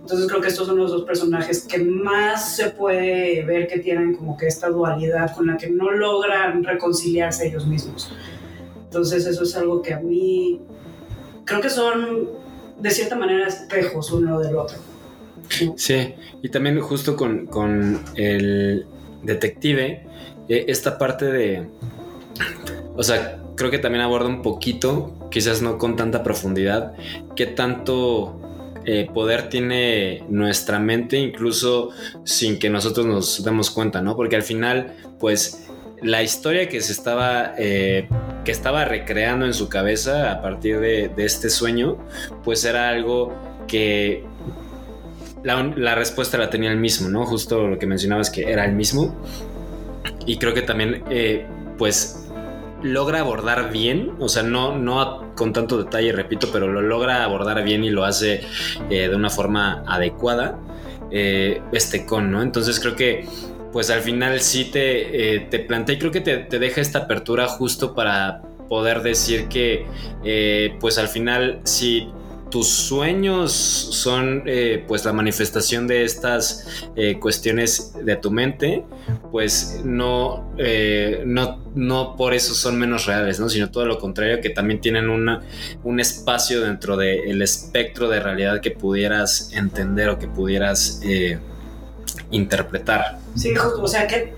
Entonces 0.00 0.28
creo 0.28 0.40
que 0.40 0.48
estos 0.48 0.68
son 0.68 0.78
los 0.78 0.92
dos 0.92 1.02
personajes 1.02 1.64
que 1.64 1.78
más 1.78 2.56
se 2.56 2.70
puede 2.70 3.44
ver 3.44 3.66
que 3.66 3.80
tienen 3.80 4.14
como 4.14 4.36
que 4.36 4.46
esta 4.46 4.68
dualidad 4.68 5.34
con 5.34 5.48
la 5.48 5.56
que 5.56 5.68
no 5.68 5.90
logran 5.90 6.62
reconciliarse 6.62 7.48
ellos 7.48 7.66
mismos. 7.66 8.12
Entonces 8.84 9.26
eso 9.26 9.42
es 9.42 9.56
algo 9.56 9.82
que 9.82 9.94
a 9.94 9.98
mí 9.98 10.60
creo 11.44 11.60
que 11.60 11.70
son 11.70 12.28
de 12.78 12.90
cierta 12.90 13.16
manera 13.16 13.48
espejos 13.48 14.12
uno 14.12 14.38
del 14.38 14.56
otro. 14.56 14.78
Sí, 15.76 16.14
y 16.42 16.48
también 16.48 16.80
justo 16.80 17.16
con, 17.16 17.46
con 17.46 18.00
el 18.14 18.86
detective, 19.22 20.06
esta 20.48 20.98
parte 20.98 21.26
de, 21.26 21.66
o 22.94 23.02
sea, 23.02 23.38
creo 23.56 23.70
que 23.70 23.78
también 23.78 24.02
aborda 24.02 24.28
un 24.28 24.42
poquito, 24.42 25.28
quizás 25.30 25.62
no 25.62 25.78
con 25.78 25.96
tanta 25.96 26.22
profundidad, 26.22 26.92
qué 27.34 27.46
tanto 27.46 28.40
eh, 28.84 29.08
poder 29.12 29.48
tiene 29.48 30.22
nuestra 30.28 30.78
mente, 30.78 31.18
incluso 31.18 31.90
sin 32.24 32.58
que 32.58 32.70
nosotros 32.70 33.06
nos 33.06 33.42
demos 33.42 33.70
cuenta, 33.70 34.00
¿no? 34.02 34.14
Porque 34.14 34.36
al 34.36 34.42
final, 34.42 34.94
pues 35.18 35.66
la 36.02 36.22
historia 36.22 36.68
que 36.68 36.80
se 36.80 36.92
estaba, 36.92 37.54
eh, 37.58 38.08
que 38.44 38.52
estaba 38.52 38.84
recreando 38.84 39.46
en 39.46 39.54
su 39.54 39.68
cabeza 39.68 40.30
a 40.30 40.42
partir 40.42 40.78
de, 40.78 41.08
de 41.08 41.24
este 41.24 41.50
sueño, 41.50 41.96
pues 42.44 42.64
era 42.64 42.90
algo 42.90 43.34
que 43.66 44.24
la, 45.42 45.62
la 45.76 45.94
respuesta 45.94 46.38
la 46.38 46.50
tenía 46.50 46.70
el 46.70 46.78
mismo, 46.78 47.08
¿no? 47.08 47.26
Justo 47.26 47.66
lo 47.66 47.78
que 47.78 47.86
mencionabas 47.86 48.30
que 48.30 48.50
era 48.50 48.64
el 48.64 48.74
mismo. 48.74 49.16
Y 50.26 50.38
creo 50.38 50.54
que 50.54 50.62
también, 50.62 51.04
eh, 51.10 51.46
pues, 51.78 52.28
logra 52.82 53.20
abordar 53.20 53.70
bien, 53.72 54.12
o 54.18 54.28
sea, 54.28 54.42
no, 54.42 54.76
no 54.76 55.34
con 55.34 55.52
tanto 55.52 55.78
detalle, 55.78 56.12
repito, 56.12 56.48
pero 56.52 56.68
lo 56.68 56.82
logra 56.82 57.24
abordar 57.24 57.62
bien 57.64 57.84
y 57.84 57.90
lo 57.90 58.04
hace 58.04 58.42
eh, 58.90 59.08
de 59.08 59.16
una 59.16 59.30
forma 59.30 59.82
adecuada, 59.86 60.58
eh, 61.10 61.60
este 61.72 62.06
con, 62.06 62.30
¿no? 62.30 62.42
Entonces 62.42 62.80
creo 62.80 62.96
que, 62.96 63.26
pues 63.72 63.90
al 63.90 64.00
final 64.00 64.40
sí 64.40 64.66
te, 64.66 65.46
te 65.50 65.58
plantea 65.58 65.96
y 65.96 65.98
creo 65.98 66.10
que 66.10 66.20
te, 66.20 66.38
te 66.38 66.58
deja 66.58 66.80
esta 66.80 67.00
apertura 67.00 67.46
justo 67.46 67.94
para 67.94 68.42
poder 68.68 69.02
decir 69.02 69.48
que, 69.48 69.86
pues 70.80 70.98
al 70.98 71.08
final, 71.08 71.60
si 71.64 72.08
tus 72.50 72.68
sueños 72.68 73.52
son 73.52 74.42
eh, 74.46 74.84
pues 74.86 75.04
la 75.04 75.12
manifestación 75.12 75.86
de 75.86 76.04
estas 76.04 76.88
eh, 76.94 77.18
cuestiones 77.18 77.92
de 78.04 78.16
tu 78.16 78.30
mente, 78.30 78.84
pues 79.32 79.80
no, 79.84 80.52
eh, 80.58 81.22
no, 81.24 81.60
no 81.74 82.16
por 82.16 82.34
eso 82.34 82.54
son 82.54 82.78
menos 82.78 83.06
reales, 83.06 83.40
¿no? 83.40 83.48
sino 83.48 83.70
todo 83.70 83.84
lo 83.86 83.98
contrario, 83.98 84.40
que 84.40 84.50
también 84.50 84.80
tienen 84.80 85.08
una, 85.08 85.42
un 85.82 86.00
espacio 86.00 86.60
dentro 86.60 86.96
del 86.96 87.42
espectro 87.42 88.08
de 88.08 88.20
realidad 88.20 88.60
que 88.60 88.70
pudieras 88.70 89.50
entender 89.52 90.08
o 90.08 90.18
que 90.18 90.28
pudieras 90.28 91.00
interpretar. 92.30 93.18
Sí, 93.34 93.52
o 93.56 93.88
sea, 93.88 94.06
¿qué, 94.06 94.34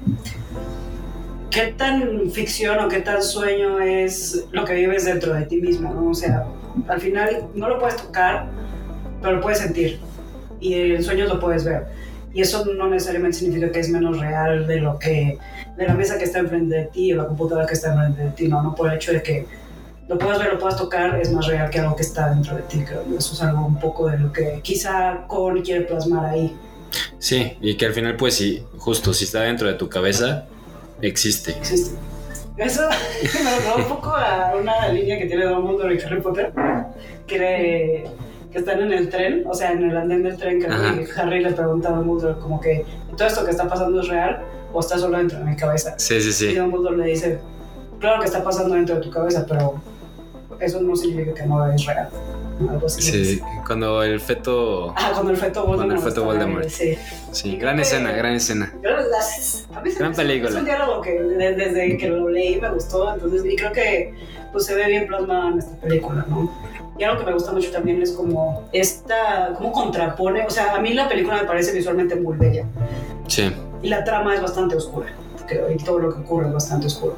¿qué 1.51 1.75
tan 1.77 2.31
ficción 2.31 2.79
o 2.79 2.89
qué 2.89 3.01
tan 3.01 3.23
sueño 3.23 3.81
es 3.81 4.47
lo 4.53 4.65
que 4.65 4.75
vives 4.75 5.05
dentro 5.05 5.35
de 5.35 5.47
ti 5.47 5.61
mismo? 5.61 5.93
¿no? 5.93 6.11
O 6.11 6.15
sea, 6.15 6.45
al 6.89 7.01
final 7.01 7.47
no 7.55 7.69
lo 7.69 7.79
puedes 7.79 7.97
tocar, 7.97 8.47
pero 9.21 9.37
lo 9.37 9.41
puedes 9.41 9.59
sentir. 9.59 10.01
Y 10.61 10.75
en 10.75 11.03
sueños 11.03 11.29
lo 11.29 11.41
puedes 11.41 11.65
ver. 11.65 11.87
Y 12.35 12.43
eso 12.43 12.65
no 12.65 12.89
necesariamente 12.89 13.39
significa 13.39 13.73
que 13.73 13.81
es 13.81 13.89
menos 13.89 14.19
real 14.19 14.67
de 14.67 14.81
lo 14.81 14.99
que, 14.99 15.39
de 15.77 15.87
la 15.87 15.95
mesa 15.95 16.19
que 16.19 16.25
está 16.25 16.41
enfrente 16.41 16.75
de 16.75 16.85
ti 16.85 17.13
o 17.13 17.17
la 17.17 17.27
computadora 17.27 17.67
que 17.67 17.75
está 17.75 17.93
enfrente 17.93 18.23
de 18.23 18.31
ti, 18.31 18.49
¿no? 18.49 18.63
No 18.63 18.75
por 18.75 18.89
el 18.91 18.97
hecho 18.97 19.13
de 19.13 19.23
que 19.23 19.47
lo 20.09 20.19
puedas 20.19 20.39
ver, 20.39 20.53
lo 20.53 20.59
puedas 20.59 20.77
tocar, 20.77 21.19
es 21.21 21.33
más 21.33 21.47
real 21.47 21.71
que 21.71 21.81
algo 21.81 21.97
que 21.97 22.03
está 22.03 22.31
dentro 22.31 22.57
de 22.57 22.63
ti. 22.63 22.83
Creo 22.87 23.03
eso 23.17 23.35
es 23.35 23.43
algo 23.43 23.67
un 23.67 23.79
poco 23.79 24.09
de 24.09 24.19
lo 24.19 24.33
que 24.33 24.61
quizá 24.63 25.25
Con 25.27 25.61
quiere 25.63 25.83
plasmar 25.83 26.27
ahí. 26.27 26.55
Sí, 27.19 27.57
y 27.61 27.77
que 27.77 27.87
al 27.87 27.93
final, 27.93 28.17
pues 28.17 28.35
sí, 28.35 28.63
justo 28.77 29.13
si 29.13 29.25
está 29.25 29.43
dentro 29.43 29.69
de 29.69 29.75
tu 29.75 29.89
cabeza, 29.89 30.47
existe. 31.03 31.51
existe. 31.53 31.97
Eso 32.57 32.83
me 33.45 33.57
recordó 33.57 33.77
un 33.77 33.89
poco 33.89 34.11
a 34.11 34.53
una 34.61 34.89
línea 34.89 35.19
que 35.19 35.27
tiene 35.27 35.45
Dumbledore 35.47 35.95
y 35.95 36.01
Harry 36.03 36.21
Potter, 36.21 36.53
que, 37.27 37.39
de- 37.39 38.05
que 38.51 38.59
están 38.59 38.81
en 38.81 38.93
el 38.93 39.09
tren, 39.11 39.45
o 39.47 39.55
sea, 39.55 39.73
en 39.73 39.89
el 39.91 39.97
andén 39.97 40.23
del 40.23 40.37
tren, 40.37 40.61
que 40.61 40.67
Ajá. 40.67 40.95
Harry 41.19 41.41
le 41.43 41.53
pregunta 41.53 41.89
a 41.91 41.93
Dumbledore 41.93 42.41
como 42.41 42.61
que 42.61 42.85
todo 43.17 43.29
esto 43.29 43.45
que 43.45 43.51
está 43.53 43.69
pasando 43.69 44.01
es 44.01 44.09
real 44.09 44.41
o 44.73 44.81
está 44.81 44.99
solo 44.99 45.19
dentro 45.19 45.39
de 45.39 45.45
mi 45.45 45.55
cabeza. 45.57 45.95
Sí, 45.99 46.21
sí, 46.21 46.29
Y 46.31 46.33
sí. 46.33 46.55
Dumbledore 46.57 46.97
le 46.97 47.05
dice, 47.07 47.39
claro 48.01 48.21
que 48.21 48.27
está 48.27 48.43
pasando 48.43 48.75
dentro 48.75 48.97
de 48.97 49.03
tu 49.03 49.11
cabeza, 49.11 49.45
pero 49.49 49.75
eso 50.61 50.81
no 50.81 50.97
significa 50.97 51.35
que 51.35 51.47
no 51.47 51.71
es 51.73 51.85
real. 51.87 52.09
Algo 52.69 52.87
así. 52.87 53.03
Sí, 53.03 53.41
cuando 53.67 54.03
el 54.03 54.21
feto... 54.21 54.93
Ah, 54.97 55.11
cuando 55.15 55.31
el 55.33 55.37
feto 55.37 55.65
Voldemort. 55.67 55.79
Cuando 55.79 55.95
el 55.95 56.01
feto 56.01 56.09
está 56.09 56.21
ahí, 56.21 56.27
Voldemort. 56.27 56.69
Sí. 56.69 56.99
Sí, 57.33 57.57
gran 57.57 57.75
creo 57.77 57.83
escena, 57.87 58.13
gran 58.13 58.33
escena. 58.35 58.73
Las- 58.83 59.67
a 59.75 59.81
mí 59.81 59.91
se 59.91 59.99
Gran 59.99 60.11
me 60.11 60.15
hizo- 60.15 60.23
película. 60.23 60.51
Es 60.51 60.57
un 60.57 60.65
diálogo 60.65 61.01
que 61.01 61.13
de- 61.23 61.55
desde 61.55 61.97
que 61.97 62.09
lo 62.09 62.29
leí 62.29 62.61
me 62.61 62.71
gustó, 62.71 63.13
entonces, 63.15 63.45
y 63.45 63.55
creo 63.57 63.73
que 63.73 64.15
pues, 64.53 64.65
se 64.67 64.75
ve 64.75 64.87
bien 64.87 65.07
plasmado 65.07 65.51
en 65.51 65.59
esta 65.59 65.77
película, 65.77 66.25
¿no? 66.29 66.51
Y 66.99 67.05
algo 67.05 67.21
que 67.21 67.27
me 67.27 67.33
gusta 67.35 67.53
mucho 67.53 67.71
también 67.71 68.03
es 68.03 68.11
como 68.13 68.69
esta, 68.73 69.53
cómo 69.57 69.71
contrapone, 69.71 70.45
o 70.47 70.51
sea, 70.51 70.75
a 70.75 70.81
mí 70.81 70.95
la 70.95 71.09
película 71.09 71.37
me 71.37 71.45
parece 71.47 71.71
visualmente 71.73 72.17
muy 72.17 72.37
bella 72.37 72.65
Sí, 73.29 73.53
y 73.83 73.89
la 73.89 74.03
trama 74.03 74.35
es 74.35 74.43
bastante 74.43 74.75
oscura, 74.75 75.13
porque 75.37 75.63
y 75.79 75.85
todo 75.85 76.01
lo 76.01 76.13
que 76.13 76.21
ocurre 76.23 76.49
es 76.49 76.53
bastante 76.55 76.89
oscuro. 76.89 77.15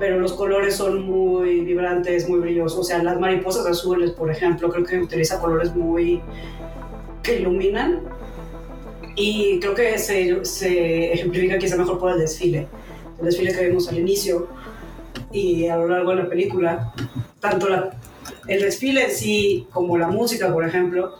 Pero 0.00 0.18
los 0.18 0.32
colores 0.32 0.74
son 0.74 1.02
muy 1.02 1.60
vibrantes, 1.60 2.28
muy 2.28 2.40
brillosos. 2.40 2.78
O 2.80 2.84
sea, 2.84 3.02
las 3.02 3.20
mariposas 3.20 3.66
azules, 3.66 4.10
por 4.10 4.30
ejemplo, 4.30 4.70
creo 4.70 4.84
que 4.84 4.98
utiliza 4.98 5.38
colores 5.38 5.74
muy. 5.76 6.20
que 7.22 7.38
iluminan. 7.38 8.00
Y 9.14 9.60
creo 9.60 9.74
que 9.74 9.98
se, 9.98 10.44
se 10.44 11.12
ejemplifica 11.12 11.58
quizá 11.58 11.76
mejor 11.76 11.98
por 11.98 12.12
el 12.12 12.18
desfile. 12.18 12.66
El 13.18 13.26
desfile 13.26 13.52
que 13.52 13.66
vimos 13.66 13.88
al 13.88 13.98
inicio 13.98 14.48
y 15.30 15.68
a 15.68 15.76
lo 15.76 15.86
largo 15.86 16.10
de 16.10 16.16
la 16.16 16.28
película. 16.28 16.92
Tanto 17.40 17.68
la, 17.68 17.90
el 18.48 18.62
desfile 18.62 19.04
en 19.04 19.10
sí 19.10 19.66
como 19.70 19.98
la 19.98 20.08
música, 20.08 20.52
por 20.52 20.66
ejemplo, 20.66 21.14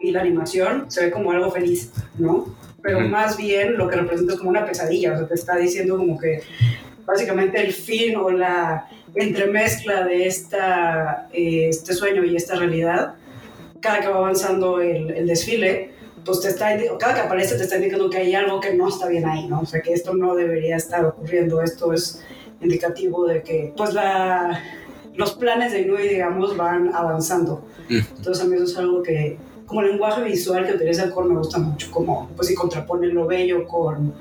y 0.00 0.10
la 0.10 0.20
animación 0.20 0.90
se 0.90 1.06
ve 1.06 1.10
como 1.10 1.30
algo 1.30 1.50
feliz, 1.50 1.92
¿no? 2.18 2.46
Pero 2.82 3.00
más 3.00 3.36
bien 3.36 3.76
lo 3.76 3.88
que 3.88 3.96
representa 3.96 4.34
es 4.34 4.38
como 4.38 4.50
una 4.50 4.64
pesadilla, 4.64 5.14
o 5.14 5.18
sea, 5.18 5.26
te 5.26 5.34
está 5.34 5.56
diciendo 5.56 5.96
como 5.96 6.18
que 6.18 6.42
básicamente 7.06 7.60
el 7.60 7.72
fin 7.72 8.16
o 8.16 8.30
la 8.30 8.88
entremezcla 9.14 10.04
de 10.04 10.26
esta, 10.26 11.28
eh, 11.32 11.68
este 11.70 11.94
sueño 11.94 12.24
y 12.24 12.36
esta 12.36 12.56
realidad, 12.56 13.14
cada 13.80 14.00
que 14.00 14.08
va 14.08 14.16
avanzando 14.16 14.80
el, 14.80 15.10
el 15.10 15.26
desfile, 15.26 15.96
pues 16.26 16.40
te 16.40 16.48
está, 16.48 16.76
cada 16.98 17.14
que 17.14 17.20
aparece 17.20 17.56
te 17.56 17.62
está 17.62 17.76
indicando 17.76 18.10
que 18.10 18.18
hay 18.18 18.34
algo 18.34 18.60
que 18.60 18.74
no 18.74 18.88
está 18.88 19.06
bien 19.06 19.26
ahí, 19.26 19.46
¿no? 19.46 19.60
O 19.60 19.66
sea, 19.66 19.80
que 19.80 19.92
esto 19.92 20.12
no 20.14 20.34
debería 20.34 20.76
estar 20.76 21.04
ocurriendo, 21.04 21.62
esto 21.62 21.92
es 21.92 22.20
indicativo 22.60 23.26
de 23.26 23.42
que, 23.42 23.72
pues, 23.76 23.94
la, 23.94 24.60
los 25.14 25.34
planes 25.34 25.72
de 25.72 25.82
Inui, 25.82 26.08
digamos, 26.08 26.56
van 26.56 26.92
avanzando. 26.94 27.64
Mm. 27.88 28.00
Entonces 28.16 28.44
a 28.44 28.46
mí 28.46 28.56
eso 28.56 28.64
es 28.64 28.76
algo 28.76 29.02
que, 29.02 29.38
como 29.66 29.82
lenguaje 29.82 30.22
visual 30.22 30.66
que 30.66 30.74
utiliza 30.74 31.04
el 31.04 31.10
core 31.12 31.28
me 31.28 31.38
gusta 31.38 31.58
mucho, 31.58 31.90
como, 31.90 32.28
pues, 32.34 32.48
si 32.48 32.54
contrapone 32.54 33.06
lo 33.06 33.26
bello 33.26 33.66
con, 33.66 34.12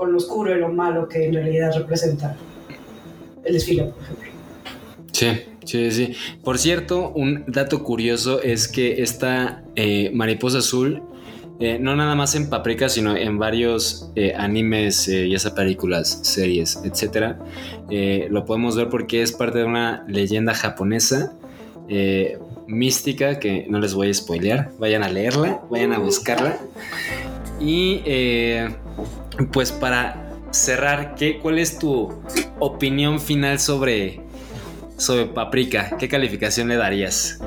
con 0.00 0.12
lo 0.12 0.16
oscuro 0.16 0.56
y 0.56 0.58
lo 0.58 0.70
malo 0.70 1.06
que 1.06 1.26
en 1.26 1.34
realidad 1.34 1.74
representa 1.76 2.34
el 3.44 3.52
desfile, 3.52 3.84
por 3.84 4.02
ejemplo. 4.02 4.30
sí, 5.12 5.26
sí, 5.66 5.90
sí. 5.90 6.12
Por 6.42 6.56
cierto, 6.56 7.10
un 7.10 7.44
dato 7.46 7.84
curioso 7.84 8.40
es 8.40 8.66
que 8.66 9.02
esta 9.02 9.62
eh, 9.76 10.10
mariposa 10.14 10.60
azul, 10.60 11.02
eh, 11.58 11.78
no 11.78 11.96
nada 11.96 12.14
más 12.14 12.34
en 12.34 12.48
Paprika, 12.48 12.88
sino 12.88 13.14
en 13.14 13.38
varios 13.38 14.10
eh, 14.16 14.32
animes, 14.34 15.04
ya 15.04 15.38
sea 15.38 15.54
películas, 15.54 16.20
series, 16.22 16.80
eh, 17.90 18.26
lo 18.30 18.46
podemos 18.46 18.76
ver 18.76 18.88
porque 18.88 19.20
es 19.20 19.32
parte 19.32 19.58
de 19.58 19.64
una 19.64 20.02
leyenda 20.08 20.54
japonesa. 20.54 21.34
mística 22.66 23.38
que 23.38 23.66
no 23.68 23.80
les 23.80 23.94
voy 23.94 24.10
a 24.10 24.14
spoilear 24.14 24.70
vayan 24.78 25.02
a 25.02 25.08
leerla 25.08 25.60
vayan 25.68 25.92
a 25.92 25.98
buscarla 25.98 26.56
y 27.60 28.00
pues 29.46 29.72
para 29.72 30.30
cerrar 30.50 31.14
¿qué, 31.14 31.38
¿cuál 31.38 31.58
es 31.58 31.78
tu 31.78 32.12
opinión 32.58 33.20
final 33.20 33.58
sobre 33.58 34.20
sobre 34.96 35.26
Paprika? 35.26 35.96
¿Qué 35.98 36.08
calificación 36.08 36.68
le 36.68 36.76
darías? 36.76 37.40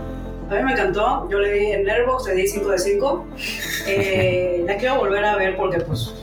A 0.50 0.56
mí 0.56 0.64
me 0.64 0.74
encantó, 0.74 1.28
yo 1.30 1.40
le 1.40 1.54
di 1.54 1.66
en 1.72 1.90
Airbox, 1.90 2.28
le 2.28 2.36
di 2.36 2.48
5 2.48 2.70
de 2.70 2.80
5. 2.80 3.26
Eh, 3.88 4.64
la 4.68 4.78
quiero 4.78 4.98
volver 4.98 5.24
a 5.24 5.36
ver 5.36 5.56
porque, 5.56 5.80
pues, 5.80 6.14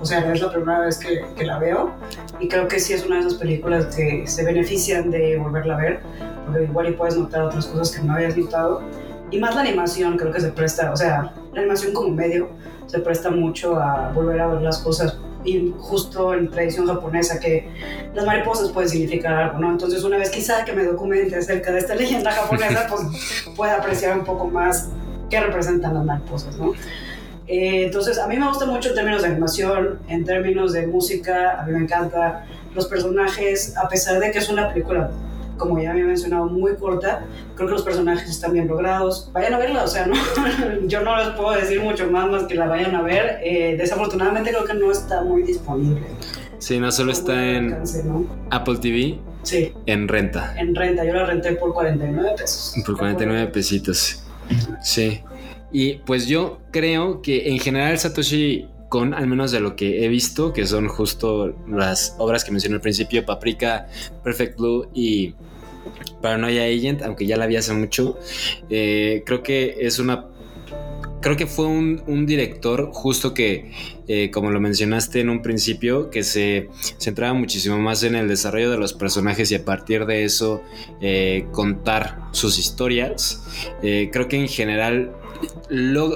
o 0.00 0.04
sea, 0.04 0.32
es 0.32 0.40
la 0.40 0.52
primera 0.52 0.80
vez 0.80 0.98
que, 0.98 1.24
que 1.36 1.44
la 1.44 1.58
veo 1.58 1.92
y 2.40 2.48
creo 2.48 2.68
que 2.68 2.80
sí 2.80 2.92
es 2.92 3.04
una 3.06 3.16
de 3.16 3.20
esas 3.22 3.34
películas 3.34 3.94
que 3.94 4.26
se 4.26 4.44
benefician 4.44 5.10
de 5.10 5.36
volverla 5.36 5.74
a 5.74 5.80
ver, 5.80 6.00
porque 6.46 6.64
igual 6.64 6.88
y 6.88 6.92
puedes 6.92 7.16
notar 7.16 7.42
otras 7.42 7.66
cosas 7.66 7.96
que 7.96 8.02
no 8.02 8.14
habías 8.14 8.36
notado. 8.36 8.82
Y 9.30 9.38
más 9.38 9.54
la 9.54 9.60
animación, 9.60 10.16
creo 10.16 10.32
que 10.32 10.40
se 10.40 10.50
presta, 10.50 10.92
o 10.92 10.96
sea, 10.96 11.32
la 11.52 11.60
animación 11.60 11.92
como 11.92 12.10
medio 12.10 12.48
se 12.86 12.98
presta 13.00 13.30
mucho 13.30 13.76
a 13.76 14.10
volver 14.12 14.40
a 14.40 14.48
ver 14.48 14.62
las 14.62 14.78
cosas 14.78 15.16
y 15.44 15.72
justo 15.78 16.34
en 16.34 16.50
tradición 16.50 16.86
japonesa 16.86 17.38
que 17.38 17.68
las 18.14 18.26
mariposas 18.26 18.70
pueden 18.70 18.90
significar 18.90 19.34
algo, 19.34 19.58
¿no? 19.58 19.70
Entonces 19.70 20.04
una 20.04 20.18
vez 20.18 20.30
quizá 20.30 20.64
que 20.64 20.72
me 20.72 20.84
documente 20.84 21.36
acerca 21.36 21.72
de 21.72 21.78
esta 21.78 21.94
leyenda 21.96 22.30
japonesa, 22.32 22.86
pues 22.88 23.46
pueda 23.56 23.76
apreciar 23.76 24.18
un 24.18 24.24
poco 24.24 24.46
más 24.48 24.88
qué 25.30 25.40
representan 25.40 25.94
las 25.94 26.04
mariposas, 26.04 26.56
¿no? 26.56 26.72
Eh, 27.46 27.84
entonces 27.86 28.18
a 28.18 28.28
mí 28.28 28.36
me 28.36 28.46
gusta 28.46 28.66
mucho 28.66 28.90
en 28.90 28.94
términos 28.94 29.22
de 29.22 29.28
animación, 29.28 29.98
en 30.08 30.24
términos 30.24 30.72
de 30.72 30.86
música, 30.86 31.60
a 31.60 31.66
mí 31.66 31.72
me 31.72 31.80
encanta 31.80 32.46
los 32.74 32.86
personajes, 32.86 33.76
a 33.76 33.88
pesar 33.88 34.20
de 34.20 34.30
que 34.30 34.38
es 34.38 34.48
una 34.48 34.72
película 34.72 35.10
como 35.60 35.80
ya 35.80 35.92
había 35.92 36.04
mencionado, 36.04 36.46
muy 36.46 36.74
corta. 36.74 37.24
Creo 37.54 37.68
que 37.68 37.74
los 37.74 37.82
personajes 37.82 38.28
están 38.28 38.52
bien 38.54 38.66
logrados. 38.66 39.30
Vayan 39.32 39.54
a 39.54 39.58
verla, 39.58 39.84
o 39.84 39.86
sea, 39.86 40.06
no, 40.06 40.14
yo 40.88 41.02
no 41.02 41.16
les 41.16 41.28
puedo 41.36 41.52
decir 41.52 41.80
mucho 41.80 42.10
más 42.10 42.28
más 42.28 42.44
que 42.44 42.56
la 42.56 42.66
vayan 42.66 42.96
a 42.96 43.02
ver. 43.02 43.38
Eh, 43.44 43.76
desafortunadamente 43.78 44.50
creo 44.50 44.64
que 44.64 44.74
no 44.74 44.90
está 44.90 45.22
muy 45.22 45.42
disponible. 45.44 46.02
Sí, 46.58 46.80
no 46.80 46.90
solo 46.90 47.12
está 47.12 47.42
en 47.56 47.66
alcance, 47.66 48.02
¿no? 48.04 48.26
Apple 48.50 48.78
TV, 48.78 49.18
Sí, 49.42 49.72
en 49.86 50.08
renta. 50.08 50.54
en 50.58 50.74
renta. 50.74 51.04
Yo 51.04 51.12
la 51.14 51.24
renté 51.26 51.52
por 51.52 51.72
49 51.72 52.32
pesos. 52.36 52.74
Por 52.84 52.98
49 52.98 53.46
pesitos. 53.52 54.22
Sí. 54.82 55.20
Y 55.72 55.94
pues 56.04 56.26
yo 56.26 56.58
creo 56.72 57.22
que 57.22 57.48
en 57.50 57.58
general 57.58 57.96
Satoshi 57.98 58.68
con 58.90 59.14
al 59.14 59.28
menos 59.28 59.52
de 59.52 59.60
lo 59.60 59.76
que 59.76 60.04
he 60.04 60.08
visto, 60.08 60.52
que 60.52 60.66
son 60.66 60.88
justo 60.88 61.54
las 61.68 62.16
obras 62.18 62.44
que 62.44 62.50
mencioné 62.50 62.74
al 62.74 62.80
principio, 62.80 63.24
Paprika, 63.24 63.86
Perfect 64.24 64.58
Blue 64.58 64.88
y 64.92 65.36
Paranoia 66.20 66.64
Agent, 66.64 67.02
aunque 67.02 67.26
ya 67.26 67.36
la 67.36 67.46
vi 67.46 67.56
hace 67.56 67.72
mucho, 67.72 68.18
eh, 68.68 69.22
creo 69.26 69.42
que 69.42 69.76
es 69.80 69.98
una... 69.98 70.26
Creo 71.22 71.36
que 71.36 71.46
fue 71.46 71.66
un, 71.66 72.24
director 72.24 72.92
justo 72.94 73.34
que, 73.34 73.72
eh, 74.08 74.30
como 74.30 74.50
lo 74.50 74.58
mencionaste 74.58 75.20
en 75.20 75.28
un 75.28 75.42
principio, 75.42 76.08
que 76.08 76.22
se 76.22 76.70
centraba 76.98 77.34
muchísimo 77.34 77.78
más 77.78 78.02
en 78.04 78.14
el 78.14 78.26
desarrollo 78.26 78.70
de 78.70 78.78
los 78.78 78.94
personajes 78.94 79.50
y 79.50 79.54
a 79.54 79.62
partir 79.62 80.06
de 80.06 80.24
eso 80.24 80.62
eh, 81.02 81.44
contar 81.52 82.20
sus 82.32 82.58
historias. 82.58 83.44
Creo 83.82 84.28
que 84.28 84.38
en 84.38 84.48
general, 84.48 85.12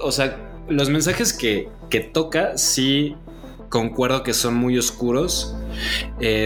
o 0.03 0.11
sea, 0.11 0.39
los 0.71 0.89
mensajes 0.89 1.35
que, 1.35 1.69
que 1.91 2.01
toca 2.01 2.57
sí 2.57 3.15
concuerdo 3.69 4.23
que 4.23 4.33
son 4.33 4.55
muy 4.55 4.79
oscuros, 4.79 5.55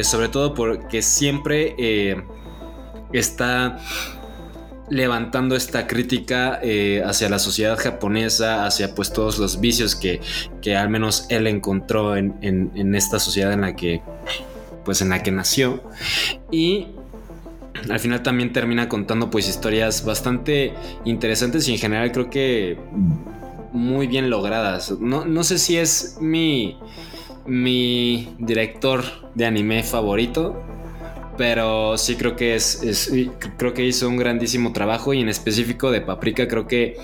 sobre 0.02 0.28
todo 0.30 0.54
porque 0.54 1.00
siempre 1.02 1.76
está 3.12 3.78
levantando 4.90 5.54
esta 5.54 5.86
crítica 5.86 6.60
eh, 6.62 7.02
hacia 7.04 7.28
la 7.28 7.38
sociedad 7.38 7.78
japonesa, 7.78 8.64
hacia 8.64 8.94
pues 8.94 9.12
todos 9.12 9.38
los 9.38 9.60
vicios 9.60 9.94
que, 9.94 10.20
que 10.62 10.76
al 10.76 10.88
menos 10.88 11.26
él 11.28 11.46
encontró 11.46 12.16
en, 12.16 12.34
en- 12.40 12.70
en 12.74 12.94
esta 12.94 13.18
sociedad 13.18 13.52
en 13.52 13.60
la 13.62 13.76
que 13.76 14.00
pues 14.84 15.02
en 15.02 15.10
la 15.10 15.22
que 15.22 15.30
nació 15.30 15.82
y 16.50 16.86
al 17.90 18.00
final 18.00 18.22
también 18.22 18.52
termina 18.54 18.88
contando 18.88 19.30
pues 19.30 19.46
historias 19.48 20.04
bastante 20.04 20.72
interesantes 21.04 21.68
y 21.68 21.72
en 21.72 21.78
general 21.78 22.10
creo 22.10 22.30
que 22.30 22.78
muy 23.72 24.06
bien 24.06 24.30
logradas. 24.30 24.90
No, 24.98 25.26
no 25.26 25.44
sé 25.44 25.58
si 25.58 25.76
es 25.76 26.16
mi, 26.20 26.78
mi 27.46 28.34
director 28.38 29.04
de 29.34 29.44
anime 29.44 29.82
favorito, 29.82 30.60
pero 31.38 31.96
sí 31.96 32.16
creo 32.16 32.36
que 32.36 32.54
es, 32.56 33.10
creo 33.56 33.72
que 33.72 33.86
hizo 33.86 34.08
un 34.08 34.16
grandísimo 34.18 34.72
trabajo 34.72 35.14
y 35.14 35.20
en 35.22 35.28
específico 35.30 35.90
de 35.90 36.00
Paprika 36.02 36.46
creo 36.48 36.66
que 36.66 36.96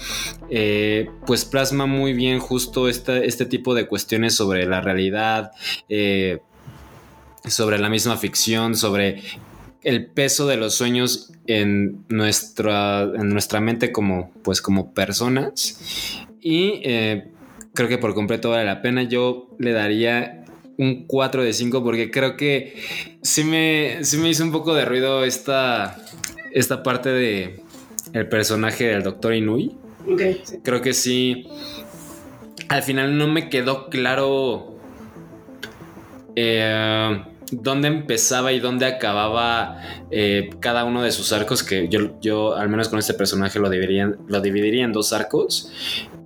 eh, 0.51 1.09
pues 1.27 1.45
plasma 1.47 1.87
muy 1.87 2.13
bien 2.13 2.41
justo 2.41 2.89
esta- 2.89 3.19
este 3.19 3.47
tipo 3.47 3.75
de 3.75 3.87
cuestiones 3.87 4.35
sobre 4.37 4.67
la 4.67 4.81
realidad, 4.83 5.53
eh, 5.89 6.41
sobre 7.47 7.79
la 7.79 7.89
misma 7.89 8.17
ficción, 8.17 8.75
sobre 8.77 9.23
el 9.83 10.07
peso 10.07 10.47
de 10.47 10.57
los 10.57 10.75
sueños 10.75 11.31
en 11.47 12.05
nuestra, 12.09 13.03
en 13.03 13.29
nuestra 13.29 13.61
mente 13.61 13.93
como, 13.93 14.33
pues, 14.43 14.63
como 14.63 14.95
personas. 14.95 16.19
Y 16.41 16.81
eh, 16.85 17.29
creo 17.75 17.89
que 17.89 17.99
por 17.99 18.15
completo 18.15 18.51
vale 18.51 18.65
la 18.65 18.81
pena. 18.81 19.03
Yo 19.03 19.51
le 19.59 19.73
daría 19.73 20.44
un 20.79 21.07
4 21.07 21.43
de 21.43 21.53
5 21.53 21.85
porque 21.85 22.11
creo 22.11 22.37
que 22.37 22.75
sí 23.23 23.45
me, 23.45 24.05
sí 24.05 24.19
me 24.19 24.29
hizo 24.29 24.45
un 24.45 24.53
poco 24.53 24.75
de 24.75 24.85
ruido 24.85 25.25
esta, 25.25 25.97
esta 26.53 26.83
parte 26.83 27.11
de 27.11 27.61
el 28.13 28.29
personaje 28.29 28.85
del 28.85 29.03
Doctor 29.03 29.35
Inui. 29.35 29.77
Creo 30.63 30.81
que 30.81 30.95
sí. 30.95 31.47
Al 32.69 32.83
final 32.83 33.19
no 33.19 33.27
me 33.27 33.49
quedó 33.51 33.89
claro 33.89 34.79
eh, 36.37 37.23
dónde 37.51 37.89
empezaba 37.89 38.53
y 38.53 38.61
dónde 38.61 38.87
acababa 38.87 39.81
eh, 40.11 40.51
cada 40.61 40.85
uno 40.85 41.03
de 41.03 41.11
sus 41.11 41.33
arcos. 41.33 41.63
Que 41.63 41.89
yo, 41.89 42.21
yo, 42.21 42.57
al 42.57 42.69
menos 42.69 42.89
con 42.89 42.99
este 42.99 43.15
personaje, 43.15 43.59
lo 43.59 43.69
dividiría, 43.69 44.15
lo 44.27 44.41
dividiría 44.41 44.85
en 44.85 44.93
dos 44.93 45.13
arcos. 45.13 45.73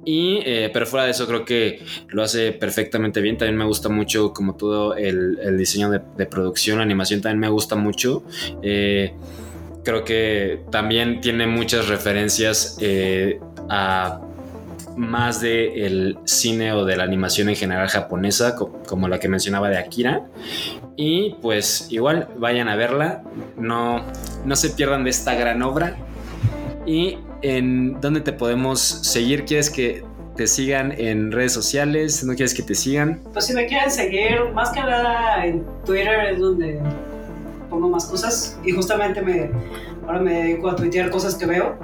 Y, 0.04 0.40
eh, 0.46 0.70
pero 0.72 0.86
fuera 0.86 1.04
de 1.04 1.10
eso, 1.10 1.26
creo 1.26 1.44
que 1.44 1.82
lo 2.08 2.22
hace 2.22 2.52
perfectamente 2.52 3.20
bien. 3.20 3.36
También 3.36 3.56
me 3.58 3.64
gusta 3.66 3.88
mucho, 3.88 4.32
como 4.32 4.54
todo 4.54 4.94
el, 4.94 5.38
diseño 5.58 5.90
de, 5.90 6.00
de 6.16 6.26
producción, 6.26 6.80
animación 6.80 7.20
también 7.20 7.40
me 7.40 7.48
gusta 7.48 7.76
mucho. 7.76 8.22
Eh, 8.62 9.12
creo 9.84 10.04
que 10.04 10.60
también 10.70 11.20
tiene 11.20 11.46
muchas 11.46 11.88
referencias 11.88 12.78
eh, 12.80 13.38
a 13.68 14.20
más 14.96 15.40
de 15.40 15.86
el 15.86 16.18
cine 16.24 16.72
o 16.72 16.84
de 16.84 16.96
la 16.96 17.04
animación 17.04 17.48
en 17.48 17.56
general 17.56 17.88
japonesa, 17.88 18.56
co- 18.56 18.82
como 18.86 19.08
la 19.08 19.20
que 19.20 19.28
mencionaba 19.28 19.68
de 19.68 19.78
Akira. 19.78 20.26
Y 20.96 21.34
pues 21.40 21.86
igual 21.90 22.28
vayan 22.38 22.68
a 22.68 22.76
verla, 22.76 23.22
no, 23.56 24.04
no 24.44 24.56
se 24.56 24.70
pierdan 24.70 25.04
de 25.04 25.10
esta 25.10 25.34
gran 25.34 25.62
obra. 25.62 25.96
¿Y 26.86 27.18
en 27.42 28.00
dónde 28.00 28.20
te 28.20 28.32
podemos 28.32 28.80
seguir? 28.80 29.44
¿Quieres 29.44 29.70
que 29.70 30.04
te 30.36 30.46
sigan 30.46 30.92
en 30.92 31.32
redes 31.32 31.52
sociales? 31.52 32.22
¿No 32.24 32.34
quieres 32.34 32.54
que 32.54 32.62
te 32.62 32.74
sigan? 32.74 33.20
Pues 33.32 33.46
si 33.46 33.54
me 33.54 33.66
quieren 33.66 33.90
seguir, 33.90 34.44
más 34.54 34.70
que 34.70 34.80
nada 34.80 35.44
en 35.44 35.64
Twitter 35.84 36.32
es 36.32 36.38
donde 36.38 36.80
pongo 37.68 37.88
más 37.88 38.06
cosas. 38.06 38.58
Y 38.64 38.72
justamente 38.72 39.20
me, 39.20 39.50
ahora 40.06 40.20
me 40.20 40.34
dedico 40.34 40.68
a 40.68 40.76
tuitear 40.76 41.10
cosas 41.10 41.34
que 41.34 41.46
veo. 41.46 41.76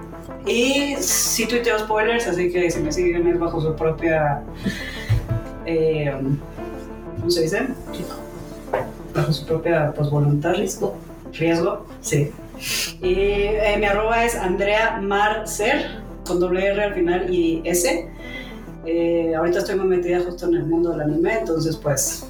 Y 0.47 0.95
sí 0.99 1.47
tuiteo 1.47 1.79
spoilers, 1.79 2.27
así 2.27 2.53
que 2.53 2.71
si 2.71 2.81
me 2.81 2.93
siguen 2.93 3.27
es 3.27 3.39
bajo 3.39 3.61
su 3.61 3.75
propia... 3.75 4.43
eh, 5.67 6.15
¿Cómo 7.19 7.31
se 7.31 7.43
dice? 7.43 7.67
Bajo 9.15 9.33
su 9.33 9.47
propia 9.47 9.93
pues, 9.97 10.11
voluntad. 10.11 10.55
Riesgo. 10.55 10.97
Riesgo, 11.33 11.87
sí. 12.01 12.31
Y 13.03 13.15
eh, 13.15 13.77
mi 13.79 13.87
arroba 13.87 14.25
es 14.25 14.35
Andrea 14.35 14.99
Marcer, 15.01 16.03
con 16.27 16.41
doble 16.41 16.67
R 16.67 16.83
al 16.83 16.95
final 16.95 17.33
y 17.33 17.63
S. 17.65 18.09
Eh, 18.87 19.35
ahorita 19.35 19.61
estoy 19.61 19.77
muy 19.77 19.87
metida 19.87 20.21
justo 20.21 20.47
en 20.47 20.55
el 20.55 20.67
mundo 20.67 20.91
del 20.91 21.03
anime, 21.03 21.39
entonces 21.39 21.77
pues 21.77 22.27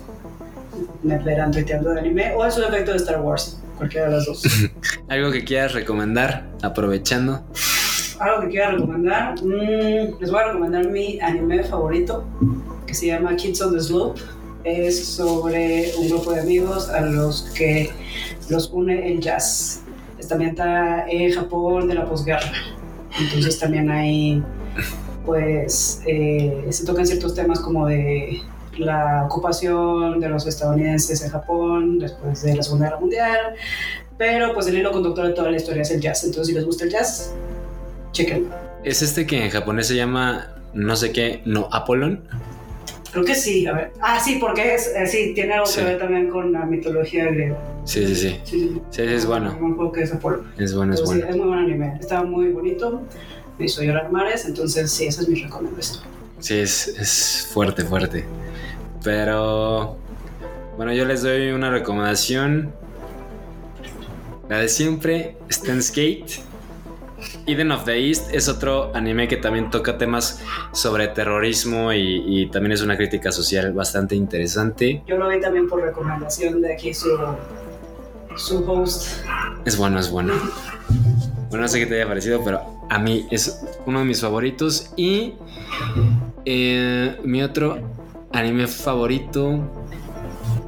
me 1.02 1.18
verán 1.18 1.50
tuiteando 1.50 1.90
de 1.90 2.00
anime 2.00 2.32
o 2.34 2.44
en 2.44 2.52
su 2.52 2.60
defecto 2.60 2.92
de 2.92 2.98
Star 2.98 3.20
Wars, 3.20 3.60
cualquiera 3.76 4.08
de 4.08 4.16
las 4.16 4.26
dos. 4.26 4.42
¿Algo 5.08 5.32
que 5.32 5.44
quieras 5.44 5.74
recomendar? 5.74 6.46
Aprovechando. 6.62 7.44
Algo 8.20 8.42
que 8.42 8.48
quiera 8.48 8.70
recomendar, 8.70 9.34
mm, 9.42 10.20
les 10.20 10.30
voy 10.30 10.40
a 10.40 10.46
recomendar 10.46 10.86
mi 10.88 11.18
anime 11.20 11.64
favorito, 11.64 12.24
que 12.86 12.94
se 12.94 13.08
llama 13.08 13.34
Kids 13.36 13.60
on 13.60 13.74
the 13.74 13.80
Slope. 13.80 14.20
Es 14.62 15.04
sobre 15.04 15.92
un 15.98 16.08
grupo 16.08 16.32
de 16.32 16.40
amigos 16.40 16.88
a 16.88 17.02
los 17.02 17.42
que 17.54 17.90
los 18.48 18.70
une 18.72 19.12
el 19.12 19.20
jazz. 19.20 19.83
También 20.28 20.50
está 20.50 21.08
en 21.08 21.32
Japón 21.32 21.88
de 21.88 21.94
la 21.94 22.06
posguerra. 22.06 22.50
Entonces 23.18 23.58
también 23.58 23.90
hay, 23.90 24.42
pues, 25.24 26.02
eh, 26.06 26.66
se 26.70 26.84
tocan 26.84 27.06
ciertos 27.06 27.34
temas 27.34 27.60
como 27.60 27.86
de 27.86 28.40
la 28.78 29.24
ocupación 29.26 30.20
de 30.20 30.28
los 30.28 30.46
estadounidenses 30.46 31.22
en 31.22 31.30
Japón 31.30 31.98
después 31.98 32.42
de 32.42 32.56
la 32.56 32.62
Segunda 32.62 32.86
Guerra 32.86 33.00
Mundial. 33.00 33.38
Pero 34.18 34.52
pues 34.54 34.66
el 34.66 34.78
hilo 34.78 34.92
conductor 34.92 35.26
de 35.26 35.32
toda 35.32 35.50
la 35.50 35.56
historia 35.56 35.82
es 35.82 35.90
el 35.90 36.00
jazz. 36.00 36.24
Entonces 36.24 36.48
si 36.48 36.54
les 36.54 36.64
gusta 36.64 36.84
el 36.84 36.90
jazz, 36.90 37.32
chequen. 38.12 38.48
Es 38.84 39.02
este 39.02 39.26
que 39.26 39.44
en 39.44 39.50
japonés 39.50 39.88
se 39.88 39.96
llama 39.96 40.48
no 40.74 40.96
sé 40.96 41.12
qué, 41.12 41.40
no 41.44 41.68
Apollon. 41.72 42.22
Creo 43.14 43.24
que 43.24 43.34
sí, 43.36 43.64
a 43.66 43.72
ver. 43.72 43.92
Ah, 44.00 44.18
sí, 44.18 44.38
porque 44.40 44.74
es, 44.74 44.88
eh, 44.88 45.06
sí, 45.06 45.32
tiene 45.34 45.54
algo 45.54 45.66
Sí. 45.66 45.78
que 45.78 45.84
ver 45.86 45.98
también 45.98 46.28
con 46.28 46.52
la 46.52 46.66
mitología 46.66 47.26
griega. 47.26 47.56
Sí, 47.84 48.04
sí, 48.08 48.14
sí. 48.16 48.40
Sí, 48.44 48.80
sí, 48.90 49.02
es 49.02 49.24
bueno. 49.24 49.56
No 50.58 50.64
es 50.64 50.74
bueno, 50.74 50.94
es 50.94 51.00
Pero 51.00 51.12
sí, 51.12 51.18
bueno. 51.18 51.30
es 51.30 51.36
muy 51.36 51.46
buen 51.46 51.58
anime. 51.60 51.96
Estaba 52.00 52.24
muy 52.24 52.48
bonito. 52.48 53.02
Me 53.56 53.66
hizo 53.66 53.82
llorar 53.84 54.10
mares, 54.10 54.44
entonces 54.46 54.90
sí, 54.90 55.06
esa 55.06 55.22
es 55.22 55.28
mi 55.28 55.40
recomendación. 55.40 56.02
Sí, 56.40 56.58
es, 56.58 56.88
es 56.88 57.48
fuerte, 57.52 57.84
fuerte. 57.84 58.24
Pero 59.04 59.96
bueno, 60.76 60.92
yo 60.92 61.04
les 61.04 61.22
doy 61.22 61.52
una 61.52 61.70
recomendación. 61.70 62.72
La 64.48 64.58
de 64.58 64.68
siempre, 64.68 65.36
Stan's 65.48 65.90
Gate. 65.90 66.26
Eden 67.46 67.72
of 67.72 67.84
the 67.84 68.08
East 68.08 68.32
es 68.32 68.48
otro 68.48 68.94
anime 68.94 69.28
que 69.28 69.36
también 69.36 69.70
toca 69.70 69.98
temas 69.98 70.42
sobre 70.72 71.08
terrorismo 71.08 71.92
y, 71.92 72.22
y 72.26 72.46
también 72.50 72.72
es 72.72 72.82
una 72.82 72.96
crítica 72.96 73.32
social 73.32 73.72
bastante 73.72 74.14
interesante. 74.14 75.02
Yo 75.06 75.16
lo 75.16 75.28
vi 75.28 75.40
también 75.40 75.68
por 75.68 75.82
recomendación 75.82 76.60
de 76.60 76.74
aquí 76.74 76.94
su, 76.94 77.10
su 78.36 78.70
host. 78.70 79.24
Es 79.64 79.76
bueno, 79.76 79.98
es 79.98 80.10
bueno. 80.10 80.34
Bueno, 81.48 81.62
no 81.62 81.68
sé 81.68 81.78
qué 81.78 81.86
te 81.86 81.96
haya 81.96 82.08
parecido, 82.08 82.42
pero 82.44 82.60
a 82.90 82.98
mí 82.98 83.26
es 83.30 83.64
uno 83.86 84.00
de 84.00 84.04
mis 84.04 84.20
favoritos. 84.20 84.92
Y 84.96 85.34
eh, 86.44 87.16
mi 87.22 87.42
otro 87.42 87.78
anime 88.32 88.66
favorito. 88.66 89.60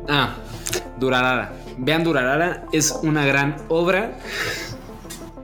Ah, 0.09 0.35
Durarara. 0.99 1.53
Vean 1.78 2.05
Durarara, 2.05 2.65
es 2.73 2.99
una 3.03 3.27
gran 3.27 3.57
obra. 3.69 4.16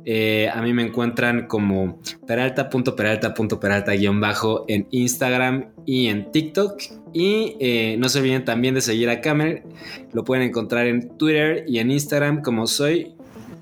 Eh, 0.04 0.50
a 0.52 0.60
mí 0.62 0.72
me 0.72 0.82
encuentran 0.82 1.46
como 1.46 2.00
peralta.peralta.peralta-bajo 2.26 4.64
en 4.66 4.88
Instagram 4.90 5.66
y 5.86 6.08
en 6.08 6.32
TikTok. 6.32 6.82
Y 7.12 7.56
eh, 7.60 7.96
no 7.98 8.08
se 8.08 8.20
olviden 8.20 8.44
también 8.44 8.74
de 8.74 8.80
seguir 8.80 9.10
a 9.10 9.20
Camel. 9.20 9.62
Lo 10.12 10.24
pueden 10.24 10.44
encontrar 10.48 10.86
en 10.86 11.16
Twitter 11.18 11.64
y 11.66 11.78
en 11.78 11.90
Instagram 11.90 12.42
como 12.42 12.66
soy, 12.66 13.14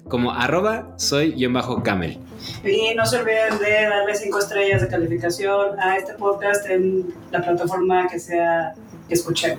como 0.08 0.32
arroba 0.32 0.94
soy-camel. 0.96 2.18
Y 2.64 2.94
no 2.94 3.04
se 3.06 3.16
olviden 3.18 3.58
de 3.58 3.84
darle 3.88 4.14
cinco 4.14 4.38
estrellas 4.38 4.82
de 4.82 4.88
calificación 4.88 5.78
a 5.78 5.96
este 5.96 6.14
podcast 6.14 6.68
en 6.68 7.06
la 7.30 7.42
plataforma 7.42 8.08
que 8.08 8.18
sea 8.18 8.74
que 9.08 9.14
escuchen, 9.14 9.58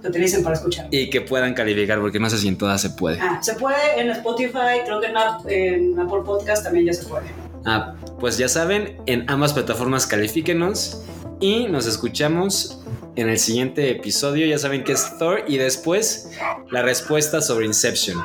que 0.00 0.08
utilicen 0.08 0.42
para 0.42 0.56
escuchar. 0.56 0.86
Y 0.90 1.10
que 1.10 1.20
puedan 1.22 1.54
calificar, 1.54 2.00
porque 2.00 2.20
no 2.20 2.28
sé 2.30 2.38
si 2.38 2.46
en 2.48 2.56
todas 2.56 2.80
se 2.80 2.90
puede. 2.90 3.18
Ah, 3.20 3.38
se 3.42 3.54
puede 3.54 3.76
en 3.98 4.10
Spotify, 4.10 4.82
creo 4.84 5.00
que 5.00 5.06
en, 5.08 5.16
App- 5.16 5.46
en 5.48 5.98
Apple 5.98 6.20
Podcast 6.24 6.64
también 6.64 6.86
ya 6.86 6.92
se 6.92 7.06
puede. 7.06 7.26
Ah, 7.64 7.94
pues 8.20 8.38
ya 8.38 8.48
saben, 8.48 8.96
en 9.06 9.28
ambas 9.28 9.52
plataformas 9.52 10.06
califíquenos 10.06 11.02
y 11.40 11.66
nos 11.66 11.86
escuchamos 11.86 12.82
en 13.20 13.28
el 13.28 13.38
siguiente 13.38 13.90
episodio. 13.90 14.46
Ya 14.46 14.58
saben 14.58 14.84
que 14.84 14.92
es 14.92 15.18
Thor 15.18 15.44
y 15.46 15.58
después 15.58 16.30
la 16.70 16.82
respuesta 16.82 17.40
sobre 17.40 17.66
Inception. 17.66 18.18